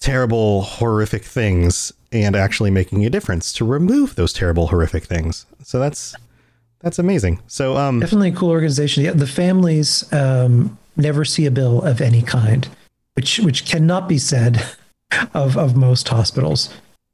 terrible 0.00 0.62
horrific 0.62 1.24
things 1.24 1.92
and 2.12 2.36
actually 2.36 2.70
making 2.70 3.04
a 3.04 3.10
difference 3.10 3.52
to 3.54 3.64
remove 3.64 4.14
those 4.14 4.32
terrible 4.32 4.68
horrific 4.68 5.04
things. 5.04 5.46
So 5.62 5.78
that's 5.78 6.14
that's 6.80 6.98
amazing. 6.98 7.40
So 7.46 7.76
um 7.76 8.00
Definitely 8.00 8.30
a 8.30 8.36
cool 8.36 8.50
organization. 8.50 9.04
Yeah, 9.04 9.12
the 9.12 9.26
families 9.26 10.12
um, 10.12 10.78
never 10.96 11.24
see 11.24 11.46
a 11.46 11.50
bill 11.50 11.82
of 11.82 12.00
any 12.00 12.22
kind, 12.22 12.68
which 13.14 13.38
which 13.40 13.64
cannot 13.64 14.08
be 14.08 14.18
said 14.18 14.62
of 15.34 15.56
of 15.56 15.74
most 15.76 16.08
hospitals. 16.08 16.68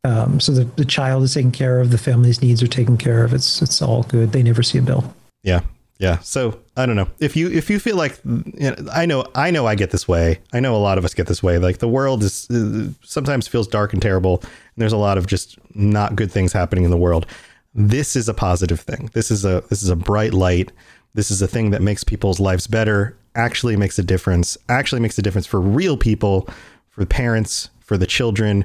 Um, 0.05 0.41
so 0.41 0.53
the, 0.53 0.65
the 0.65 0.85
child 0.85 1.25
is 1.25 1.35
taken 1.35 1.53
care 1.53 1.81
of, 1.81 1.91
the 1.91 1.99
family's 1.99 2.41
needs 2.41 2.63
are 2.63 2.69
taken 2.69 2.97
care 2.97 3.25
of. 3.25 3.35
It's 3.35 3.61
it's 3.61 3.83
all 3.83 4.03
good. 4.05 4.33
They 4.33 4.43
never 4.43 4.63
see 4.63 4.79
a 4.79 4.83
bill. 4.83 5.15
Yeah. 5.43 5.61
Yeah. 5.99 6.19
So 6.21 6.59
I 6.79 6.87
don't 6.87 6.97
know 6.97 7.09
if 7.19 7.37
you 7.37 7.51
if 7.51 7.69
you 7.69 7.79
feel 7.79 7.97
like 7.97 8.19
you 8.25 8.71
know, 8.71 8.75
I 8.91 9.05
know 9.05 9.27
I 9.35 9.51
know 9.51 9.67
I 9.67 9.75
get 9.75 9.91
this 9.91 10.09
way. 10.09 10.41
I 10.53 10.59
know 10.59 10.75
a 10.75 10.79
lot 10.79 10.97
of 10.97 11.05
us 11.05 11.13
get 11.13 11.27
this 11.27 11.43
way. 11.43 11.59
Like 11.59 11.79
the 11.79 11.89
world 11.89 12.23
is 12.23 12.51
uh, 12.51 12.89
sometimes 13.03 13.47
feels 13.47 13.69
dark 13.69 13.93
and 13.93 14.01
terrible, 14.01 14.39
and 14.41 14.51
there's 14.79 14.95
a 14.95 14.97
lot 14.99 15.19
of 15.19 15.27
just 15.27 15.59
not 15.75 16.17
good 16.17 16.33
things 16.33 16.55
happening 16.55 16.85
in 16.85 16.91
the 16.91 16.97
world. 16.97 17.27
This 17.75 18.17
is 18.17 18.31
a 18.31 18.35
positive 18.35 18.81
thing. 18.81 19.11
This 19.13 19.31
is 19.31 19.45
a 19.45 19.63
this 19.69 19.83
is 19.83 19.91
a 19.91 19.97
bright 19.97 20.33
light. 20.33 20.73
This 21.13 21.31
is 21.31 21.43
a 21.43 21.49
thing 21.49 21.71
that 21.71 21.83
makes 21.83 22.03
people's 22.03 22.41
lives 22.41 22.67
better. 22.67 23.15
Actually 23.35 23.77
makes 23.77 23.99
a 23.99 24.03
difference. 24.03 24.57
Actually 24.71 25.03
makes 25.03 25.19
a 25.19 25.23
difference 25.23 25.47
for 25.47 25.61
real 25.61 25.99
people, 25.99 26.49
for 26.89 27.01
the 27.01 27.07
parents, 27.07 27.69
for 27.81 27.99
the 27.99 28.07
children. 28.07 28.65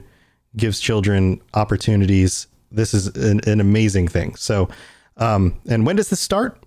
Gives 0.55 0.79
children 0.79 1.41
opportunities. 1.53 2.47
This 2.71 2.93
is 2.93 3.07
an, 3.07 3.41
an 3.47 3.59
amazing 3.59 4.07
thing. 4.07 4.35
So, 4.35 4.69
um, 5.17 5.59
and 5.67 5.85
when 5.85 5.95
does 5.95 6.09
this 6.09 6.19
start? 6.19 6.57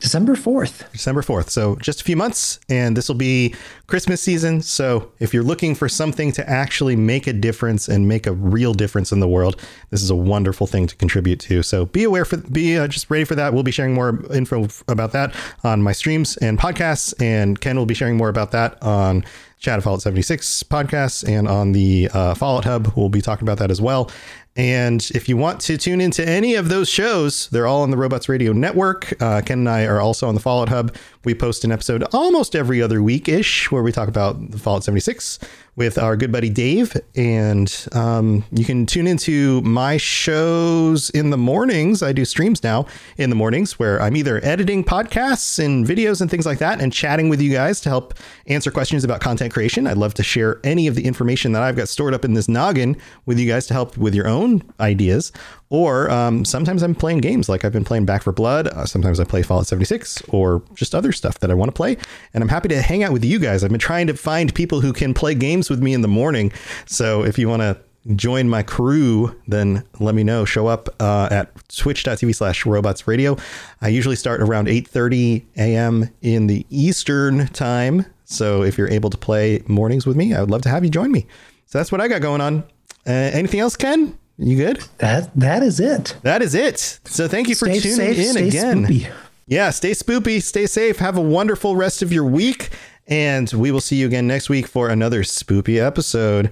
December 0.00 0.34
fourth. 0.36 0.90
December 0.92 1.22
4th. 1.22 1.50
So 1.50 1.76
just 1.76 2.00
a 2.00 2.04
few 2.04 2.16
months, 2.16 2.58
and 2.68 2.96
this 2.96 3.08
will 3.08 3.16
be 3.16 3.54
Christmas 3.86 4.22
season. 4.22 4.62
So 4.62 5.12
if 5.18 5.34
you're 5.34 5.42
looking 5.42 5.74
for 5.74 5.88
something 5.88 6.32
to 6.32 6.48
actually 6.48 6.96
make 6.96 7.26
a 7.26 7.32
difference 7.32 7.88
and 7.88 8.08
make 8.08 8.26
a 8.26 8.32
real 8.32 8.72
difference 8.74 9.12
in 9.12 9.20
the 9.20 9.28
world, 9.28 9.60
this 9.90 10.02
is 10.02 10.10
a 10.10 10.16
wonderful 10.16 10.66
thing 10.66 10.86
to 10.86 10.96
contribute 10.96 11.40
to. 11.40 11.62
So 11.62 11.86
be 11.86 12.04
aware 12.04 12.24
for, 12.24 12.38
be 12.38 12.78
uh, 12.78 12.88
just 12.88 13.10
ready 13.10 13.24
for 13.24 13.34
that. 13.34 13.52
We'll 13.52 13.62
be 13.62 13.70
sharing 13.70 13.94
more 13.94 14.24
info 14.32 14.68
about 14.88 15.12
that 15.12 15.34
on 15.62 15.82
my 15.82 15.92
streams 15.92 16.36
and 16.38 16.58
podcasts, 16.58 17.14
and 17.20 17.60
Ken 17.60 17.76
will 17.76 17.86
be 17.86 17.94
sharing 17.94 18.16
more 18.16 18.28
about 18.28 18.52
that 18.52 18.82
on 18.82 19.24
Chat 19.58 19.78
of 19.78 19.84
Fallout 19.84 20.02
76 20.02 20.62
podcasts 20.64 21.26
and 21.28 21.48
on 21.48 21.72
the 21.72 22.10
uh, 22.12 22.34
Fallout 22.34 22.64
Hub. 22.64 22.92
We'll 22.96 23.08
be 23.08 23.22
talking 23.22 23.46
about 23.46 23.58
that 23.58 23.70
as 23.70 23.80
well. 23.80 24.10
And 24.54 25.06
if 25.14 25.28
you 25.28 25.36
want 25.36 25.60
to 25.62 25.76
tune 25.76 26.00
into 26.00 26.26
any 26.26 26.54
of 26.54 26.68
those 26.68 26.88
shows, 26.88 27.48
they're 27.48 27.66
all 27.66 27.82
on 27.82 27.90
the 27.90 27.96
Robots 27.96 28.28
Radio 28.28 28.52
Network. 28.52 29.20
Uh, 29.20 29.42
Ken 29.44 29.58
and 29.60 29.68
I 29.68 29.84
are 29.84 30.00
also 30.00 30.28
on 30.28 30.34
the 30.34 30.40
Fallout 30.40 30.70
Hub. 30.70 30.94
We 31.24 31.34
post 31.34 31.64
an 31.64 31.72
episode 31.72 32.02
almost 32.12 32.56
every 32.56 32.80
other 32.80 33.02
week 33.02 33.28
ish 33.28 33.70
where 33.70 33.82
we 33.82 33.92
talk 33.92 34.08
about 34.08 34.50
the 34.50 34.58
Fallout 34.58 34.84
76. 34.84 35.38
With 35.76 35.98
our 35.98 36.16
good 36.16 36.32
buddy 36.32 36.48
Dave. 36.48 36.96
And 37.14 37.86
um, 37.92 38.44
you 38.50 38.64
can 38.64 38.86
tune 38.86 39.06
into 39.06 39.60
my 39.60 39.98
shows 39.98 41.10
in 41.10 41.30
the 41.30 41.36
mornings. 41.36 42.02
I 42.02 42.12
do 42.12 42.24
streams 42.24 42.62
now 42.62 42.86
in 43.18 43.30
the 43.30 43.36
mornings 43.36 43.78
where 43.78 44.00
I'm 44.00 44.16
either 44.16 44.42
editing 44.44 44.82
podcasts 44.82 45.62
and 45.62 45.86
videos 45.86 46.20
and 46.20 46.30
things 46.30 46.46
like 46.46 46.58
that 46.58 46.80
and 46.80 46.92
chatting 46.92 47.28
with 47.28 47.40
you 47.40 47.52
guys 47.52 47.80
to 47.82 47.90
help 47.90 48.14
answer 48.46 48.70
questions 48.70 49.04
about 49.04 49.20
content 49.20 49.52
creation. 49.52 49.86
I'd 49.86 49.98
love 49.98 50.14
to 50.14 50.22
share 50.22 50.60
any 50.64 50.86
of 50.86 50.94
the 50.94 51.04
information 51.04 51.52
that 51.52 51.62
I've 51.62 51.76
got 51.76 51.88
stored 51.88 52.14
up 52.14 52.24
in 52.24 52.34
this 52.34 52.48
noggin 52.48 52.96
with 53.26 53.38
you 53.38 53.46
guys 53.46 53.66
to 53.66 53.74
help 53.74 53.96
with 53.98 54.14
your 54.14 54.26
own 54.26 54.62
ideas. 54.80 55.30
Or 55.68 56.10
um, 56.10 56.44
sometimes 56.44 56.82
I'm 56.82 56.94
playing 56.94 57.18
games 57.18 57.48
like 57.48 57.64
I've 57.64 57.72
been 57.72 57.84
playing 57.84 58.06
Back 58.06 58.22
4 58.22 58.32
Blood. 58.32 58.68
Uh, 58.68 58.86
sometimes 58.86 59.18
I 59.18 59.24
play 59.24 59.42
Fallout 59.42 59.66
76 59.66 60.22
or 60.28 60.62
just 60.74 60.94
other 60.94 61.12
stuff 61.12 61.40
that 61.40 61.50
I 61.50 61.54
want 61.54 61.68
to 61.68 61.72
play. 61.72 61.96
And 62.34 62.42
I'm 62.42 62.48
happy 62.48 62.68
to 62.68 62.80
hang 62.80 63.02
out 63.02 63.12
with 63.12 63.24
you 63.24 63.38
guys. 63.38 63.64
I've 63.64 63.70
been 63.70 63.80
trying 63.80 64.06
to 64.06 64.14
find 64.14 64.54
people 64.54 64.80
who 64.80 64.92
can 64.92 65.12
play 65.12 65.34
games 65.34 65.68
with 65.68 65.82
me 65.82 65.92
in 65.92 66.02
the 66.02 66.08
morning. 66.08 66.52
So 66.86 67.24
if 67.24 67.38
you 67.38 67.48
want 67.48 67.62
to 67.62 67.78
join 68.14 68.48
my 68.48 68.62
crew, 68.62 69.34
then 69.48 69.82
let 69.98 70.14
me 70.14 70.22
know. 70.22 70.44
Show 70.44 70.68
up 70.68 70.88
uh, 71.00 71.28
at 71.30 71.50
twitch.tv 71.68 72.34
slash 72.34 72.64
robots 72.64 73.08
radio. 73.08 73.36
I 73.82 73.88
usually 73.88 74.16
start 74.16 74.40
around 74.40 74.68
8.30 74.68 75.44
a.m. 75.56 76.08
in 76.22 76.46
the 76.46 76.64
Eastern 76.70 77.48
time. 77.48 78.06
So 78.24 78.62
if 78.62 78.78
you're 78.78 78.90
able 78.90 79.10
to 79.10 79.16
play 79.16 79.62
mornings 79.66 80.06
with 80.06 80.16
me, 80.16 80.34
I 80.34 80.40
would 80.40 80.50
love 80.50 80.62
to 80.62 80.68
have 80.68 80.84
you 80.84 80.90
join 80.90 81.10
me. 81.10 81.26
So 81.66 81.78
that's 81.78 81.90
what 81.90 82.00
I 82.00 82.06
got 82.06 82.22
going 82.22 82.40
on. 82.40 82.62
Uh, 83.06 83.10
anything 83.10 83.60
else, 83.60 83.76
Ken? 83.76 84.16
You 84.38 84.56
good? 84.56 84.82
That 84.98 85.30
that 85.38 85.62
is 85.62 85.80
it. 85.80 86.16
That 86.22 86.42
is 86.42 86.54
it. 86.54 86.78
So 87.04 87.26
thank 87.28 87.48
you 87.48 87.54
for 87.54 87.66
Stay 87.66 87.80
tuning 87.80 87.96
safe, 88.14 88.36
in 88.36 88.48
again. 88.48 88.84
spoopy. 88.86 89.10
Yeah, 89.46 89.70
stay 89.70 89.92
spoopy, 89.92 90.42
stay 90.42 90.66
safe, 90.66 90.98
have 90.98 91.16
a 91.16 91.20
wonderful 91.22 91.76
rest 91.76 92.02
of 92.02 92.12
your 92.12 92.24
week, 92.24 92.70
and 93.06 93.50
we 93.52 93.70
will 93.70 93.80
see 93.80 93.96
you 93.96 94.06
again 94.06 94.26
next 94.26 94.48
week 94.50 94.66
for 94.66 94.88
another 94.90 95.22
spoopy 95.22 95.80
episode. 95.84 96.50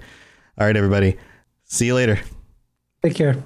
All 0.58 0.66
right, 0.66 0.76
everybody. 0.76 1.16
See 1.64 1.86
you 1.86 1.94
later. 1.96 2.20
Take 3.02 3.16
care. 3.16 3.42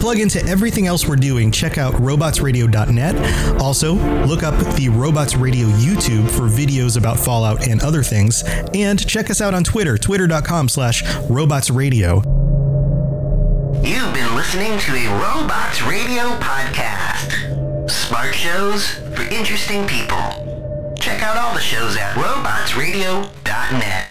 Plug 0.00 0.18
into 0.18 0.44
everything 0.46 0.86
else 0.86 1.06
we're 1.06 1.16
doing, 1.16 1.50
check 1.52 1.78
out 1.78 1.94
robotsradio.net. 1.94 3.60
Also, 3.60 3.94
look 4.26 4.42
up 4.42 4.58
the 4.76 4.88
Robots 4.88 5.36
Radio 5.36 5.66
YouTube 5.68 6.28
for 6.30 6.48
videos 6.48 6.96
about 6.96 7.18
Fallout 7.18 7.68
and 7.68 7.82
other 7.82 8.02
things. 8.02 8.42
And 8.74 9.06
check 9.06 9.30
us 9.30 9.40
out 9.40 9.54
on 9.54 9.62
Twitter, 9.62 9.98
twitter.com 9.98 10.68
slash 10.68 11.02
robotsradio. 11.02 12.24
You've 13.84 14.12
been 14.12 14.34
listening 14.34 14.78
to 14.78 14.92
a 14.94 15.06
Robots 15.22 15.82
Radio 15.82 16.24
podcast. 16.40 17.90
Smart 17.90 18.34
shows 18.34 18.94
for 19.14 19.22
interesting 19.32 19.86
people. 19.86 20.16
Check 20.98 21.22
out 21.22 21.36
all 21.36 21.54
the 21.54 21.60
shows 21.60 21.96
at 21.96 22.14
robotsradio.net. 22.14 24.10